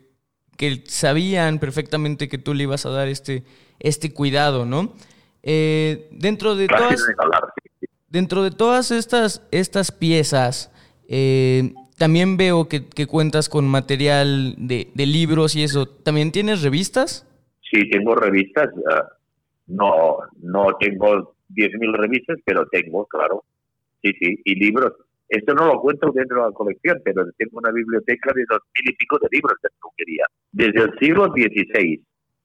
sabían 0.87 1.59
perfectamente 1.59 2.29
que 2.29 2.37
tú 2.37 2.53
le 2.53 2.65
ibas 2.65 2.85
a 2.85 2.91
dar 2.91 3.09
este, 3.09 3.45
este 3.79 4.13
cuidado, 4.13 4.67
¿no? 4.67 4.93
Eh, 5.43 6.09
dentro 6.13 6.57
de 6.57 6.67
todas... 6.69 7.03
Dentro 8.11 8.43
de 8.43 8.51
todas 8.51 8.91
estas, 8.91 9.47
estas 9.51 9.93
piezas, 9.93 10.73
eh, 11.09 11.75
también 11.99 12.37
veo 12.37 12.69
que, 12.69 13.07
cuentas 13.07 13.49
con 13.49 13.67
material 13.67 14.55
de, 14.57 14.89
libros 14.95 15.57
y 15.57 15.63
eso. 15.63 15.87
¿También 15.87 16.33
tienes 16.33 16.63
revistas? 16.63 17.27
Sí, 17.71 17.91
tengo 17.91 18.15
revistas. 18.15 18.71
Ah, 18.91 19.09
no, 19.67 20.19
no 20.41 20.69
tengo 20.81 21.35
10.000 21.51 21.97
revistas, 21.97 22.39
pero 22.45 22.67
tengo, 22.69 23.07
claro. 23.07 23.45
Sí, 24.03 24.13
sí, 24.21 24.41
y 24.45 24.55
libros. 24.55 24.93
Esto 25.29 25.53
no 25.55 25.67
lo 25.67 25.81
cuento 25.81 26.11
dentro 26.13 26.43
de 26.43 26.49
la 26.49 26.53
colección, 26.53 27.01
pero 27.05 27.25
tengo 27.37 27.59
una 27.59 27.71
biblioteca 27.71 28.33
de 28.35 28.45
dos 28.49 28.61
mil 28.79 28.93
y 28.93 28.97
pico 28.97 29.19
de 29.21 29.29
libros 29.31 29.59
de 29.63 29.69
peluquería, 29.69 30.25
desde 30.53 30.91
el 30.91 30.99
siglo 30.99 31.27
XVI. 31.27 32.03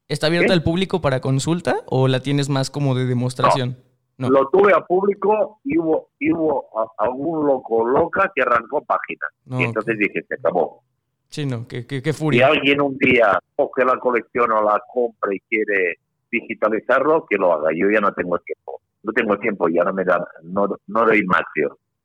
¿Está 0.10 0.28
abierta 0.28 0.54
al 0.54 0.64
público 0.64 0.99
para 1.01 1.22
consulta 1.22 1.78
o 1.88 2.10
la 2.10 2.20
tienes 2.20 2.49
más 2.49 2.70
como 2.70 2.93
de 2.93 3.06
demostración? 3.06 3.78
Lo 4.18 4.47
tuve 4.49 4.74
a 4.74 4.82
público 4.82 5.60
y 5.64 5.78
hubo, 5.78 6.10
hubo 6.20 6.70
algún 6.97 7.47
loco 7.47 7.88
loca 7.88 8.32
que 8.36 8.41
arrancó 8.41 8.84
páginas. 8.84 9.32
y 9.60 9.64
entonces 9.64 9.97
dije, 9.97 10.22
se 10.28 10.36
acabó. 10.36 10.84
Sí, 11.30 11.45
no, 11.45 11.68
qué, 11.68 11.88
qué, 11.88 12.14
furia. 12.14 12.47
Si 12.47 12.58
alguien 12.58 12.82
un 12.82 12.95
día 12.97 13.39
coge 13.56 13.84
la 13.84 13.97
colección 13.97 14.51
o 14.51 14.62
la 14.62 14.80
compra 14.93 15.34
y 15.34 15.39
quiere 15.39 15.97
digitalizarlo, 16.32 17.26
que 17.28 17.38
lo 17.38 17.54
haga. 17.54 17.72
Yo 17.76 17.89
ya 17.89 17.99
no 17.99 18.14
tengo 18.14 18.38
tiempo. 18.39 18.82
No 19.04 19.12
tengo 19.14 19.38
tiempo, 19.38 19.68
ya 19.70 19.84
no 19.84 19.93
me 19.93 20.04
da, 20.04 20.26
no, 20.43 20.68
no 20.88 21.06
doy 21.06 21.24
más. 21.26 21.41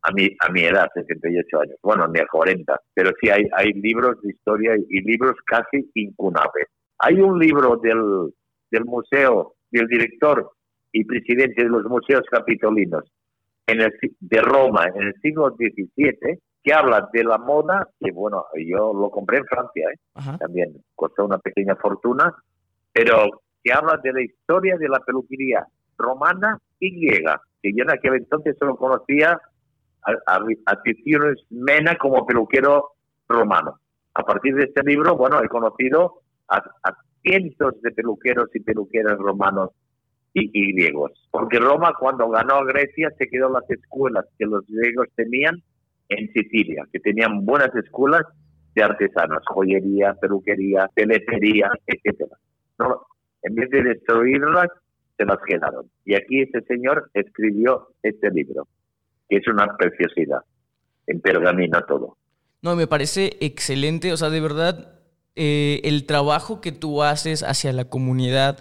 A 0.03 0.12
mi, 0.12 0.28
a 0.40 0.51
mi 0.51 0.62
edad, 0.62 0.88
68 0.94 1.61
años. 1.61 1.76
Bueno, 1.82 2.07
ni 2.09 2.20
a 2.20 2.26
40. 2.26 2.80
Pero 2.94 3.11
sí 3.20 3.30
hay, 3.30 3.44
hay 3.57 3.72
libros 3.72 4.20
de 4.22 4.30
historia 4.30 4.76
y 4.76 5.01
libros 5.03 5.34
casi 5.44 5.90
incunables. 5.94 6.66
Hay 7.01 7.20
un 7.20 7.38
libro 7.38 7.76
del, 7.76 8.32
del 8.70 8.84
museo, 8.84 9.55
del 9.70 9.86
director 9.86 10.51
y 10.92 11.05
presidente 11.05 11.64
de 11.64 11.68
los 11.68 11.84
museos 11.84 12.22
capitolinos 12.30 13.05
en 13.66 13.82
el, 13.82 13.92
de 14.20 14.40
Roma 14.40 14.86
en 14.94 15.03
el 15.03 15.14
siglo 15.20 15.51
XVII, 15.51 16.38
que 16.62 16.72
habla 16.72 17.09
de 17.12 17.22
la 17.22 17.38
moda, 17.38 17.86
que 18.01 18.11
bueno, 18.11 18.46
yo 18.66 18.92
lo 18.92 19.11
compré 19.11 19.38
en 19.38 19.46
Francia, 19.46 19.88
¿eh? 19.92 20.36
también 20.38 20.82
costó 20.94 21.24
una 21.24 21.38
pequeña 21.38 21.76
fortuna, 21.76 22.34
pero 22.92 23.42
que 23.62 23.72
habla 23.72 23.99
de 24.03 24.12
la 24.12 24.22
historia 24.22 24.76
de 24.76 24.88
la 24.88 25.01
peluquería 25.01 25.66
romana 25.96 26.59
griega, 26.81 27.41
que 27.62 27.72
yo 27.74 27.85
en 27.85 27.91
aquel 27.91 28.14
entonces 28.14 28.57
solo 28.59 28.76
conocía 28.76 29.41
a, 30.03 30.37
a, 30.37 30.83
Mena 31.51 31.97
como 31.97 32.26
peluquero 32.26 32.93
romano. 33.29 33.79
A 34.14 34.22
partir 34.22 34.55
de 34.55 34.64
este 34.64 34.83
libro, 34.83 35.16
bueno, 35.16 35.43
he 35.43 35.49
conocido 35.49 36.22
a 36.49 36.62
cientos 37.22 37.81
de 37.83 37.91
peluqueros 37.91 38.49
y 38.55 38.61
peluqueras 38.61 39.18
romanos 39.18 39.70
y, 40.35 40.72
griegos. 40.72 41.12
Porque 41.31 41.59
Roma 41.59 41.93
cuando 41.99 42.29
ganó 42.29 42.57
a 42.57 42.64
Grecia 42.64 43.11
se 43.18 43.26
quedó 43.29 43.51
las 43.51 43.68
escuelas 43.70 44.26
que 44.39 44.47
los 44.47 44.64
griegos 44.66 45.09
tenían 45.14 45.62
en 46.09 46.33
Sicilia, 46.33 46.85
que 46.93 47.01
tenían 47.01 47.45
buenas 47.45 47.74
escuelas 47.74 48.22
de 48.74 48.83
artesanos, 48.83 49.43
joyería, 49.47 50.14
peluquería, 50.14 50.89
teletería, 50.95 51.70
etcétera. 51.87 52.37
No, 52.79 53.07
en 53.43 53.55
vez 53.55 53.70
de 53.70 53.83
destruirlas, 53.83 54.68
se 55.18 55.24
las 55.26 55.38
quedaron. 55.46 55.90
Y 56.04 56.14
aquí 56.14 56.40
este 56.40 56.62
señor 56.62 57.10
escribió 57.12 57.88
este 58.02 58.30
libro, 58.30 58.68
que 59.28 59.36
es 59.36 59.48
una 59.48 59.76
preciosidad, 59.76 60.40
en 61.06 61.20
pergamino 61.20 61.80
todo. 61.86 62.16
No, 62.62 62.76
me 62.76 62.86
parece 62.86 63.36
excelente, 63.40 64.12
o 64.12 64.16
sea, 64.16 64.30
de 64.30 64.40
verdad, 64.40 65.00
eh, 65.36 65.80
el 65.84 66.06
trabajo 66.06 66.60
que 66.60 66.72
tú 66.72 67.02
haces 67.02 67.42
hacia 67.42 67.72
la 67.72 67.84
comunidad 67.84 68.58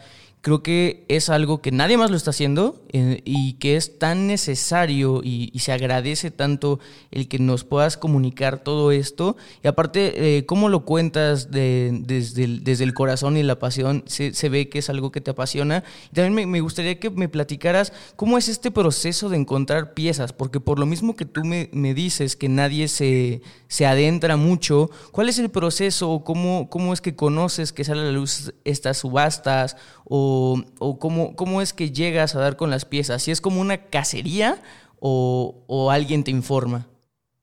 creo 0.47 0.63
que 0.63 1.03
es 1.09 1.27
algo 1.27 1.61
que 1.61 1.73
nadie 1.73 1.97
más 1.97 2.09
lo 2.09 2.15
está 2.15 2.29
haciendo 2.29 2.81
eh, 2.93 3.21
y 3.25 3.55
que 3.55 3.75
es 3.75 3.99
tan 3.99 4.27
necesario 4.27 5.19
y, 5.21 5.51
se 5.59 5.73
agradece 5.73 6.31
tanto 6.31 6.79
el 7.11 7.27
que 7.27 7.37
nos 7.37 7.65
puedas 7.65 7.97
comunicar 7.97 8.59
todo 8.59 8.93
esto. 8.93 9.35
Y 9.61 9.67
aparte, 9.67 10.37
eh, 10.37 10.45
cómo 10.45 10.69
lo 10.69 10.85
cuentas 10.85 11.51
desde, 11.51 12.45
el, 12.45 12.63
desde 12.63 12.85
el 12.85 12.93
corazón 12.93 13.35
y 13.35 13.43
la 13.43 13.59
pasión, 13.59 14.05
se, 14.05 14.31
ve 14.47 14.69
que 14.69 14.79
es 14.79 14.89
algo 14.89 15.11
que 15.11 15.19
te 15.19 15.31
apasiona. 15.31 15.83
Y 16.13 16.15
también 16.15 16.49
me, 16.49 16.61
gustaría 16.61 16.97
que 16.97 17.09
me 17.09 17.27
platicaras 17.27 17.91
cómo 18.15 18.37
es 18.37 18.47
este 18.47 18.71
proceso 18.71 19.27
de 19.27 19.35
encontrar 19.35 19.93
piezas, 19.95 20.31
porque 20.31 20.61
por 20.61 20.79
lo 20.79 20.85
mismo 20.85 21.17
que 21.17 21.25
tú 21.25 21.43
me, 21.43 21.67
dices 21.93 22.37
que 22.37 22.47
nadie 22.47 22.87
se, 22.87 23.41
se 23.67 23.85
adentra 23.85 24.37
mucho, 24.37 24.91
¿cuál 25.11 25.27
es 25.27 25.39
el 25.39 25.49
proceso? 25.49 26.21
¿Cómo, 26.23 26.69
¿Cómo 26.69 26.93
es 26.93 27.01
que 27.01 27.15
conoces 27.15 27.73
que 27.73 27.83
sale 27.83 27.99
a 27.99 28.05
la 28.05 28.11
luz 28.13 28.53
estas 28.63 28.99
subastas? 28.99 29.75
o, 30.09 30.36
o 30.79 30.99
cómo, 30.99 31.35
cómo, 31.35 31.61
es 31.61 31.73
que 31.73 31.91
llegas 31.91 32.35
a 32.35 32.39
dar 32.39 32.55
con 32.55 32.69
las 32.69 32.85
piezas? 32.85 33.23
¿Si 33.23 33.31
es 33.31 33.41
como 33.41 33.61
una 33.61 33.77
cacería 33.77 34.57
o, 34.99 35.63
o 35.67 35.91
alguien 35.91 36.23
te 36.23 36.31
informa? 36.31 36.87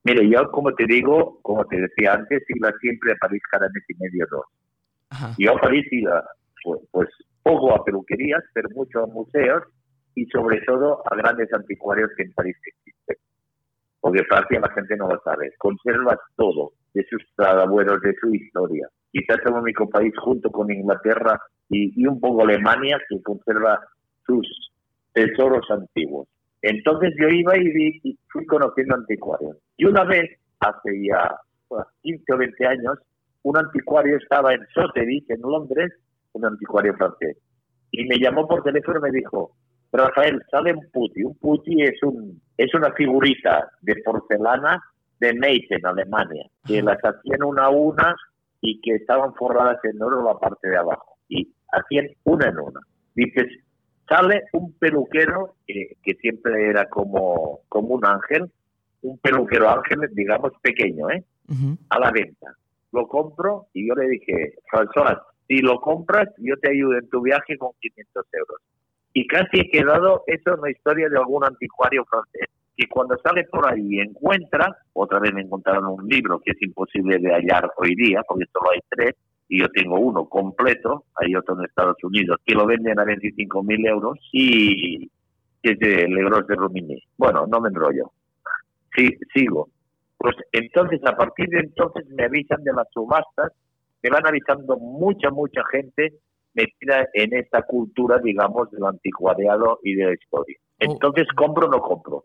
Mire, 0.04 0.28
yo 0.28 0.50
como 0.50 0.72
te 0.74 0.84
digo, 0.86 1.38
como 1.42 1.64
te 1.64 1.80
decía 1.80 2.12
antes, 2.12 2.42
iba 2.48 2.70
siempre 2.80 3.12
a 3.12 3.16
París 3.16 3.42
cada 3.50 3.68
mes 3.72 3.84
y 3.88 3.94
medio 3.94 4.26
dos. 4.30 4.44
Yo 5.38 5.56
a 5.56 5.60
París 5.60 5.86
iba 5.90 6.24
pues, 6.62 6.80
pues, 6.90 7.08
poco 7.42 7.74
a 7.74 7.84
peluquerías, 7.84 8.42
pero 8.52 8.68
mucho 8.74 9.04
a 9.04 9.06
museos 9.06 9.62
y 10.14 10.26
sobre 10.26 10.60
todo 10.62 11.02
a 11.10 11.16
grandes 11.16 11.52
anticuarios 11.52 12.10
que 12.16 12.24
en 12.24 12.32
París 12.32 12.56
existen. 12.66 13.16
Porque 14.00 14.24
Francia 14.24 14.60
la 14.60 14.72
gente 14.72 14.96
no 14.96 15.08
lo 15.08 15.20
sabe. 15.24 15.52
Conserva 15.58 16.18
todo 16.36 16.72
de 16.92 17.04
sus 17.08 17.22
abuelos, 17.38 18.00
de 18.02 18.14
su 18.20 18.34
historia. 18.34 18.88
Quizás 19.10 19.38
el 19.46 19.54
único 19.54 19.88
país 19.88 20.12
junto 20.18 20.50
con 20.50 20.70
Inglaterra 20.70 21.40
y, 21.68 22.06
un 22.06 22.20
poco 22.20 22.42
Alemania 22.42 23.00
que 23.08 23.22
conserva 23.22 23.80
sus 24.26 24.46
tesoros 25.12 25.68
antiguos. 25.70 26.28
Entonces 26.62 27.14
yo 27.20 27.28
iba 27.28 27.56
y, 27.56 28.18
fui 28.28 28.46
conociendo 28.46 28.94
anticuarios. 28.94 29.56
Y 29.76 29.84
una 29.84 30.04
vez, 30.04 30.30
hace 30.60 31.06
ya 31.06 31.36
15 32.02 32.32
o 32.32 32.38
20 32.38 32.66
años, 32.66 32.98
un 33.42 33.58
anticuario 33.58 34.16
estaba 34.16 34.54
en 34.54 34.66
Sotheby's, 34.74 35.28
en 35.28 35.42
Londres, 35.42 35.92
un 36.32 36.46
anticuario 36.46 36.94
francés. 36.94 37.36
Y 37.90 38.04
me 38.06 38.18
llamó 38.18 38.48
por 38.48 38.62
teléfono 38.62 38.98
y 38.98 39.02
me 39.02 39.18
dijo, 39.18 39.52
Rafael, 39.92 40.42
sale 40.50 40.72
un 40.72 40.90
putti. 40.90 41.22
Un 41.22 41.36
putti 41.36 41.82
es, 41.82 42.02
un, 42.02 42.40
es 42.56 42.74
una 42.74 42.92
figurita 42.92 43.70
de 43.82 43.96
porcelana 44.02 44.82
de 45.20 45.34
Meissen, 45.34 45.84
Alemania, 45.84 46.46
que 46.66 46.82
las 46.82 46.98
hacían 46.98 47.42
una 47.44 47.66
a 47.66 47.70
una 47.70 48.16
y 48.60 48.80
que 48.80 48.96
estaban 48.96 49.34
forradas 49.34 49.78
en 49.84 50.02
oro 50.02 50.24
la 50.24 50.38
parte 50.38 50.68
de 50.68 50.78
abajo 50.78 51.13
y 51.28 51.48
hacían 51.72 52.08
una 52.24 52.48
en 52.48 52.58
una. 52.58 52.80
Dices, 53.14 53.46
sale 54.08 54.44
un 54.52 54.72
peluquero 54.74 55.56
que 55.66 56.14
siempre 56.20 56.68
era 56.68 56.88
como, 56.88 57.60
como 57.68 57.94
un 57.94 58.06
ángel, 58.06 58.50
un 59.02 59.18
peluquero 59.18 59.68
ángel, 59.68 60.00
digamos, 60.12 60.52
pequeño, 60.62 61.10
¿eh? 61.10 61.24
A 61.90 61.98
la 61.98 62.10
venta. 62.10 62.54
Lo 62.92 63.06
compro 63.08 63.66
y 63.72 63.88
yo 63.88 63.94
le 63.94 64.08
dije, 64.08 64.54
François, 64.70 65.20
si 65.46 65.58
lo 65.58 65.80
compras, 65.80 66.28
yo 66.38 66.56
te 66.56 66.70
ayudo 66.70 66.98
en 66.98 67.08
tu 67.08 67.20
viaje 67.20 67.58
con 67.58 67.70
500 67.80 68.26
euros. 68.32 68.60
Y 69.12 69.26
casi 69.26 69.60
he 69.60 69.70
quedado, 69.70 70.24
eso 70.26 70.52
es 70.52 70.58
una 70.58 70.70
historia 70.70 71.08
de 71.08 71.18
algún 71.18 71.44
anticuario 71.44 72.04
francés, 72.06 72.48
que 72.76 72.88
cuando 72.88 73.16
sale 73.18 73.44
por 73.44 73.70
ahí 73.70 73.86
y 73.88 74.00
encuentra, 74.00 74.76
otra 74.92 75.20
vez 75.20 75.32
me 75.32 75.42
encontraron 75.42 75.86
un 75.86 76.08
libro 76.08 76.40
que 76.40 76.52
es 76.52 76.62
imposible 76.62 77.18
de 77.18 77.32
hallar 77.32 77.70
hoy 77.76 77.94
día, 77.94 78.22
porque 78.26 78.46
solo 78.52 78.70
hay 78.72 78.80
tres, 78.88 79.14
y 79.48 79.60
yo 79.60 79.68
tengo 79.68 79.98
uno 79.98 80.26
completo, 80.28 81.04
hay 81.14 81.34
otro 81.34 81.56
en 81.58 81.64
Estados 81.64 81.96
Unidos, 82.02 82.38
que 82.44 82.54
lo 82.54 82.66
venden 82.66 82.98
a 82.98 83.04
25 83.04 83.62
mil 83.62 83.86
euros 83.86 84.18
y 84.32 85.10
es 85.62 85.78
de 85.78 86.08
Legros 86.08 86.46
de 86.46 86.54
Rumini. 86.54 87.02
Bueno, 87.16 87.46
no 87.46 87.60
me 87.60 87.68
enrollo. 87.68 88.12
Sí, 88.94 89.10
sigo. 89.34 89.68
Pues 90.18 90.36
entonces, 90.52 91.00
a 91.06 91.16
partir 91.16 91.48
de 91.48 91.60
entonces 91.60 92.06
me 92.10 92.24
avisan 92.24 92.62
de 92.62 92.72
las 92.72 92.86
subastas, 92.92 93.52
me 94.02 94.10
van 94.10 94.26
avisando 94.26 94.76
mucha, 94.76 95.30
mucha 95.30 95.62
gente 95.70 96.14
metida 96.54 97.08
en 97.12 97.34
esta 97.34 97.62
cultura, 97.62 98.18
digamos, 98.18 98.70
del 98.70 98.84
anticuariado 98.84 99.80
y 99.82 99.94
de 99.94 100.06
la 100.06 100.12
historia. 100.14 100.56
Oh. 100.58 100.76
Entonces, 100.78 101.26
¿compro 101.34 101.66
o 101.66 101.70
no 101.70 101.80
compro? 101.80 102.24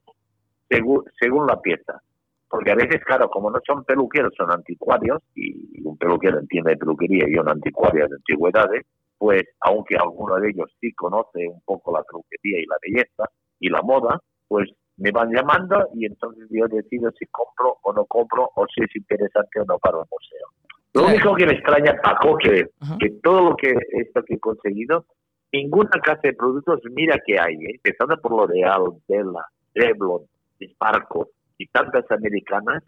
Según, 0.70 1.04
según 1.20 1.48
la 1.48 1.60
pieza. 1.60 2.02
Porque 2.50 2.72
a 2.72 2.76
veces, 2.76 3.04
claro, 3.06 3.30
como 3.30 3.52
no 3.52 3.60
son 3.66 3.84
peluqueros, 3.84 4.34
son 4.36 4.52
anticuarios, 4.52 5.22
y 5.36 5.82
un 5.84 5.98
peluquero 5.98 6.40
entiende 6.40 6.72
de 6.72 6.78
peluquería 6.78 7.26
y 7.28 7.36
un 7.36 7.50
anticuario 7.50 8.08
de 8.08 8.16
antigüedades, 8.16 8.86
pues 9.18 9.44
aunque 9.62 9.96
alguno 9.98 10.36
de 10.38 10.50
ellos 10.50 10.72
sí 10.80 10.92
conoce 10.94 11.48
un 11.48 11.62
poco 11.62 11.92
la 11.92 12.04
peluquería 12.04 12.60
y 12.60 12.66
la 12.66 12.78
belleza 12.82 13.30
y 13.60 13.70
la 13.70 13.82
moda, 13.82 14.20
pues 14.48 14.70
me 14.98 15.12
van 15.12 15.32
llamando 15.32 15.88
y 15.94 16.06
entonces 16.06 16.48
yo 16.50 16.68
decido 16.68 17.12
si 17.18 17.26
compro 17.28 17.78
o 17.84 17.94
no 17.94 18.06
compro 18.06 18.50
o 18.56 18.66
si 18.74 18.84
es 18.84 18.96
interesante 18.96 19.60
o 19.60 19.66
no 19.66 19.78
para 19.78 19.98
el 19.98 20.06
museo. 20.10 20.48
Lo 20.94 21.06
único 21.06 21.36
que 21.36 21.46
me 21.46 21.54
extraña, 21.54 21.96
Paco, 22.02 22.38
que, 22.38 22.70
que 23.00 23.10
todo 23.22 23.50
lo 23.50 23.56
que 23.56 23.74
esto 23.92 24.24
que 24.24 24.36
he 24.36 24.40
conseguido, 24.40 25.06
ninguna 25.52 25.92
casa 26.04 26.22
de 26.24 26.34
productos, 26.34 26.82
mira 26.92 27.20
que 27.26 27.40
hay, 27.40 27.56
¿eh? 27.56 27.76
empezando 27.76 28.18
por 28.20 28.32
L'Oreal, 28.32 28.86
Bella, 29.08 29.46
Revlon, 29.76 30.24
Sparco, 30.62 31.30
y 31.60 31.68
tantas 31.68 32.10
americanas, 32.10 32.82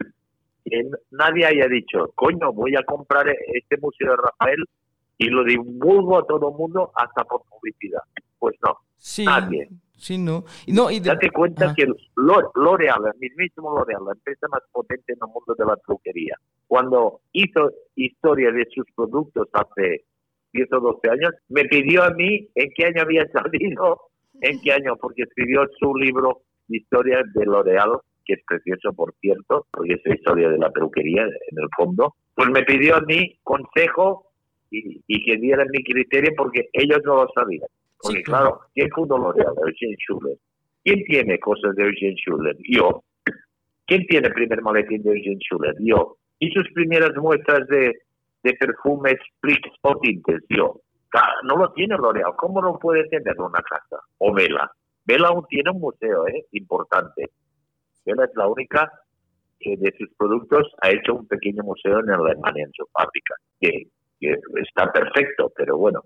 que 0.64 0.82
nadie 1.12 1.46
haya 1.46 1.68
dicho, 1.68 2.10
coño, 2.16 2.52
voy 2.52 2.74
a 2.74 2.82
comprar 2.84 3.26
este 3.28 3.76
museo 3.80 4.10
de 4.10 4.16
Rafael 4.16 4.64
y 5.18 5.26
lo 5.26 5.44
divulgo 5.44 6.18
a 6.18 6.26
todo 6.26 6.48
el 6.50 6.56
mundo 6.56 6.90
hasta 6.96 7.22
por 7.24 7.42
publicidad. 7.48 8.00
Pues 8.40 8.56
no, 8.64 8.78
Sí. 8.96 9.24
Nadie. 9.24 9.68
Sí, 9.96 10.16
no. 10.18 10.44
No 10.68 10.90
y 10.90 10.98
de- 11.00 11.10
Date 11.10 11.30
cuenta 11.30 11.66
Ajá. 11.66 11.74
que 11.76 11.86
L'O- 12.16 12.50
L'Oreal, 12.56 13.02
el 13.12 13.20
mismísimo 13.20 13.70
L'Oreal, 13.76 14.02
la 14.04 14.12
empresa 14.12 14.46
más 14.48 14.62
potente 14.72 15.12
en 15.12 15.18
el 15.24 15.32
mundo 15.32 15.54
de 15.56 15.64
la 15.64 15.76
peluquería, 15.76 16.36
cuando 16.66 17.20
hizo 17.32 17.70
historia 17.94 18.50
de 18.50 18.66
sus 18.74 18.84
productos 18.96 19.48
hace 19.52 20.04
10 20.52 20.72
o 20.72 20.80
12 20.80 21.08
años, 21.10 21.32
me 21.50 21.64
pidió 21.66 22.02
a 22.04 22.10
mí 22.10 22.48
en 22.54 22.70
qué 22.76 22.86
año 22.86 23.02
había 23.02 23.26
salido, 23.32 24.00
en 24.40 24.60
qué 24.60 24.72
año, 24.72 24.96
porque 25.00 25.22
escribió 25.22 25.62
su 25.78 25.94
libro 25.96 26.42
historia 26.68 27.22
de 27.34 27.44
L'Oreal, 27.44 27.98
que 28.24 28.34
es 28.34 28.40
precioso, 28.46 28.92
por 28.92 29.14
cierto, 29.20 29.66
porque 29.70 29.94
es 29.94 30.00
la 30.04 30.14
historia 30.14 30.48
de 30.48 30.58
la 30.58 30.70
peluquería 30.70 31.22
en 31.22 31.58
el 31.62 31.68
fondo. 31.76 32.14
Pues 32.34 32.48
me 32.50 32.62
pidió 32.62 32.96
a 32.96 33.00
mí 33.00 33.38
consejo 33.42 34.26
y, 34.70 35.00
y 35.06 35.24
que 35.24 35.36
diera 35.38 35.64
mi 35.70 35.82
criterio 35.84 36.32
porque 36.36 36.68
ellos 36.72 36.98
no 37.04 37.16
lo 37.16 37.28
sabían. 37.34 37.68
Porque 38.00 38.18
Sí, 38.18 38.22
claro. 38.24 38.60
¿quién 38.74 38.88
fundó 38.90 39.18
L'Oreal? 39.18 39.54
Eugene 39.66 39.96
Schuller. 39.98 40.36
¿Quién 40.84 41.04
tiene 41.04 41.38
cosas 41.38 41.74
de 41.76 41.84
Eugene 41.84 42.16
Schuller? 42.16 42.56
Yo. 42.68 43.02
¿Quién 43.86 44.06
tiene 44.06 44.28
el 44.28 44.34
primer 44.34 44.62
maletín 44.62 45.02
de 45.02 45.10
Eugene 45.10 45.38
Schuller? 45.40 45.74
Yo. 45.80 46.16
¿Y 46.38 46.50
sus 46.50 46.68
primeras 46.72 47.14
muestras 47.16 47.66
de, 47.68 47.92
de 48.42 48.54
perfumes, 48.54 49.16
splits 49.36 49.68
o 49.82 49.96
tintes? 50.00 50.42
Yo. 50.48 50.80
No 51.44 51.56
lo 51.56 51.72
tiene 51.72 51.96
L'Oreal. 51.96 52.34
¿Cómo 52.36 52.60
no 52.62 52.78
puede 52.78 53.06
tener 53.08 53.38
una 53.38 53.62
casa? 53.62 54.02
O 54.18 54.32
Vela. 54.32 54.70
Vela 55.04 55.28
aún 55.28 55.44
tiene 55.48 55.70
un 55.70 55.80
museo, 55.80 56.26
¿eh? 56.28 56.46
Importante. 56.52 57.30
Vela 58.04 58.24
es 58.24 58.30
la 58.34 58.46
única 58.46 58.90
que 59.58 59.76
de 59.76 59.92
sus 59.96 60.08
productos 60.16 60.72
ha 60.82 60.90
hecho 60.90 61.14
un 61.14 61.26
pequeño 61.26 61.62
museo 61.62 62.00
en 62.00 62.10
Alemania, 62.10 62.64
en 62.64 62.72
su 62.72 62.84
fábrica. 62.92 63.34
Que, 63.60 63.88
que 64.18 64.36
está 64.60 64.90
perfecto, 64.92 65.52
pero 65.56 65.78
bueno, 65.78 66.02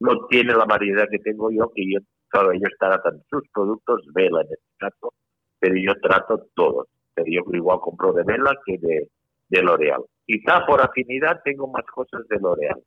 no 0.00 0.26
tiene 0.28 0.54
la 0.54 0.64
variedad 0.64 1.08
que 1.10 1.18
tengo 1.18 1.50
yo, 1.50 1.70
que 1.74 1.82
yo, 1.92 1.98
claro, 2.28 2.52
ellos 2.52 2.70
tratan 2.78 3.22
sus 3.28 3.42
productos, 3.52 4.02
Vela 4.14 4.42
en 4.42 4.48
este 4.52 4.76
caso, 4.78 5.12
pero 5.58 5.74
yo 5.76 5.94
trato 6.00 6.46
todos. 6.54 6.86
Pero 7.14 7.26
yo 7.28 7.42
igual 7.52 7.80
compro 7.80 8.12
de 8.12 8.22
Vela 8.22 8.54
que 8.64 8.78
de, 8.78 9.08
de 9.48 9.62
L'Oreal. 9.62 10.04
Quizá 10.24 10.64
por 10.66 10.80
afinidad 10.80 11.40
tengo 11.44 11.66
más 11.66 11.84
cosas 11.86 12.26
de 12.28 12.38
L'Oreal, 12.38 12.80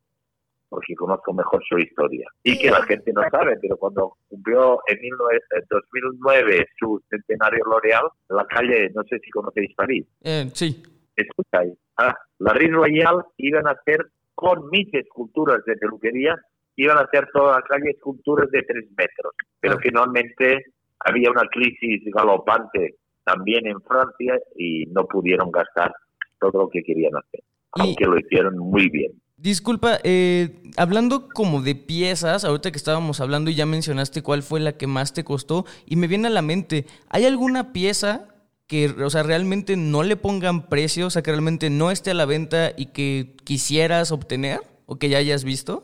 porque 0.72 0.96
conozco 0.96 1.34
mejor 1.34 1.62
su 1.68 1.78
historia. 1.78 2.26
Y 2.46 2.58
que 2.58 2.72
la 2.72 2.82
gente 2.84 3.12
no 3.12 3.22
sabe, 3.30 3.58
pero 3.62 3.76
cuando 3.76 4.14
cumplió 4.30 4.80
en 4.88 5.00
19 5.02 5.40
en 5.58 5.64
2009 5.70 6.66
su 6.80 7.04
centenario 7.10 7.60
L'Oreal, 7.66 8.06
en 8.30 8.36
la 8.38 8.46
calle, 8.46 8.90
no 8.96 9.04
sé 9.04 9.20
si 9.20 9.30
conocéis 9.32 9.76
París, 9.76 10.06
Eh, 10.24 10.50
sí. 10.54 10.82
escucháis, 11.18 11.74
ah, 11.98 12.16
la 12.40 12.54
Rue 12.54 12.70
Royal 12.70 13.18
iban 13.36 13.68
a 13.68 13.72
hacer 13.72 14.00
con 14.34 14.70
mis 14.70 14.88
esculturas 14.94 15.60
de 15.66 15.76
peluquería, 15.76 16.40
iban 16.78 16.98
a 16.98 17.02
hacer 17.02 17.28
toda 17.34 17.58
la 17.58 17.62
calle 17.64 17.90
esculturas 17.92 18.50
de 18.50 18.64
tres 18.64 18.86
metros, 18.98 19.34
pero 19.60 19.76
Ah. 19.76 19.80
finalmente 19.84 20.68
había 21.02 21.32
una 21.32 21.44
crisis 21.52 22.02
galopante 22.14 22.96
también 23.26 23.68
en 23.68 23.82
Francia 23.82 24.40
y 24.56 24.86
no 24.86 25.06
pudieron 25.06 25.52
gastar 25.52 25.92
todo 26.40 26.62
lo 26.62 26.70
que 26.70 26.82
querían 26.82 27.12
hacer, 27.18 27.42
Y- 27.76 27.82
aunque 27.82 28.06
lo 28.06 28.18
hicieron 28.18 28.58
muy 28.58 28.90
bien. 28.90 29.12
Disculpa, 29.42 29.98
eh, 30.04 30.50
hablando 30.78 31.28
como 31.28 31.64
de 31.64 31.74
piezas, 31.74 32.46
ahorita 32.46 32.70
que 32.70 32.78
estábamos 32.78 33.22
hablando 33.22 33.50
y 33.50 33.56
ya 33.56 33.66
mencionaste 33.66 34.22
cuál 34.22 34.44
fue 34.44 34.60
la 34.60 34.74
que 34.74 34.86
más 34.86 35.14
te 35.14 35.24
costó, 35.24 35.66
y 35.88 35.96
me 35.96 36.06
viene 36.06 36.28
a 36.28 36.32
la 36.32 36.44
mente, 36.44 36.86
¿hay 37.10 37.26
alguna 37.26 37.74
pieza 37.74 38.28
que, 38.68 38.86
o 38.90 39.10
sea, 39.10 39.24
realmente 39.24 39.78
no 39.78 40.04
le 40.04 40.16
pongan 40.16 40.70
precio, 40.70 41.08
o 41.08 41.10
sea, 41.10 41.24
que 41.24 41.32
realmente 41.32 41.72
no 41.72 41.90
esté 41.90 42.12
a 42.12 42.14
la 42.14 42.28
venta 42.28 42.74
y 42.78 42.92
que 42.92 43.34
quisieras 43.44 44.12
obtener 44.12 44.60
o 44.86 44.98
que 44.98 45.10
ya 45.10 45.18
hayas 45.18 45.44
visto? 45.44 45.84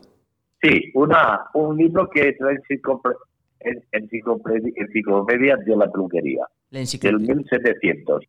Sí, 0.62 0.92
una, 0.94 1.40
un 1.54 1.76
libro 1.76 2.08
que 2.10 2.28
es 2.28 2.36
la 2.38 2.52
enciclopedia 3.92 5.56
de 5.56 5.76
la 5.76 5.90
peluquería. 5.90 6.44
Del 6.70 6.82
enciclopedia. 6.82 7.34
1700, 7.34 8.24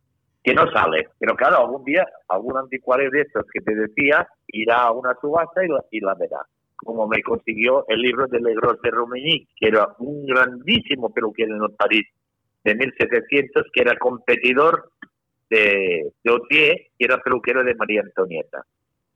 no 0.54 0.70
sale. 0.72 1.10
Pero 1.20 1.36
claro, 1.36 1.58
algún 1.58 1.84
día 1.84 2.06
algún 2.28 2.58
anticuario 2.58 3.10
de 3.12 3.22
estos 3.22 3.46
que 3.52 3.62
te 3.62 3.76
decía 3.76 4.28
irá 4.48 4.84
a 4.84 4.92
una 4.92 5.16
subasta 5.20 5.62
y 5.92 6.00
la, 6.00 6.16
verá. 6.16 6.40
Como 6.78 7.08
me 7.08 7.22
consiguió 7.22 7.86
el 7.88 8.02
libro 8.02 8.28
de 8.28 8.40
Legros 8.40 8.82
de 8.82 8.92
Romagny, 8.92 9.48
que 9.58 9.68
era 9.68 9.88
un 10.00 10.26
grandísimo 10.26 11.14
peluquero 11.14 11.56
en 11.56 11.76
París 11.76 12.08
de 12.64 12.76
1700, 12.76 13.66
que 13.74 13.82
era 13.82 13.98
competidor 13.98 14.92
de, 15.50 16.12
de 16.24 16.32
Autier, 16.32 16.78
que 16.98 17.06
era 17.06 17.18
peluquero 17.18 17.64
de 17.64 17.76
María 17.76 18.02
Antonieta. 18.02 18.64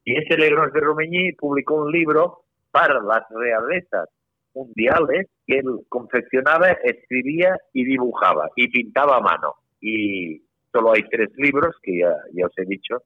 Y 0.04 0.18
ese 0.18 0.38
Legros 0.38 0.74
de 0.74 0.82
Romagny 0.82 1.32
publicó 1.34 1.76
un 1.76 1.92
libro 1.92 2.44
para 2.72 3.02
las 3.02 3.24
realezas 3.30 4.10
mundiales 4.54 5.30
que 5.46 5.60
él 5.60 5.80
confeccionaba, 5.90 6.70
escribía 6.84 7.58
y 7.74 7.86
dibujaba 7.86 8.50
y 8.56 8.68
pintaba 8.70 9.18
a 9.18 9.22
mano. 9.22 9.56
Y 9.82 10.42
solo 10.74 10.92
hay 10.94 11.04
tres 11.10 11.30
libros 11.38 11.76
que 11.82 12.00
ya, 12.00 12.14
ya 12.34 12.48
os 12.48 12.58
he 12.58 12.66
dicho. 12.66 12.98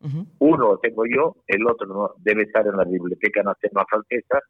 Ujú. 0.00 0.26
Uno 0.38 0.72
lo 0.72 0.78
tengo 0.78 1.04
yo, 1.06 1.36
el 1.46 1.66
otro 1.66 1.86
no, 1.86 2.10
debe 2.18 2.42
estar 2.42 2.64
en 2.66 2.76
la 2.76 2.84
Biblioteca 2.84 3.42
Nacional 3.42 3.86
Francesa 3.88 4.40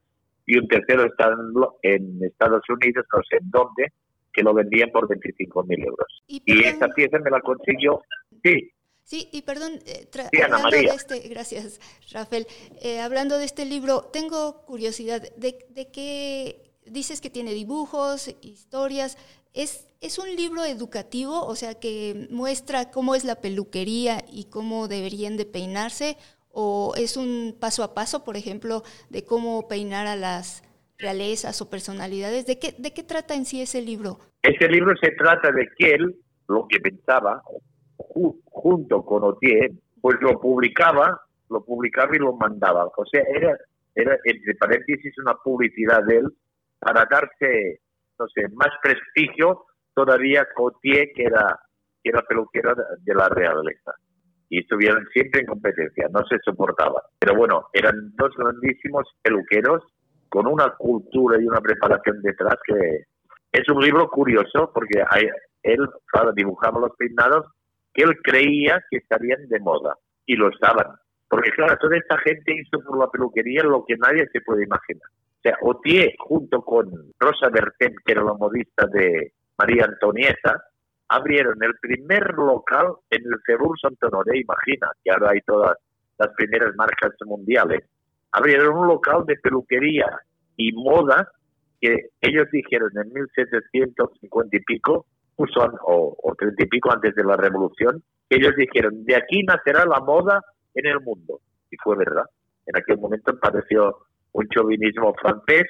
y 0.44 0.58
un 0.58 0.66
tercero 0.68 1.04
está 1.06 1.28
en, 1.28 1.94
en 1.94 2.24
Estados 2.24 2.62
Unidos, 2.68 3.06
no 3.14 3.22
sé 3.30 3.36
en 3.36 3.50
dónde, 3.50 3.92
que 4.32 4.42
lo 4.42 4.52
vendían 4.52 4.90
por 4.90 5.08
25 5.08 5.62
mil 5.64 5.80
euros. 5.84 6.22
Y, 6.26 6.42
Y 6.44 6.62
pieza 6.96 7.18
me 7.20 7.30
la 7.30 7.40
consiguió, 7.40 8.02
sí, 8.42 8.70
Sí, 9.04 9.28
y 9.32 9.42
perdón, 9.42 9.72
eh, 9.86 10.08
Sí, 10.32 10.40
Ana 10.40 10.58
María. 10.58 10.90
de 10.92 10.96
este, 10.96 11.28
gracias, 11.28 11.78
Rafael, 12.10 12.46
Eh, 12.82 13.00
hablando 13.00 13.36
de 13.36 13.44
este 13.44 13.66
libro, 13.66 14.04
tengo 14.12 14.64
curiosidad, 14.64 15.20
¿de, 15.36 15.58
de 15.68 15.90
qué 15.92 16.72
dices 16.86 17.20
que 17.20 17.28
tiene 17.28 17.52
dibujos, 17.52 18.34
historias? 18.40 19.18
¿Es, 19.54 19.88
¿Es 20.00 20.18
un 20.18 20.34
libro 20.36 20.64
educativo, 20.64 21.46
o 21.46 21.54
sea, 21.54 21.74
que 21.78 22.26
muestra 22.30 22.90
cómo 22.90 23.14
es 23.14 23.24
la 23.24 23.36
peluquería 23.40 24.24
y 24.30 24.50
cómo 24.50 24.88
deberían 24.88 25.36
de 25.36 25.46
peinarse? 25.46 26.16
¿O 26.50 26.92
es 26.96 27.16
un 27.16 27.56
paso 27.58 27.82
a 27.82 27.94
paso, 27.94 28.24
por 28.24 28.36
ejemplo, 28.36 28.82
de 29.10 29.24
cómo 29.24 29.66
peinar 29.68 30.06
a 30.06 30.16
las 30.16 30.62
realezas 30.98 31.60
o 31.62 31.70
personalidades? 31.70 32.46
¿De 32.46 32.58
qué, 32.58 32.74
de 32.78 32.92
qué 32.92 33.02
trata 33.02 33.34
en 33.34 33.44
sí 33.44 33.62
ese 33.62 33.80
libro? 33.80 34.18
Ese 34.42 34.68
libro 34.68 34.94
se 35.00 35.10
trata 35.12 35.50
de 35.50 35.68
que 35.78 35.92
él, 35.94 36.16
lo 36.48 36.66
que 36.68 36.80
pensaba, 36.80 37.42
ju- 37.96 38.40
junto 38.50 39.04
con 39.04 39.24
Otier, 39.24 39.70
pues 40.00 40.16
lo 40.20 40.38
publicaba, 40.40 41.20
lo 41.48 41.64
publicaba 41.64 42.14
y 42.14 42.18
lo 42.18 42.34
mandaba. 42.34 42.86
O 42.86 43.06
sea, 43.06 43.22
era, 43.34 43.56
era 43.94 44.16
entre 44.24 44.54
paréntesis 44.56 45.16
una 45.18 45.34
publicidad 45.42 46.02
de 46.04 46.18
él 46.18 46.26
para 46.78 47.06
darse, 47.10 47.80
no 48.18 48.26
sé, 48.28 48.48
más 48.54 48.70
prestigio 48.82 49.64
todavía 49.94 50.44
que 50.44 50.62
Otier, 50.62 51.08
que 51.14 51.24
era, 51.24 51.58
que 52.02 52.10
era 52.10 52.22
peluquero 52.22 52.74
de 53.00 53.14
la 53.14 53.28
realeza. 53.28 53.92
Y 54.48 54.60
estuvieron 54.60 55.06
siempre 55.12 55.40
en 55.40 55.46
competencia, 55.46 56.08
no 56.12 56.24
se 56.26 56.38
soportaban. 56.44 57.02
Pero 57.18 57.34
bueno, 57.34 57.66
eran 57.72 57.94
dos 58.16 58.30
grandísimos 58.36 59.04
peluqueros 59.22 59.82
con 60.28 60.46
una 60.46 60.70
cultura 60.76 61.40
y 61.40 61.46
una 61.46 61.60
preparación 61.60 62.20
detrás 62.22 62.56
que 62.66 63.04
es 63.52 63.68
un 63.68 63.80
libro 63.82 64.08
curioso 64.10 64.70
porque 64.74 65.02
hay- 65.10 65.28
él 65.62 65.78
claro, 66.06 66.32
dibujaba 66.32 66.80
los 66.80 66.96
peinados 66.96 67.46
que 67.92 68.02
él 68.02 68.16
creía 68.22 68.82
que 68.90 68.98
estarían 68.98 69.46
de 69.48 69.60
moda 69.60 69.94
y 70.26 70.34
lo 70.36 70.50
estaban. 70.50 70.86
Porque 71.28 71.50
claro, 71.52 71.76
toda 71.80 71.96
esta 71.96 72.18
gente 72.18 72.52
hizo 72.54 72.80
por 72.84 72.98
la 72.98 73.08
peluquería 73.08 73.62
lo 73.62 73.84
que 73.86 73.96
nadie 73.96 74.28
se 74.32 74.40
puede 74.40 74.64
imaginar. 74.64 75.08
Sea, 75.44 75.58
Otier 75.60 76.14
junto 76.18 76.62
con 76.62 76.90
Rosa 77.20 77.50
Berten, 77.50 77.94
que 78.02 78.12
era 78.12 78.24
la 78.24 78.32
modista 78.32 78.86
de 78.86 79.34
María 79.58 79.84
Antonieta, 79.84 80.64
abrieron 81.08 81.62
el 81.62 81.74
primer 81.82 82.32
local 82.32 82.94
en 83.10 83.22
el 83.24 83.38
Faubourg 83.46 83.78
Saint-Honoré, 83.78 84.38
imagina, 84.38 84.88
que 85.04 85.10
ahora 85.10 85.32
hay 85.32 85.40
todas 85.42 85.76
las 86.18 86.28
primeras 86.34 86.74
marcas 86.76 87.12
mundiales. 87.26 87.84
Abrieron 88.32 88.74
un 88.74 88.88
local 88.88 89.24
de 89.26 89.36
peluquería 89.36 90.06
y 90.56 90.72
moda 90.72 91.30
que 91.78 92.08
ellos 92.22 92.48
dijeron 92.50 92.90
en 92.96 93.12
1750 93.12 94.56
y 94.56 94.60
pico, 94.60 95.04
o, 95.36 96.16
o 96.22 96.34
30 96.36 96.62
y 96.62 96.66
pico 96.68 96.90
antes 96.90 97.14
de 97.14 97.24
la 97.24 97.36
revolución, 97.36 98.02
que 98.30 98.38
ellos 98.38 98.54
dijeron, 98.56 99.04
de 99.04 99.16
aquí 99.16 99.42
nacerá 99.42 99.84
la 99.84 100.00
moda 100.00 100.40
en 100.74 100.86
el 100.86 101.00
mundo. 101.00 101.40
Y 101.70 101.76
fue 101.76 101.96
verdad. 101.96 102.24
En 102.64 102.78
aquel 102.78 102.96
momento 102.96 103.38
pareció 103.38 104.06
un 104.34 104.46
chauvinismo 104.48 105.14
francés, 105.14 105.64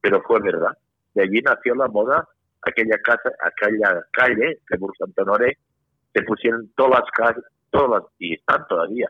pero 0.00 0.20
fue 0.22 0.40
verdad. 0.40 0.76
De 1.14 1.22
allí 1.22 1.40
nació 1.42 1.74
la 1.74 1.88
moda, 1.88 2.26
aquella 2.62 2.98
casa, 3.02 3.30
aquella 3.40 4.02
calle, 4.12 4.58
Faubourg 4.68 4.94
Saint-Honoré, 4.98 5.56
se 6.12 6.22
pusieron 6.22 6.70
todas 6.76 7.00
las 7.00 7.10
calles, 7.12 7.44
todas, 7.70 7.90
las- 8.02 8.10
y 8.18 8.34
están 8.34 8.66
todavía, 8.68 9.08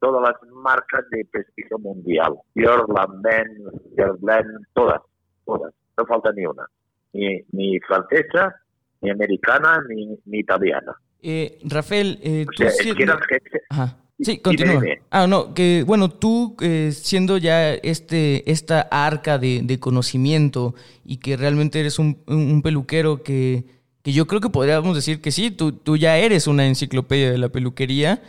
todas 0.00 0.22
las 0.22 0.50
marcas 0.52 1.04
de 1.10 1.24
prestigio 1.30 1.78
mundial. 1.78 2.34
Dior, 2.54 2.86
Lambert, 2.92 3.48
Guerlain, 3.96 4.46
todas, 4.72 5.00
todas. 5.44 5.72
No 5.96 6.06
falta 6.06 6.32
ni 6.32 6.46
una. 6.46 6.64
Ni, 7.12 7.40
ni 7.52 7.78
francesa, 7.80 8.54
ni 9.00 9.10
americana, 9.10 9.82
ni, 9.88 10.16
ni 10.26 10.38
italiana. 10.40 10.94
Eh, 11.22 11.58
Rafael, 11.68 12.18
eh, 12.22 12.46
O 12.48 12.52
tú 12.52 12.62
es 12.64 12.94
que 12.94 13.02
eran 13.02 13.20
gente, 13.22 13.60
Ajá. 13.70 13.96
Sí, 14.20 14.38
continúa. 14.38 14.82
Ah, 15.10 15.28
no, 15.28 15.54
que 15.54 15.84
bueno, 15.86 16.10
tú 16.10 16.56
eh, 16.60 16.90
siendo 16.92 17.38
ya 17.38 17.72
este, 17.74 18.50
esta 18.50 18.80
arca 18.80 19.38
de, 19.38 19.60
de, 19.62 19.78
conocimiento 19.78 20.74
y 21.04 21.18
que 21.18 21.36
realmente 21.36 21.78
eres 21.78 22.00
un, 22.00 22.18
un 22.26 22.60
peluquero 22.62 23.22
que, 23.22 23.64
que, 24.02 24.12
yo 24.12 24.26
creo 24.26 24.40
que 24.40 24.50
podríamos 24.50 24.96
decir 24.96 25.20
que 25.20 25.30
sí, 25.30 25.52
tú, 25.52 25.70
tú 25.70 25.96
ya 25.96 26.18
eres 26.18 26.48
una 26.48 26.66
enciclopedia 26.66 27.30
de 27.30 27.38
la 27.38 27.48
peluquería. 27.50 28.20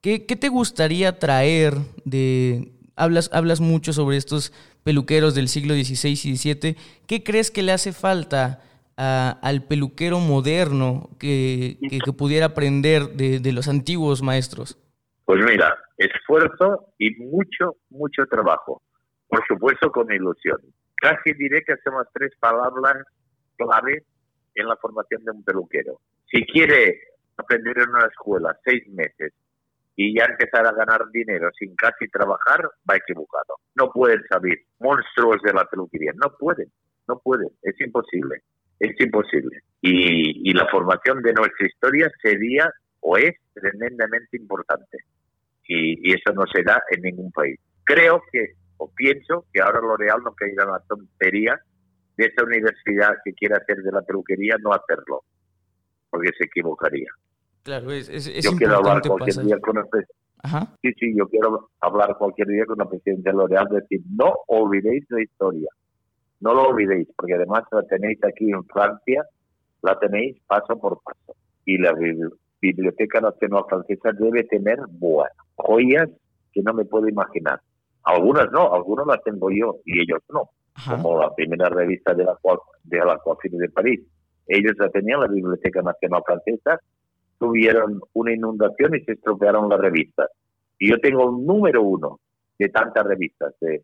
¿Qué, 0.00 0.26
¿Qué, 0.26 0.34
te 0.34 0.48
gustaría 0.48 1.18
traer 1.18 1.78
de... 2.04 2.72
Hablas, 2.96 3.30
hablas 3.32 3.60
mucho 3.60 3.92
sobre 3.92 4.16
estos 4.16 4.52
peluqueros 4.82 5.34
del 5.34 5.48
siglo 5.48 5.74
XVI 5.74 6.10
y 6.10 6.36
XVII. 6.36 6.76
¿Qué 7.06 7.22
crees 7.22 7.50
que 7.52 7.62
le 7.62 7.72
hace 7.72 7.92
falta 7.92 8.62
a, 8.96 9.38
al 9.42 9.62
peluquero 9.62 10.18
moderno 10.18 11.10
que, 11.18 11.78
que, 11.88 11.98
que 11.98 12.12
pudiera 12.12 12.46
aprender 12.46 13.14
de, 13.14 13.38
de 13.38 13.52
los 13.52 13.68
antiguos 13.68 14.22
maestros? 14.22 14.78
Pues 15.26 15.44
mira, 15.44 15.76
esfuerzo 15.98 16.92
y 16.98 17.10
mucho, 17.16 17.78
mucho 17.90 18.26
trabajo. 18.26 18.80
Por 19.28 19.44
supuesto 19.48 19.90
con 19.90 20.10
ilusión. 20.12 20.58
Casi 20.94 21.32
diré 21.34 21.62
que 21.64 21.72
hacemos 21.72 22.06
tres 22.14 22.30
palabras 22.38 23.04
clave 23.56 24.04
en 24.54 24.68
la 24.68 24.76
formación 24.76 25.24
de 25.24 25.32
un 25.32 25.42
peluquero. 25.42 25.98
Si 26.30 26.46
quiere 26.46 27.00
aprender 27.36 27.76
en 27.76 27.88
una 27.90 28.06
escuela 28.06 28.56
seis 28.64 28.86
meses 28.88 29.32
y 29.96 30.16
ya 30.16 30.26
empezar 30.26 30.64
a 30.64 30.72
ganar 30.72 31.08
dinero 31.10 31.50
sin 31.58 31.74
casi 31.74 32.06
trabajar, 32.08 32.62
va 32.88 32.96
equivocado. 32.96 33.56
No 33.74 33.90
pueden 33.90 34.22
salir 34.28 34.60
monstruos 34.78 35.42
de 35.42 35.52
la 35.52 35.64
peluquería. 35.64 36.12
No 36.14 36.36
pueden, 36.38 36.70
no 37.08 37.18
pueden. 37.18 37.48
Es 37.62 37.74
imposible. 37.80 38.42
Es 38.78 38.94
imposible. 39.00 39.58
Y, 39.80 40.48
y 40.48 40.52
la 40.52 40.68
formación 40.68 41.20
de 41.22 41.32
nuestra 41.32 41.66
historia 41.66 42.08
sería 42.22 42.70
o 43.00 43.16
es 43.16 43.34
tremendamente 43.54 44.36
importante. 44.36 44.98
Y, 45.68 46.08
y, 46.08 46.14
eso 46.14 46.32
no 46.34 46.44
se 46.52 46.62
da 46.62 46.80
en 46.90 47.02
ningún 47.02 47.32
país. 47.32 47.58
Creo 47.84 48.22
que, 48.30 48.52
o 48.76 48.90
pienso 48.94 49.46
que 49.52 49.60
ahora 49.60 49.80
L'Oreal 49.80 50.22
no 50.22 50.32
caiga 50.34 50.64
en 50.64 50.70
la 50.70 50.80
tontería 50.80 51.58
de 52.16 52.24
esa 52.24 52.44
universidad 52.44 53.14
que 53.24 53.32
quiere 53.34 53.56
hacer 53.56 53.78
de 53.78 53.92
la 53.92 54.02
peluquería 54.02 54.56
no 54.62 54.72
hacerlo, 54.72 55.24
porque 56.10 56.30
se 56.38 56.46
equivocaría. 56.46 57.10
Claro, 57.62 57.90
es, 57.90 58.08
es, 58.08 58.28
es 58.28 58.44
yo 58.44 58.52
quiero 58.52 58.76
hablar 58.76 59.02
cualquier 59.02 59.34
pasar. 59.34 59.44
día 59.44 59.58
con 59.60 59.78
el 59.78 59.84
Ajá. 60.42 60.76
Sí, 60.80 60.92
sí, 60.98 61.14
yo 61.16 61.28
quiero 61.28 61.70
hablar 61.80 62.16
cualquier 62.16 62.46
día 62.48 62.64
con 62.66 62.78
la 62.78 62.88
presidenta 62.88 63.30
de 63.30 63.36
L'Oreal, 63.36 63.68
decir, 63.68 64.02
no 64.16 64.32
olvidéis 64.46 65.04
la 65.08 65.22
historia, 65.22 65.68
no 66.40 66.54
lo 66.54 66.68
olvidéis, 66.68 67.08
porque 67.16 67.34
además 67.34 67.64
la 67.72 67.82
tenéis 67.82 68.18
aquí 68.22 68.50
en 68.50 68.64
Francia, 68.66 69.24
la 69.82 69.98
tenéis 69.98 70.36
paso 70.46 70.78
por 70.78 71.00
paso. 71.02 71.36
Y 71.64 71.78
la 71.78 71.92
Biblioteca 72.60 73.20
Nacional 73.20 73.64
Francesa 73.68 74.12
debe 74.12 74.44
tener 74.44 74.78
buenas 74.88 75.45
joyas 75.56 76.08
que 76.52 76.62
no 76.62 76.72
me 76.74 76.84
puedo 76.84 77.08
imaginar. 77.08 77.60
Algunas 78.04 78.50
no, 78.52 78.72
algunas 78.72 79.06
las 79.06 79.22
tengo 79.24 79.50
yo 79.50 79.76
y 79.84 80.00
ellos 80.00 80.20
no. 80.28 80.50
Ajá. 80.74 80.96
Como 80.96 81.20
la 81.20 81.34
primera 81.34 81.68
revista 81.68 82.14
de 82.14 82.24
la, 82.24 82.36
de 82.84 82.98
la 82.98 83.18
de 83.42 83.68
París. 83.70 84.00
Ellos 84.46 84.74
la 84.78 84.88
tenían, 84.90 85.20
la 85.20 85.26
Biblioteca 85.26 85.82
Nacional 85.82 86.22
Francesa, 86.24 86.78
tuvieron 87.38 88.00
una 88.12 88.32
inundación 88.32 88.94
y 88.94 89.00
se 89.04 89.12
estropearon 89.12 89.68
las 89.68 89.80
revistas. 89.80 90.30
Y 90.78 90.90
yo 90.90 90.98
tengo 90.98 91.30
un 91.30 91.46
número 91.46 91.82
uno 91.82 92.20
de 92.58 92.68
tantas 92.68 93.04
revistas, 93.04 93.54
de, 93.60 93.82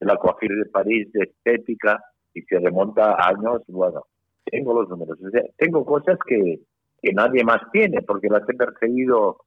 de 0.00 0.06
la 0.06 0.16
Coiffure 0.16 0.56
de 0.56 0.66
París, 0.66 1.12
de 1.12 1.24
estética, 1.24 2.00
y 2.34 2.42
se 2.42 2.58
remonta 2.58 3.12
a 3.12 3.28
años, 3.28 3.62
bueno, 3.68 4.04
tengo 4.44 4.74
los 4.74 4.88
números. 4.88 5.18
O 5.24 5.30
sea, 5.30 5.42
tengo 5.56 5.84
cosas 5.84 6.18
que, 6.26 6.60
que 7.02 7.12
nadie 7.12 7.44
más 7.44 7.60
tiene, 7.72 8.02
porque 8.02 8.28
las 8.28 8.48
he 8.48 8.54
perseguido 8.54 9.38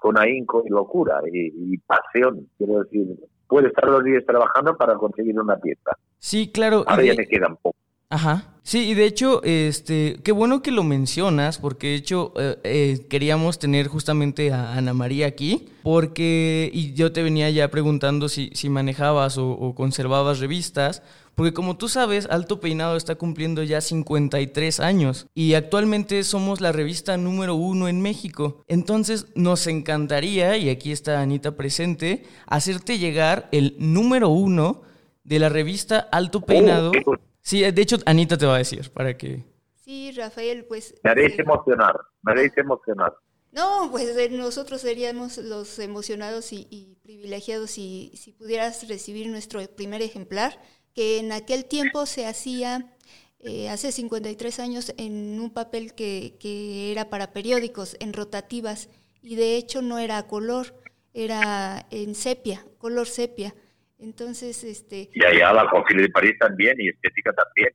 con 0.00 0.18
ahínco 0.18 0.62
y 0.64 0.70
locura 0.70 1.20
y, 1.30 1.74
y, 1.74 1.78
pasión. 1.78 2.48
Quiero 2.56 2.82
decir, 2.82 3.06
puedo 3.48 3.66
estar 3.66 3.88
los 3.88 4.04
días 4.04 4.24
trabajando 4.24 4.76
para 4.76 4.94
conseguir 4.94 5.38
una 5.38 5.56
pieza. 5.56 5.90
Sí, 6.18 6.50
claro. 6.52 6.84
Ahora 6.86 7.02
ya 7.02 7.14
me 7.14 7.26
quedan 7.26 7.56
pocos. 7.56 7.80
Ajá. 8.10 8.54
Sí, 8.62 8.90
y 8.90 8.94
de 8.94 9.06
hecho, 9.06 9.42
este, 9.44 10.20
qué 10.22 10.32
bueno 10.32 10.62
que 10.62 10.70
lo 10.70 10.84
mencionas, 10.84 11.58
porque 11.58 11.88
de 11.88 11.94
hecho 11.94 12.32
eh, 12.36 12.58
eh, 12.64 13.06
queríamos 13.08 13.58
tener 13.58 13.88
justamente 13.88 14.52
a 14.52 14.74
Ana 14.74 14.92
María 14.92 15.26
aquí, 15.26 15.68
porque, 15.82 16.70
y 16.72 16.92
yo 16.92 17.12
te 17.12 17.22
venía 17.22 17.48
ya 17.50 17.68
preguntando 17.68 18.28
si, 18.28 18.50
si 18.54 18.68
manejabas 18.68 19.38
o, 19.38 19.50
o 19.50 19.74
conservabas 19.74 20.40
revistas, 20.40 21.02
porque 21.38 21.54
como 21.54 21.76
tú 21.76 21.88
sabes, 21.88 22.26
Alto 22.30 22.58
Peinado 22.58 22.96
está 22.96 23.14
cumpliendo 23.14 23.62
ya 23.62 23.80
53 23.80 24.80
años 24.80 25.28
y 25.34 25.54
actualmente 25.54 26.24
somos 26.24 26.60
la 26.60 26.72
revista 26.72 27.16
número 27.16 27.54
uno 27.54 27.86
en 27.86 28.02
México. 28.02 28.64
Entonces 28.66 29.28
nos 29.36 29.68
encantaría, 29.68 30.56
y 30.56 30.68
aquí 30.68 30.90
está 30.90 31.20
Anita 31.20 31.52
presente, 31.52 32.24
hacerte 32.48 32.98
llegar 32.98 33.48
el 33.52 33.76
número 33.78 34.30
uno 34.30 34.82
de 35.22 35.38
la 35.38 35.48
revista 35.48 36.08
Alto 36.10 36.40
Peinado. 36.40 36.90
Oh. 37.06 37.14
Sí, 37.40 37.60
de 37.70 37.82
hecho 37.82 37.98
Anita 38.04 38.36
te 38.36 38.44
va 38.44 38.56
a 38.56 38.58
decir 38.58 38.90
para 38.90 39.16
que... 39.16 39.44
Sí, 39.76 40.10
Rafael, 40.16 40.64
pues... 40.64 40.92
Me 41.04 41.10
haréis 41.10 41.38
eh, 41.38 41.42
emocionar, 41.42 41.94
me 42.20 42.32
haréis 42.32 42.58
emocionar. 42.58 43.14
No, 43.52 43.88
pues 43.92 44.08
eh, 44.16 44.28
nosotros 44.30 44.80
seríamos 44.80 45.38
los 45.38 45.78
emocionados 45.78 46.52
y, 46.52 46.66
y 46.68 46.96
privilegiados 47.02 47.70
si, 47.70 48.10
si 48.16 48.32
pudieras 48.32 48.88
recibir 48.88 49.28
nuestro 49.28 49.60
primer 49.76 50.02
ejemplar, 50.02 50.60
que 50.98 51.20
en 51.20 51.30
aquel 51.30 51.64
tiempo 51.66 52.06
se 52.06 52.26
hacía, 52.26 52.92
eh, 53.38 53.68
hace 53.68 53.92
53 53.92 54.58
años, 54.58 54.92
en 54.96 55.38
un 55.38 55.50
papel 55.54 55.94
que, 55.94 56.34
que 56.40 56.90
era 56.90 57.08
para 57.08 57.32
periódicos, 57.32 57.96
en 58.00 58.12
rotativas, 58.12 58.88
y 59.22 59.36
de 59.36 59.54
hecho 59.54 59.80
no 59.80 60.00
era 60.00 60.18
a 60.18 60.26
color, 60.26 60.74
era 61.14 61.86
en 61.92 62.16
sepia, 62.16 62.64
color 62.78 63.06
sepia. 63.06 63.54
Entonces, 64.00 64.64
este, 64.64 65.08
Y 65.14 65.24
allá 65.24 65.52
la 65.52 65.70
Coiffure 65.70 66.02
de 66.02 66.08
París 66.08 66.34
también 66.40 66.74
y 66.80 66.88
estética 66.88 67.32
también. 67.32 67.70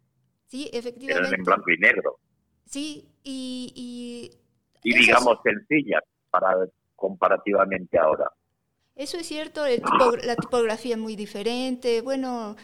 sí, 0.47 0.63
Eran 0.73 0.79
efectivamente. 0.79 1.35
en 1.37 1.43
blanco 1.45 1.71
y 1.71 1.77
negro. 1.77 2.19
Sí, 2.65 3.07
y, 3.23 3.71
y 3.73 4.37
Y 4.83 4.89
Eso 4.89 4.99
es- 4.99 5.05
digamos 5.07 5.37
sencillas 5.45 6.01
para 6.29 6.49
comparativamente 6.97 7.97
ahora. 7.97 8.25
Eso 8.95 9.17
es 9.17 9.27
cierto, 9.27 9.65
el 9.65 9.81
tipo- 9.81 10.17
la 10.17 10.35
tipografía 10.35 10.97
muy 10.97 11.15
diferente. 11.15 12.01
Bueno, 12.01 12.55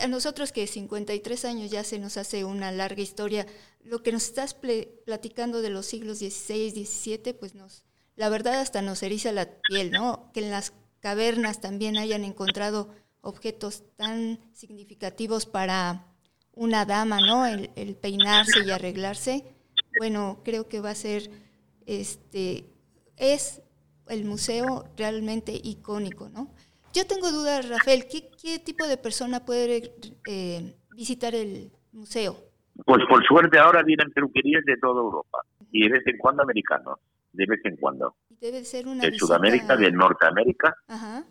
a 0.00 0.08
nosotros 0.08 0.52
que 0.52 0.66
53 0.66 1.44
años 1.44 1.70
ya 1.70 1.84
se 1.84 1.98
nos 1.98 2.16
hace 2.16 2.44
una 2.44 2.72
larga 2.72 3.02
historia, 3.02 3.46
lo 3.82 4.02
que 4.02 4.12
nos 4.12 4.24
estás 4.24 4.54
platicando 4.54 5.62
de 5.62 5.70
los 5.70 5.86
siglos 5.86 6.18
XVI, 6.18 6.70
XVII, 6.70 7.34
pues 7.34 7.54
nos, 7.54 7.84
la 8.16 8.28
verdad 8.28 8.60
hasta 8.60 8.82
nos 8.82 9.02
eriza 9.02 9.32
la 9.32 9.48
piel, 9.68 9.90
¿no? 9.90 10.30
Que 10.32 10.40
en 10.40 10.50
las 10.50 10.72
cavernas 11.00 11.60
también 11.60 11.96
hayan 11.96 12.24
encontrado 12.24 12.90
objetos 13.20 13.84
tan 13.96 14.40
significativos 14.52 15.46
para 15.46 16.06
una 16.52 16.84
dama, 16.84 17.20
¿no? 17.20 17.46
El, 17.46 17.70
el 17.76 17.96
peinarse 17.96 18.64
y 18.64 18.70
arreglarse. 18.70 19.44
Bueno, 19.98 20.40
creo 20.44 20.68
que 20.68 20.80
va 20.80 20.90
a 20.90 20.94
ser, 20.94 21.30
este, 21.86 22.64
es 23.16 23.60
el 24.08 24.24
museo 24.24 24.88
realmente 24.96 25.52
icónico, 25.62 26.28
¿no? 26.28 26.54
Yo 26.96 27.06
tengo 27.06 27.30
dudas, 27.30 27.68
Rafael, 27.68 28.04
¿qué, 28.10 28.30
qué 28.42 28.58
tipo 28.58 28.86
de 28.86 28.96
persona 28.96 29.44
puede 29.44 29.92
eh, 30.26 30.74
visitar 30.96 31.34
el 31.34 31.70
museo? 31.92 32.36
Pues 32.86 33.02
por 33.06 33.22
suerte 33.26 33.58
ahora 33.58 33.82
vienen 33.82 34.10
peluquerías 34.12 34.64
de 34.64 34.78
toda 34.78 35.02
Europa 35.02 35.40
y 35.72 35.82
de 35.82 35.90
vez 35.90 36.06
en 36.06 36.16
cuando 36.16 36.42
americanos, 36.42 36.98
de 37.32 37.44
vez 37.46 37.60
en 37.64 37.76
cuando. 37.76 38.14
Debe 38.40 38.64
ser 38.64 38.86
una 38.86 39.02
De 39.02 39.10
visita- 39.10 39.26
Sudamérica, 39.26 39.76
de 39.76 39.90
Norteamérica, 39.92 40.74
Ajá. 40.88 41.22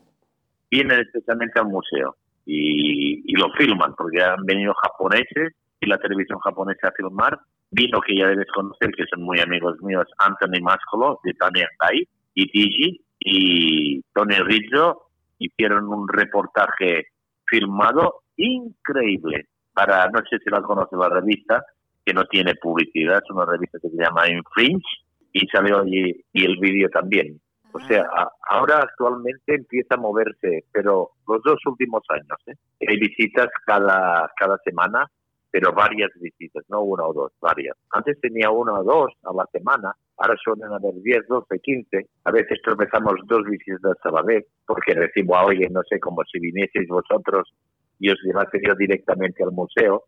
vienen 0.70 0.99
especialmente 1.01 1.59
al 1.59 1.66
museo 1.66 2.16
y, 2.45 3.24
y 3.26 3.36
lo 3.36 3.51
filman 3.53 3.95
porque 3.95 4.22
han 4.22 4.45
venido 4.45 4.72
japoneses 4.84 5.53
y 5.80 5.88
la 5.88 5.97
televisión 5.97 6.38
japonesa 6.41 6.89
a 6.89 6.91
filmar. 6.91 7.39
Vino 7.72 7.99
que 8.01 8.16
ya 8.16 8.28
debes 8.28 8.47
conocer, 8.53 8.91
que 8.91 9.05
son 9.11 9.24
muy 9.24 9.39
amigos 9.39 9.82
míos, 9.82 10.05
Anthony 10.20 10.61
Mascolo 10.61 11.20
de 11.24 11.34
Tania 11.34 11.68
Tai 11.80 12.07
y 12.36 12.51
Tigi 12.51 13.01
y 13.20 14.01
Tony 14.13 14.36
Rizzo 14.45 15.01
hicieron 15.39 15.88
un 15.88 16.07
reportaje 16.07 17.07
filmado 17.45 18.21
increíble 18.38 19.47
para, 19.73 20.07
no 20.09 20.19
sé 20.29 20.38
si 20.43 20.49
la 20.49 20.61
conoce 20.61 20.95
la 20.95 21.09
revista, 21.09 21.63
que 22.05 22.13
no 22.13 22.23
tiene 22.25 22.55
publicidad, 22.55 23.21
es 23.23 23.31
una 23.31 23.45
revista 23.45 23.79
que 23.81 23.89
se 23.89 23.97
llama 23.97 24.29
Infringe 24.29 24.86
y 25.33 25.47
salió 25.47 25.83
y, 25.86 26.23
y 26.33 26.45
el 26.45 26.57
vídeo 26.59 26.89
también. 26.89 27.39
O 27.73 27.79
Ah, 27.79 27.88
sea, 27.88 28.03
a- 28.03 28.31
ahora 28.49 28.79
actualmente 28.83 29.55
empieza 29.55 29.95
a 29.95 29.97
moverse, 29.97 30.63
pero 30.71 31.09
los 31.27 31.41
dos 31.43 31.59
últimos 31.65 32.03
años, 32.09 32.38
¿eh? 32.47 32.53
hay 32.88 32.97
visitas 32.97 33.49
cada, 33.65 34.31
cada 34.38 34.57
semana, 34.63 35.09
pero 35.51 35.73
varias 35.73 36.11
visitas, 36.21 36.63
no 36.69 36.81
una 36.81 37.03
o 37.05 37.13
dos, 37.13 37.33
varias. 37.41 37.75
Antes 37.91 38.19
tenía 38.21 38.49
una 38.49 38.73
o 38.79 38.83
dos 38.83 39.11
a 39.23 39.33
la 39.33 39.45
semana, 39.51 39.93
ahora 40.18 40.36
suelen 40.43 40.72
haber 40.72 40.93
10, 41.01 41.28
12, 41.28 41.59
15. 41.59 42.07
A 42.24 42.32
veces 42.32 42.59
tropezamos 42.63 43.16
dos 43.28 43.43
visitas 43.45 43.97
a 44.03 44.11
la 44.11 44.22
vez, 44.22 44.45
porque 44.66 44.93
recibo 44.93 45.36
a 45.36 45.45
oye, 45.45 45.68
no 45.70 45.82
sé, 45.89 45.99
como 45.99 46.24
si 46.32 46.39
vinieseis 46.39 46.88
vosotros 46.88 47.51
y 47.99 48.09
os 48.09 48.20
llevaseis 48.24 48.63
yo 48.66 48.76
directamente 48.76 49.43
al 49.43 49.51
museo, 49.51 50.03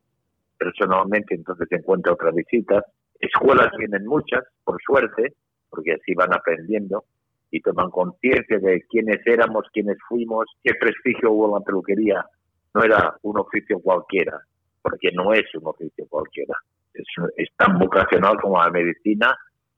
personalmente, 0.58 1.36
entonces 1.36 1.68
encuentro 1.72 2.14
otras 2.14 2.34
visitas. 2.36 2.84
Escuelas 3.20 3.70
vienen 3.78 4.06
muchas, 4.06 4.44
por 4.64 4.78
suerte, 4.82 5.34
porque 5.70 5.94
así 5.94 6.14
van 6.14 6.34
aprendiendo 6.34 7.04
y 7.50 7.62
toman 7.62 7.90
conciencia 7.90 8.60
de 8.60 8.82
quiénes 8.90 9.20
éramos, 9.26 9.66
quiénes 9.72 9.98
fuimos, 10.08 10.46
qué 10.64 10.74
prestigio 10.80 11.32
hubo 11.32 11.48
en 11.48 11.54
la 11.54 11.66
peluquería. 11.66 12.26
No 12.74 12.84
era 12.84 13.16
un 13.22 13.40
oficio 13.40 13.80
cualquiera, 13.80 14.40
porque 14.82 15.12
no 15.14 15.34
es 15.34 15.46
un 15.56 15.68
oficio 15.68 16.06
cualquiera. 16.10 16.56
Es, 16.94 17.06
es 17.38 17.50
tan 17.56 17.80
vocacional 17.80 18.38
como 18.42 18.62
la 18.62 18.70
medicina 18.70 19.38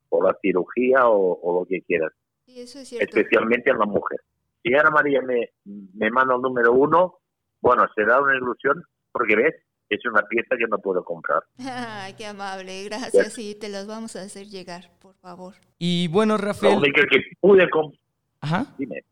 o 0.10 0.24
la 0.24 0.36
cirugía 0.42 1.08
o, 1.08 1.60
lo 1.60 1.66
que 1.66 1.82
quieras. 1.82 2.12
Especialmente 2.48 3.70
en 3.70 3.78
la 3.78 3.86
mujer. 3.86 4.20
Si 4.64 4.74
Ana 4.74 4.90
María 4.90 5.22
me, 5.22 5.50
me 5.66 6.10
manda 6.10 6.36
el 6.36 6.42
número 6.42 6.74
uno, 6.74 7.20
bueno, 7.62 7.86
será 7.96 8.22
una 8.22 8.36
ilusión 8.36 8.84
porque 9.12 9.36
ves, 9.36 9.56
es 9.90 10.06
una 10.06 10.22
pieza 10.24 10.56
que 10.58 10.68
no 10.68 10.78
puedo 10.80 11.04
comprar. 11.04 11.44
Ay, 11.60 12.14
qué 12.14 12.28
amable, 12.28 12.84
gracias. 12.86 13.34
Sí, 13.34 13.56
te 13.60 13.70
las 13.70 13.88
vamos 13.88 14.16
a 14.16 14.22
hacer 14.22 14.48
llegar, 14.48 14.90
por 15.00 15.16
favor. 15.16 15.56
Y 15.78 16.08
bueno, 16.08 16.38
Rafael. 16.38 16.74
Lo 16.74 16.80
único 16.80 17.02
que 17.10 17.22
pude 17.40 17.70
comprar. 17.70 18.00
Ajá. 18.42 18.66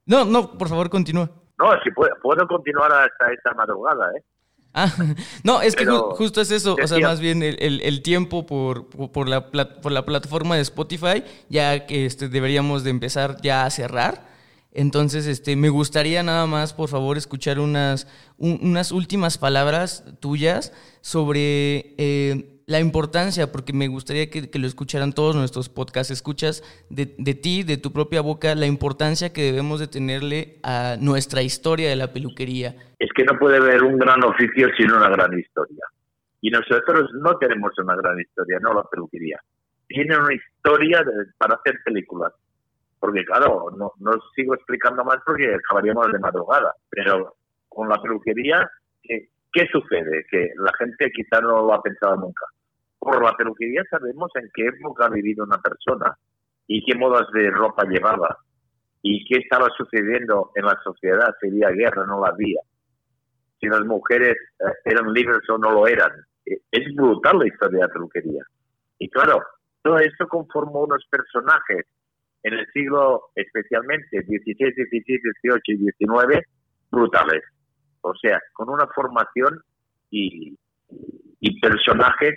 No, 0.05 0.23
no, 0.25 0.57
por 0.57 0.69
favor, 0.69 0.89
continúa. 0.89 1.29
No, 1.59 1.71
si 1.83 1.91
puedo, 1.91 2.13
puedo 2.21 2.47
continuar 2.47 2.91
hasta 2.91 3.33
esta 3.33 3.53
madrugada, 3.53 4.11
¿eh? 4.15 4.23
Ah, 4.80 4.93
no, 5.43 5.59
es 5.63 5.75
que 5.75 5.88
justo 5.88 6.39
es 6.39 6.51
eso, 6.51 6.75
o 6.82 6.88
sea, 6.88 6.99
más 6.99 7.19
bien 7.19 7.41
el, 7.41 7.82
el, 7.82 8.01
tiempo 8.03 8.45
por, 8.45 8.86
por, 8.86 9.28
la, 9.28 9.49
por 9.49 9.91
la 9.91 10.05
plataforma 10.05 10.55
de 10.55 10.61
Spotify, 10.61 11.23
ya 11.49 11.88
que 11.88 12.05
este, 12.05 12.30
deberíamos 12.30 12.84
de 12.84 12.91
empezar 12.91 13.41
ya 13.41 13.65
a 13.65 13.71
cerrar. 13.71 14.28
Entonces, 14.71 15.25
este, 15.25 15.55
me 15.55 15.69
gustaría 15.69 16.21
nada 16.21 16.45
más, 16.45 16.73
por 16.73 16.89
favor, 16.89 17.17
escuchar 17.17 17.59
unas, 17.59 18.05
unas 18.38 18.91
últimas 18.91 19.39
palabras 19.39 20.03
tuyas 20.19 20.71
sobre 21.01 21.95
eh, 21.97 22.57
la 22.68 22.82
importancia, 22.82 23.49
porque 23.49 23.72
me 23.72 23.88
gustaría 23.88 24.30
que, 24.30 24.49
lo 24.59 24.68
escucharan 24.68 25.13
todos 25.13 25.38
nuestros 25.38 25.70
podcast 25.70 26.11
escuchas 26.11 26.63
de, 26.89 27.15
de, 27.18 27.34
ti, 27.34 27.63
de 27.63 27.78
tu 27.78 27.93
propia 27.93 28.20
boca, 28.20 28.55
la 28.55 28.65
importancia 28.65 29.32
que 29.32 29.41
debemos 29.41 29.80
de 29.80 29.88
tenerle 29.88 30.59
a 30.63 30.97
nuestra 30.99 31.41
historia 31.41 31.89
de 31.89 31.95
la 31.95 32.11
peluquería. 32.11 32.76
Es 32.99 33.09
que 33.15 33.24
no 33.24 33.39
puede 33.39 33.57
haber 33.57 33.84
un 33.84 33.97
gran 33.97 34.22
oficio 34.22 34.68
sin 34.76 34.91
una 34.91 35.09
gran 35.09 35.39
historia. 35.39 35.86
Y 36.41 36.51
nosotros 36.51 37.09
no 37.22 37.38
tenemos 37.38 37.72
una 37.78 37.95
gran 37.95 38.20
historia, 38.20 38.59
no 38.61 38.74
la 38.74 38.84
peluquería. 38.84 39.39
Tiene 39.88 40.18
una 40.18 40.34
historia 40.34 41.05
para 41.38 41.55
hacer 41.55 41.80
películas 41.86 42.34
porque 42.99 43.24
claro, 43.24 43.72
no, 43.78 43.93
no 43.99 44.11
sigo 44.36 44.55
explicando 44.55 45.05
más 45.05 45.18
porque 45.26 45.53
acabaríamos 45.53 46.11
de 46.11 46.20
madrugada, 46.20 46.74
pero 46.89 47.36
con 47.70 47.88
la 47.88 48.01
peluquería, 48.01 48.70
¿qué, 49.03 49.30
¿qué 49.53 49.68
sucede? 49.72 50.26
Que 50.30 50.49
la 50.57 50.74
gente 50.78 51.11
quizá 51.11 51.39
no 51.41 51.61
lo 51.61 51.74
ha 51.74 51.82
pensado 51.82 52.15
nunca. 52.18 52.45
Por 52.99 53.23
la 53.23 53.33
peluquería 53.33 53.83
sabemos 53.89 54.31
en 54.35 54.49
qué 54.53 54.67
época 54.67 55.05
ha 55.05 55.09
vivido 55.09 55.45
una 55.45 55.61
persona 55.61 56.17
y 56.67 56.83
qué 56.85 56.97
modas 56.97 57.27
de 57.33 57.49
ropa 57.51 57.83
llevaba 57.85 58.37
y 59.01 59.23
qué 59.25 59.39
estaba 59.39 59.67
sucediendo 59.77 60.51
en 60.55 60.65
la 60.65 60.77
sociedad, 60.83 61.33
si 61.39 61.47
había 61.47 61.69
guerra, 61.69 62.05
no 62.05 62.19
la 62.19 62.29
había, 62.29 62.59
si 63.59 63.67
las 63.67 63.81
mujeres 63.85 64.35
eh, 64.59 64.73
eran 64.85 65.13
libres 65.13 65.47
o 65.49 65.57
no 65.57 65.71
lo 65.71 65.87
eran. 65.87 66.11
E, 66.45 66.59
es 66.71 66.95
brutal 66.95 67.39
la 67.39 67.47
historia 67.47 67.79
de 67.79 67.87
la 67.87 67.93
peluquería. 67.93 68.43
Y 68.99 69.09
claro, 69.09 69.41
todo 69.81 69.99
esto 69.99 70.27
conformó 70.27 70.83
unos 70.83 71.05
personajes 71.09 71.85
en 72.43 72.53
el 72.53 72.65
siglo 72.73 73.29
especialmente 73.35 74.21
16, 74.27 74.75
17, 74.75 75.21
18 75.41 75.61
y 75.65 75.77
19 75.77 76.43
brutales. 76.91 77.43
O 78.01 78.13
sea, 78.15 78.39
con 78.53 78.69
una 78.69 78.87
formación 78.87 79.61
y, 80.09 80.57
y 81.39 81.59
personajes 81.59 82.35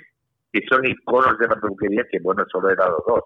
que 0.52 0.60
son 0.68 0.86
iconos 0.86 1.38
de 1.38 1.48
la 1.48 1.56
peluquería, 1.56 2.04
que 2.10 2.18
bueno, 2.20 2.44
solo 2.50 2.70
he 2.70 2.76
dado 2.76 3.02
dos, 3.06 3.22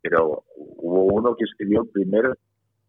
pero 0.00 0.44
hubo 0.56 1.04
uno 1.04 1.34
que 1.36 1.44
escribió 1.44 1.82
el 1.82 1.88
primer, 1.90 2.36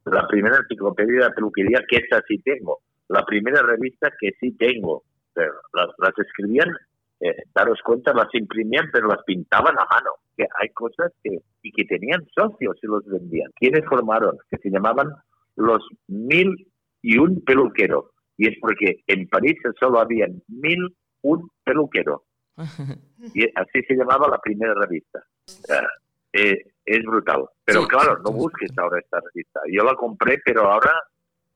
la 0.05 0.27
primera 0.27 0.57
enciclopedia 0.57 1.13
de 1.13 1.29
la 1.29 1.35
peluquería, 1.35 1.83
que 1.87 1.97
esta 1.97 2.21
sí 2.27 2.39
tengo, 2.39 2.79
la 3.09 3.23
primera 3.25 3.61
revista 3.61 4.11
que 4.19 4.31
sí 4.39 4.55
tengo, 4.57 5.03
las 5.35 6.17
escribían, 6.17 6.69
eh, 7.19 7.35
daros 7.53 7.79
cuenta, 7.83 8.13
las 8.13 8.33
imprimían, 8.33 8.89
pero 8.91 9.07
las 9.07 9.23
pintaban 9.25 9.77
a 9.77 9.85
mano 9.85 10.11
que 10.35 10.45
hay 10.59 10.69
cosas 10.69 11.11
que, 11.23 11.39
y 11.61 11.71
que 11.71 11.85
tenían 11.85 12.25
socios 12.35 12.77
y 12.81 12.87
los 12.87 13.05
vendían. 13.05 13.51
¿Quiénes 13.55 13.85
formaron? 13.85 14.37
Que 14.49 14.57
se 14.57 14.69
llamaban 14.69 15.07
los 15.55 15.79
mil 16.07 16.67
y 17.01 17.17
un 17.17 17.41
peluquero. 17.43 18.11
Y 18.37 18.47
es 18.47 18.55
porque 18.59 19.03
en 19.07 19.27
París 19.27 19.55
solo 19.79 19.99
habían 19.99 20.41
mil 20.47 20.95
un 21.21 21.49
peluquero. 21.63 22.23
Y 23.33 23.43
así 23.55 23.81
se 23.87 23.95
llamaba 23.95 24.29
la 24.29 24.37
primera 24.39 24.73
revista. 24.73 25.23
Eh, 26.33 26.57
es 26.85 27.03
brutal. 27.03 27.45
Pero 27.63 27.87
claro, 27.87 28.19
no 28.23 28.31
busques 28.31 28.71
ahora 28.77 28.99
esta 28.99 29.19
revista. 29.19 29.59
Yo 29.71 29.83
la 29.83 29.95
compré, 29.95 30.39
pero 30.45 30.71
ahora 30.71 30.91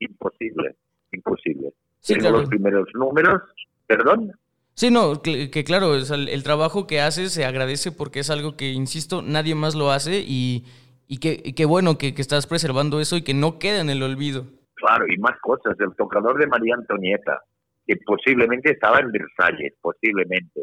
imposible, 0.00 0.76
imposible. 1.12 1.72
Tengo 2.06 2.30
los 2.30 2.48
primeros 2.48 2.88
números, 2.94 3.42
perdón. 3.86 4.32
Sí, 4.74 4.90
no, 4.90 5.20
que, 5.20 5.64
claro, 5.64 5.94
el, 5.94 6.42
trabajo 6.42 6.86
que 6.86 7.00
haces 7.00 7.32
se 7.32 7.44
agradece 7.44 7.92
porque 7.92 8.20
es 8.20 8.30
algo 8.30 8.56
que, 8.56 8.70
insisto, 8.70 9.20
nadie 9.20 9.54
más 9.54 9.74
lo 9.74 9.90
hace 9.90 10.24
y, 10.26 10.64
y 11.06 11.18
que, 11.18 11.64
bueno 11.66 11.98
que, 11.98 12.14
estás 12.16 12.46
preservando 12.46 13.00
eso 13.00 13.16
y 13.16 13.22
que 13.22 13.34
no 13.34 13.58
queda 13.58 13.80
en 13.80 13.90
el 13.90 14.02
olvido. 14.02 14.46
Claro, 14.74 15.04
y 15.06 15.18
más 15.18 15.38
cosas. 15.42 15.78
El 15.78 15.94
tocador 15.96 16.38
de 16.38 16.46
María 16.46 16.74
Antonieta, 16.76 17.42
que 17.86 17.96
posiblemente 18.06 18.70
estaba 18.72 19.00
en 19.00 19.12
Versalles, 19.12 19.74
posiblemente. 19.82 20.62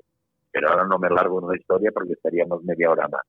Pero 0.57 0.71
ahora 0.71 0.87
no 0.87 0.97
me 0.97 1.09
largo 1.09 1.41
en 1.41 1.49
la 1.49 1.57
historia 1.57 1.91
porque 1.93 2.13
estaríamos 2.13 2.63
media 2.63 2.89
hora 2.89 3.07
más. 3.07 3.21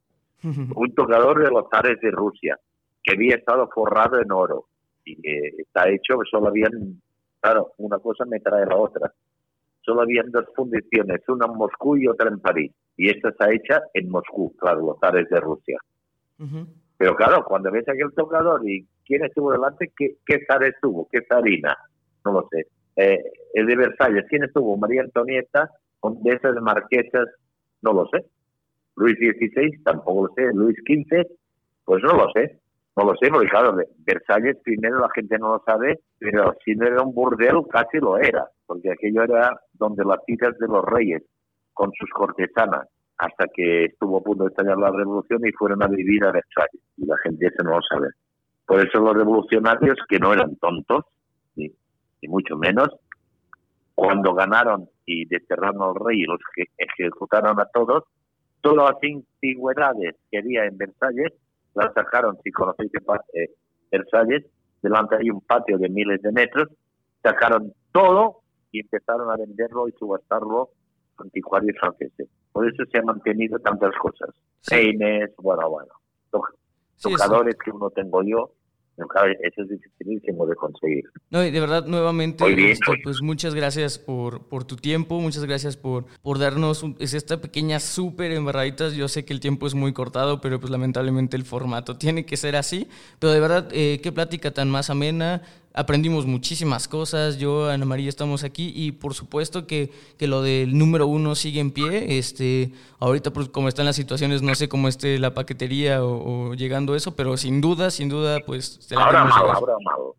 Un 0.42 0.94
tocador 0.94 1.42
de 1.42 1.50
los 1.50 1.66
zares 1.70 2.00
de 2.00 2.10
Rusia, 2.10 2.56
que 3.02 3.14
había 3.14 3.36
estado 3.36 3.68
forrado 3.68 4.20
en 4.20 4.32
oro 4.32 4.66
y 5.04 5.20
que 5.20 5.52
está 5.58 5.88
hecho, 5.88 6.18
solo 6.30 6.48
habían, 6.48 7.02
claro, 7.40 7.72
una 7.78 7.98
cosa 7.98 8.24
me 8.24 8.40
trae 8.40 8.64
la 8.64 8.76
otra 8.76 9.12
solo 9.88 10.02
habían 10.02 10.30
dos 10.30 10.44
fundiciones, 10.54 11.26
una 11.28 11.46
en 11.46 11.54
Moscú 11.54 11.96
y 11.96 12.06
otra 12.06 12.28
en 12.28 12.40
París. 12.40 12.72
Y 12.98 13.08
esta 13.08 13.30
está 13.30 13.50
hecha 13.50 13.80
en 13.94 14.10
Moscú, 14.10 14.54
claro, 14.58 14.80
los 14.80 14.98
zares 15.00 15.26
de 15.30 15.40
Rusia. 15.40 15.78
Pero 16.98 17.16
claro, 17.16 17.44
cuando 17.44 17.70
ves 17.70 17.88
aquel 17.88 18.12
tocador 18.12 18.68
y 18.68 18.86
quién 19.06 19.24
estuvo 19.24 19.50
delante, 19.50 19.90
¿qué, 19.96 20.16
qué 20.26 20.44
zar 20.46 20.62
estuvo? 20.64 21.08
¿Qué 21.10 21.22
zarina? 21.26 21.74
No 22.24 22.32
lo 22.32 22.48
sé. 22.50 22.66
Eh, 22.96 23.18
el 23.54 23.66
de 23.66 23.76
Versalles, 23.76 24.26
¿quién 24.28 24.44
estuvo? 24.44 24.76
María 24.76 25.02
Antonieta, 25.02 25.70
de 26.02 26.32
esas 26.32 26.54
marquesas, 26.62 27.28
no 27.82 27.92
lo 27.92 28.06
sé. 28.08 28.24
Luis 28.96 29.16
XVI, 29.16 29.82
tampoco 29.84 30.26
lo 30.26 30.34
sé. 30.34 30.52
Luis 30.54 30.76
XV, 30.86 31.26
pues 31.84 32.02
no 32.02 32.12
lo 32.14 32.30
sé. 32.32 32.58
No 32.98 33.04
lo 33.04 33.14
sé, 33.14 33.30
porque 33.30 33.48
claro, 33.48 33.76
Versalles 33.98 34.56
primero 34.64 34.98
la 34.98 35.08
gente 35.14 35.38
no 35.38 35.50
lo 35.50 35.62
sabe, 35.64 36.00
pero 36.18 36.52
si 36.64 36.74
no 36.74 36.84
era 36.84 37.00
un 37.00 37.14
burdel, 37.14 37.62
casi 37.70 37.98
lo 37.98 38.18
era, 38.18 38.44
porque 38.66 38.90
aquello 38.90 39.22
era 39.22 39.56
donde 39.74 40.04
las 40.04 40.18
hijas 40.26 40.58
de 40.58 40.66
los 40.66 40.84
reyes, 40.84 41.22
con 41.74 41.92
sus 41.92 42.10
cortesanas, 42.10 42.88
hasta 43.18 43.46
que 43.54 43.84
estuvo 43.84 44.18
a 44.18 44.22
punto 44.22 44.42
de 44.42 44.50
estallar 44.50 44.78
la 44.78 44.90
revolución 44.90 45.40
y 45.46 45.52
fueron 45.52 45.80
a 45.84 45.86
vivir 45.86 46.24
a 46.24 46.32
Versalles, 46.32 46.82
y 46.96 47.06
la 47.06 47.16
gente 47.18 47.46
eso 47.46 47.62
no 47.62 47.76
lo 47.76 47.82
sabe. 47.88 48.08
Por 48.66 48.84
eso 48.84 48.98
los 48.98 49.14
revolucionarios, 49.14 49.96
que 50.08 50.18
no 50.18 50.32
eran 50.32 50.56
tontos, 50.56 51.04
ni, 51.54 51.72
mucho 52.22 52.56
menos, 52.56 52.88
cuando 53.94 54.34
ganaron 54.34 54.88
y 55.08 55.24
desterraron 55.24 55.82
al 55.82 55.94
rey 55.94 56.20
y 56.20 56.26
los 56.26 56.38
que 56.54 56.64
ejecutaron 56.76 57.58
a 57.58 57.64
todos, 57.72 58.04
todas 58.60 58.92
las 58.92 59.02
antigüedades 59.02 60.16
que 60.30 60.38
había 60.38 60.66
en 60.66 60.76
Versalles 60.76 61.32
la 61.74 61.90
sacaron, 61.94 62.36
si 62.44 62.50
conocéis 62.50 62.92
eh, 63.32 63.48
Versalles, 63.90 64.44
delante 64.82 65.16
hay 65.16 65.30
un 65.30 65.40
patio 65.40 65.78
de 65.78 65.88
miles 65.88 66.20
de 66.20 66.30
metros, 66.32 66.68
sacaron 67.22 67.72
todo 67.92 68.42
y 68.70 68.80
empezaron 68.80 69.30
a 69.30 69.36
venderlo 69.36 69.88
y 69.88 69.92
subastarlo 69.92 70.70
anticuarios 71.16 71.76
franceses. 71.80 72.28
Por 72.52 72.68
eso 72.68 72.84
se 72.92 72.98
han 72.98 73.06
mantenido 73.06 73.58
tantas 73.60 73.96
cosas. 73.96 74.30
Peines, 74.68 75.30
bueno, 75.38 75.70
bueno, 75.70 75.92
tocadores 77.00 77.56
que 77.64 77.70
uno 77.70 77.90
tengo 77.90 78.22
yo, 78.22 78.52
eso 79.42 79.62
es 79.62 79.68
dificilísimo 79.68 80.46
de 80.46 80.54
conseguir. 80.56 81.04
No, 81.30 81.44
y 81.44 81.50
de 81.50 81.60
verdad, 81.60 81.86
nuevamente, 81.86 82.44
este, 82.70 82.92
pues 83.02 83.22
muchas 83.22 83.54
gracias 83.54 83.98
por, 83.98 84.48
por 84.48 84.64
tu 84.64 84.76
tiempo, 84.76 85.20
muchas 85.20 85.44
gracias 85.44 85.76
por, 85.76 86.06
por 86.22 86.38
darnos 86.38 86.84
es 86.98 87.14
esta 87.14 87.40
pequeña 87.40 87.80
súper 87.80 88.32
embarraditas. 88.32 88.94
Yo 88.94 89.08
sé 89.08 89.24
que 89.24 89.32
el 89.32 89.40
tiempo 89.40 89.66
es 89.66 89.74
muy 89.74 89.92
cortado, 89.92 90.40
pero 90.40 90.60
pues 90.60 90.70
lamentablemente 90.70 91.36
el 91.36 91.44
formato 91.44 91.96
tiene 91.98 92.26
que 92.26 92.36
ser 92.36 92.56
así. 92.56 92.88
Pero 93.18 93.32
de 93.32 93.40
verdad, 93.40 93.68
eh, 93.72 94.00
qué 94.02 94.12
plática 94.12 94.50
tan 94.52 94.70
más 94.70 94.90
amena 94.90 95.42
aprendimos 95.74 96.26
muchísimas 96.26 96.88
cosas. 96.88 97.38
Yo, 97.38 97.68
Ana 97.68 97.84
María, 97.84 98.08
estamos 98.08 98.44
aquí 98.44 98.72
y 98.74 98.92
por 98.92 99.14
supuesto 99.14 99.66
que, 99.66 99.90
que, 100.18 100.26
lo 100.26 100.42
del 100.42 100.76
número 100.76 101.06
uno 101.06 101.34
sigue 101.34 101.60
en 101.60 101.70
pie. 101.70 102.18
Este, 102.18 102.72
ahorita, 102.98 103.32
pues, 103.32 103.48
como 103.48 103.68
están 103.68 103.86
las 103.86 103.96
situaciones, 103.96 104.42
no 104.42 104.54
sé 104.54 104.68
cómo 104.68 104.88
esté 104.88 105.18
la 105.18 105.34
paquetería 105.34 106.04
o, 106.04 106.54
llegando 106.54 106.94
eso, 106.94 107.14
pero 107.16 107.36
sin 107.36 107.60
duda, 107.60 107.90
sin 107.90 108.08
duda, 108.08 108.40
pues... 108.46 108.88
ahora 108.96 109.24
malo, 109.24 109.52
ahora 109.52 109.74
malo. 109.84 110.16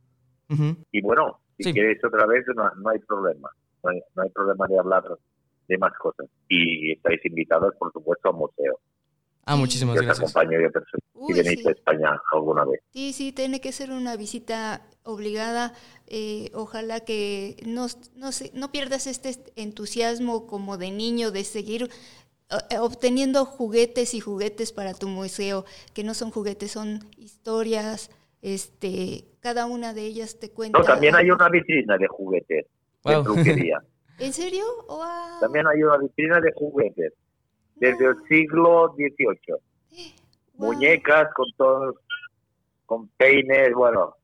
Y 0.91 1.01
bueno, 1.01 1.39
si 1.57 1.73
quieres 1.73 2.03
otra 2.03 2.25
vez, 2.25 2.45
no, 2.55 2.89
hay 2.89 2.99
problema. 2.99 3.49
No 3.83 3.91
hay, 3.91 4.01
no 4.15 4.23
hay 4.23 4.29
problema 4.29 4.67
de 4.67 4.79
hablar 4.79 5.03
de 5.67 5.77
más 5.77 5.93
cosas. 5.97 6.27
Y 6.47 6.91
estáis 6.91 7.23
invitados, 7.25 7.73
por 7.77 7.91
supuesto, 7.91 8.29
al 8.29 8.35
museo. 8.35 8.79
Ah, 9.45 9.55
muchísimas 9.55 9.95
Yo 9.95 10.01
te 10.01 10.05
gracias. 10.05 10.29
acompaño 10.35 10.59
yo. 10.61 10.67
Uy, 11.13 11.33
Si 11.33 11.41
venís 11.41 11.61
sí. 11.61 11.67
a 11.67 11.71
España 11.71 12.21
alguna 12.31 12.65
vez. 12.65 12.81
Sí, 12.91 13.13
sí, 13.13 13.31
tiene 13.31 13.59
que 13.59 13.71
ser 13.71 13.91
una 13.91 14.15
visita 14.15 14.81
obligada. 15.11 15.73
Eh, 16.07 16.49
ojalá 16.53 17.01
que 17.01 17.55
no, 17.65 17.87
no, 18.15 18.31
se- 18.31 18.51
no 18.53 18.71
pierdas 18.71 19.07
este 19.07 19.35
entusiasmo 19.55 20.47
como 20.47 20.77
de 20.77 20.91
niño 20.91 21.31
de 21.31 21.43
seguir 21.43 21.89
eh, 22.71 22.77
obteniendo 22.79 23.45
juguetes 23.45 24.13
y 24.15 24.19
juguetes 24.19 24.71
para 24.71 24.93
tu 24.93 25.07
museo, 25.07 25.65
que 25.93 26.03
no 26.03 26.13
son 26.13 26.31
juguetes, 26.31 26.71
son 26.71 27.07
historias. 27.17 28.09
Este, 28.41 29.25
cada 29.41 29.65
una 29.65 29.93
de 29.93 30.03
ellas 30.05 30.39
te 30.39 30.49
cuenta. 30.49 30.79
No, 30.79 30.85
también 30.85 31.15
hay 31.15 31.29
una 31.29 31.49
vitrina 31.49 31.97
de 31.97 32.07
juguetes, 32.07 32.65
Wow. 33.03 33.17
de 33.17 33.23
peluquería. 33.29 33.83
¿En 34.19 34.33
serio? 34.33 34.63
Wow. 34.87 35.39
También 35.41 35.67
hay 35.67 35.83
una 35.83 35.97
vitrina 35.97 36.39
de 36.41 36.51
juguetes, 36.53 37.13
desde 37.75 38.05
el 38.05 38.15
siglo 38.27 38.93
XVIII. 38.95 39.55
Wow. 40.55 40.73
Muñecas 40.73 41.27
con 41.35 41.45
todos, 41.57 41.95
con 42.85 43.07
peines, 43.17 43.73
bueno, 43.73 44.15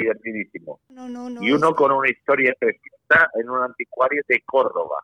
divertidísimo. 0.00 0.80
No, 0.88 1.08
no, 1.08 1.28
no. 1.30 1.42
y 1.42 1.52
uno 1.52 1.68
es- 1.70 1.74
con 1.74 1.92
una 1.92 2.08
historia 2.10 2.54
preciosa 2.58 3.30
en 3.34 3.48
un 3.50 3.62
anticuario 3.62 4.22
de 4.28 4.40
Córdoba, 4.44 4.96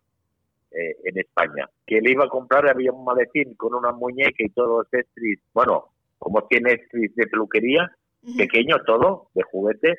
eh, 0.70 0.96
en 1.04 1.18
España, 1.18 1.68
que 1.86 2.00
le 2.00 2.10
iba 2.12 2.24
a 2.24 2.28
comprar, 2.28 2.68
había 2.68 2.92
un 2.92 3.04
maletín 3.04 3.54
con 3.54 3.74
una 3.74 3.92
muñeca 3.92 4.34
y 4.38 4.50
todos 4.50 4.86
estris, 4.92 5.38
bueno, 5.54 5.86
como 6.18 6.42
tiene 6.48 6.72
estris 6.72 7.14
de 7.14 7.26
peluquería, 7.26 7.90
Ujú. 8.22 8.36
pequeño 8.36 8.76
todo, 8.84 9.28
de 9.34 9.42
juguete, 9.44 9.94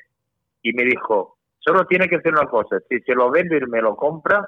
y 0.61 0.73
me 0.73 0.83
dijo, 0.83 1.37
solo 1.59 1.85
tiene 1.85 2.07
que 2.09 2.17
hacer 2.17 2.33
una 2.33 2.47
cosa, 2.47 2.77
si 2.89 2.99
se 3.01 3.13
lo 3.15 3.31
vende 3.31 3.57
y 3.57 3.69
me 3.69 3.81
lo 3.81 3.95
compra, 3.95 4.47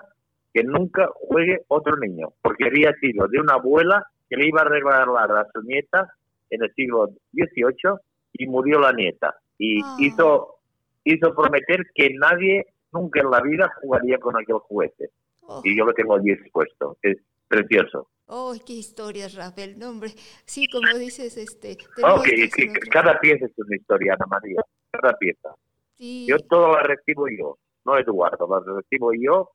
que 0.54 0.64
nunca 0.64 1.08
juegue 1.16 1.62
otro 1.68 1.96
niño, 1.98 2.34
porque 2.42 2.66
había 2.66 2.92
sido 3.00 3.28
de 3.28 3.40
una 3.40 3.54
abuela 3.54 4.04
que 4.30 4.36
le 4.36 4.48
iba 4.48 4.62
a 4.62 4.66
regalar 4.66 5.32
a 5.32 5.48
su 5.54 5.62
nieta 5.64 6.12
en 6.50 6.64
el 6.64 6.74
siglo 6.74 7.08
XVIII 7.34 8.00
y 8.34 8.48
murió 8.48 8.80
la 8.80 8.92
nieta. 8.92 9.36
Y 9.60 9.82
Ah. 9.84 9.96
hizo, 10.00 10.56
hizo 11.04 11.36
prometer 11.36 11.86
que 11.94 12.10
nadie 12.16 12.66
nunca 12.92 13.22
en 13.22 13.30
la 13.30 13.42
vida 13.42 13.70
jugaría 13.82 14.18
con 14.18 14.36
aquel 14.36 14.58
juguete. 14.58 15.12
Oh. 15.44 15.62
Y 15.64 15.78
yo 15.78 15.86
lo 15.86 15.94
tengo 15.94 16.16
allí 16.16 16.32
expuesto. 16.32 16.98
Es 17.04 17.18
precioso. 17.48 18.08
¡Ay, 18.28 18.60
qué 18.66 18.74
historias, 18.74 19.34
Rafael! 19.36 19.78
No, 19.78 19.90
hombre, 19.90 20.10
sí, 20.46 20.68
como 20.68 20.88
dices, 20.98 21.36
este... 21.38 21.78
Oh, 22.04 22.22
tenemos 22.22 22.24
que- 22.24 22.50
que 22.50 22.80
cada 22.92 23.20
pieza 23.20 23.46
es 23.46 23.52
una 23.58 23.76
historia, 23.76 24.14
Ana 24.14 24.26
María. 24.28 24.62
Cada 24.92 25.14
pieza. 25.18 25.50
Sí. 25.98 26.26
Yo 26.30 26.38
todo 26.48 26.74
la 26.74 26.84
recibo 26.84 27.28
yo, 27.28 27.58
no 27.86 27.98
Eduardo, 27.98 28.48
las 28.50 28.64
recibo 28.66 29.12
yo 29.14 29.50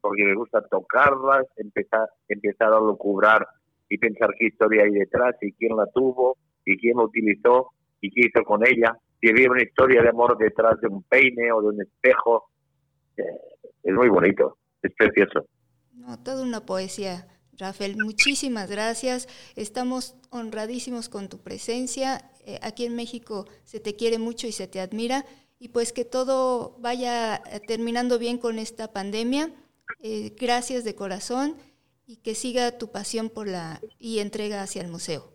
porque 0.00 0.24
me 0.24 0.34
gusta 0.34 0.60
tocarlas, 0.68 1.46
empezar, 1.56 2.08
empezar 2.28 2.72
a 2.72 2.80
lucubrar 2.80 3.46
y 3.88 3.96
pensar 3.98 4.30
qué 4.38 4.46
historia 4.48 4.82
hay 4.84 4.90
detrás 4.92 5.36
y 5.40 5.52
quién 5.52 5.76
la 5.76 5.86
tuvo 5.94 6.36
y 6.66 6.76
quién 6.76 6.96
la 6.98 7.04
utilizó 7.04 7.70
y 8.00 8.10
qué 8.10 8.26
hizo 8.26 8.44
con 8.44 8.66
ella. 8.66 8.96
Había 9.22 9.50
una 9.50 9.62
historia 9.62 10.02
de 10.02 10.08
amor 10.08 10.36
detrás 10.38 10.80
de 10.80 10.88
un 10.88 11.02
peine 11.02 11.50
o 11.52 11.60
de 11.60 11.68
un 11.68 11.82
espejo, 11.82 12.50
eh, 13.16 13.24
es 13.82 13.94
muy 13.94 14.08
bonito, 14.08 14.58
es 14.82 14.92
precioso. 14.94 15.46
No, 15.92 16.18
toda 16.22 16.42
una 16.42 16.64
poesía, 16.64 17.26
Rafael. 17.58 17.96
Muchísimas 17.98 18.70
gracias. 18.70 19.28
Estamos 19.56 20.14
honradísimos 20.30 21.08
con 21.08 21.28
tu 21.28 21.42
presencia. 21.42 22.30
Eh, 22.46 22.58
aquí 22.62 22.84
en 22.86 22.94
México 22.94 23.46
se 23.64 23.80
te 23.80 23.96
quiere 23.96 24.18
mucho 24.18 24.46
y 24.46 24.52
se 24.52 24.68
te 24.68 24.80
admira. 24.80 25.24
Y 25.58 25.68
pues 25.68 25.92
que 25.92 26.04
todo 26.04 26.76
vaya 26.78 27.36
eh, 27.36 27.60
terminando 27.66 28.18
bien 28.18 28.38
con 28.38 28.58
esta 28.58 28.92
pandemia. 28.92 29.50
Eh, 30.00 30.34
gracias 30.38 30.84
de 30.84 30.94
corazón 30.94 31.56
y 32.06 32.16
que 32.18 32.34
siga 32.34 32.78
tu 32.78 32.92
pasión 32.92 33.28
por 33.28 33.48
la 33.48 33.80
y 33.98 34.20
entrega 34.20 34.62
hacia 34.62 34.82
el 34.82 34.88
museo. 34.88 35.32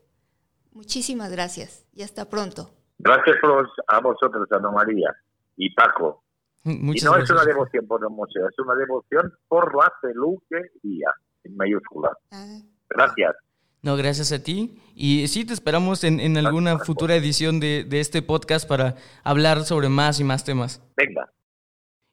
Muchísimas 0.72 1.30
gracias 1.32 1.86
y 1.94 2.04
hasta 2.04 2.30
pronto. 2.30 2.74
Gracias 3.04 3.36
por- 3.42 3.70
a 3.88 4.00
vosotros, 4.00 4.48
Ana 4.52 4.72
María 4.72 5.10
y 5.58 5.74
Paco. 5.74 6.24
Muchas 6.64 7.02
y 7.02 7.06
no 7.06 7.12
gracias. 7.14 7.30
es 7.30 7.36
una 7.36 7.46
devoción 7.46 7.88
por 7.88 8.02
el 8.04 8.10
museo, 8.10 8.48
es 8.48 8.58
una 8.60 8.76
devoción 8.76 9.34
por 9.48 9.76
la 9.76 9.92
peluquería, 10.02 11.10
en 11.44 11.56
mayúscula. 11.58 12.12
Ah, 12.32 12.60
Gracias. 12.90 13.36
No, 13.82 13.98
gracias 13.98 14.32
a 14.32 14.42
ti. 14.42 14.80
Y 14.96 15.28
sí, 15.28 15.44
te 15.44 15.54
esperamos 15.54 16.06
en, 16.06 16.22
en 16.22 16.38
alguna 16.38 16.80
futura 16.80 17.16
edición 17.16 17.60
de, 17.60 17.84
de 17.84 18.00
este 18.00 18.22
podcast 18.22 18.66
para 18.68 18.96
hablar 19.26 19.64
sobre 19.66 19.90
más 19.90 20.22
y 20.22 20.24
más 20.24 20.46
temas. 20.46 20.82
Venga. 20.96 21.30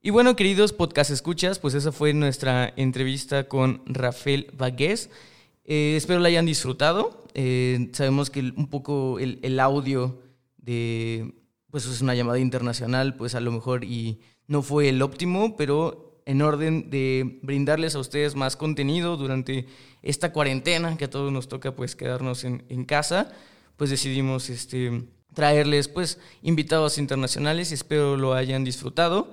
Y 0.03 0.11
bueno, 0.11 0.35
queridos 0.35 0.73
podcast 0.73 1.11
escuchas, 1.13 1.61
pues 1.61 1.75
esa 1.75 1.93
fue 1.93 2.13
nuestra 2.13 2.73
entrevista 2.77 3.47
con 3.47 3.83
Rafael 3.87 4.51
Vagués. 4.55 5.11
Eh, 5.65 5.95
espero 5.97 6.19
la 6.19 6.27
hayan 6.29 6.47
disfrutado. 6.47 7.23
Eh, 7.35 7.91
sabemos 7.93 8.31
que 8.31 8.41
un 8.41 8.69
poco 8.69 9.21
el, 9.21 9.39
el 9.43 9.61
audio 9.61 10.19
de, 10.63 11.35
pues 11.71 11.87
es 11.87 12.01
una 12.01 12.15
llamada 12.15 12.39
internacional, 12.39 13.17
pues 13.17 13.35
a 13.35 13.41
lo 13.41 13.53
mejor 13.53 13.85
y 13.85 14.21
no 14.47 14.63
fue 14.63 14.89
el 14.89 15.03
óptimo, 15.03 15.57
pero 15.57 16.23
en 16.27 16.43
orden 16.43 16.91
de 16.91 17.41
brindarles 17.43 17.95
a 17.95 17.99
ustedes 17.99 18.35
más 18.35 18.57
contenido 18.57 19.17
durante 19.17 19.67
esta 20.03 20.33
cuarentena 20.33 20.97
que 20.97 21.07
a 21.07 21.11
todos 21.11 21.33
nos 21.33 21.49
toca 21.49 21.75
pues 21.75 21.97
quedarnos 21.97 22.45
en, 22.45 22.65
en 22.69 22.85
casa, 22.85 23.33
pues 23.77 23.91
decidimos 23.91 24.51
este, 24.51 25.05
traerles 25.35 25.89
pues 25.89 26.19
invitados 26.43 26.99
internacionales 26.99 27.73
espero 27.73 28.17
lo 28.17 28.35
hayan 28.35 28.65
disfrutado. 28.65 29.33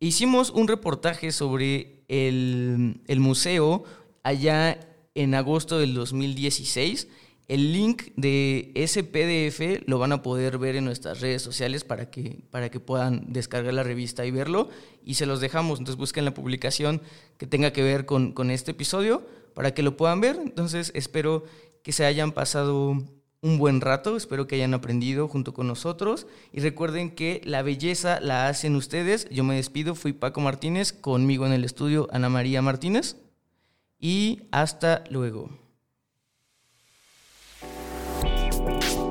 Hicimos 0.00 0.50
un 0.50 0.68
reportaje 0.68 1.32
sobre 1.32 2.04
el, 2.08 3.00
el 3.06 3.20
museo 3.20 3.84
allá 4.22 4.80
en 5.14 5.34
agosto 5.34 5.78
del 5.78 5.94
2016. 5.94 7.08
El 7.48 7.72
link 7.72 8.12
de 8.14 8.72
ese 8.74 9.02
PDF 9.02 9.82
lo 9.86 9.98
van 9.98 10.12
a 10.12 10.20
poder 10.22 10.58
ver 10.58 10.76
en 10.76 10.84
nuestras 10.84 11.20
redes 11.20 11.40
sociales 11.40 11.82
para 11.82 12.10
que, 12.10 12.44
para 12.50 12.70
que 12.70 12.78
puedan 12.78 13.32
descargar 13.32 13.72
la 13.72 13.82
revista 13.82 14.26
y 14.26 14.30
verlo. 14.30 14.68
Y 15.02 15.14
se 15.14 15.24
los 15.24 15.40
dejamos. 15.40 15.78
Entonces 15.78 15.98
busquen 15.98 16.26
la 16.26 16.34
publicación 16.34 17.00
que 17.38 17.46
tenga 17.46 17.72
que 17.72 17.82
ver 17.82 18.04
con, 18.04 18.32
con 18.32 18.50
este 18.50 18.72
episodio 18.72 19.26
para 19.54 19.72
que 19.72 19.82
lo 19.82 19.96
puedan 19.96 20.20
ver. 20.20 20.36
Entonces 20.36 20.92
espero 20.94 21.44
que 21.82 21.92
se 21.92 22.04
hayan 22.04 22.32
pasado 22.32 23.02
un 23.40 23.58
buen 23.58 23.80
rato, 23.80 24.16
espero 24.16 24.46
que 24.46 24.56
hayan 24.56 24.74
aprendido 24.74 25.28
junto 25.28 25.54
con 25.54 25.68
nosotros 25.68 26.26
y 26.52 26.60
recuerden 26.60 27.10
que 27.10 27.40
la 27.44 27.62
belleza 27.62 28.20
la 28.20 28.48
hacen 28.48 28.76
ustedes. 28.76 29.28
Yo 29.30 29.42
me 29.44 29.56
despido, 29.56 29.94
fui 29.94 30.12
Paco 30.12 30.40
Martínez, 30.40 30.92
conmigo 30.92 31.46
en 31.46 31.52
el 31.52 31.64
estudio 31.64 32.08
Ana 32.12 32.28
María 32.28 32.60
Martínez 32.62 33.16
y 33.98 34.42
hasta 34.50 35.04
luego. 35.10 35.67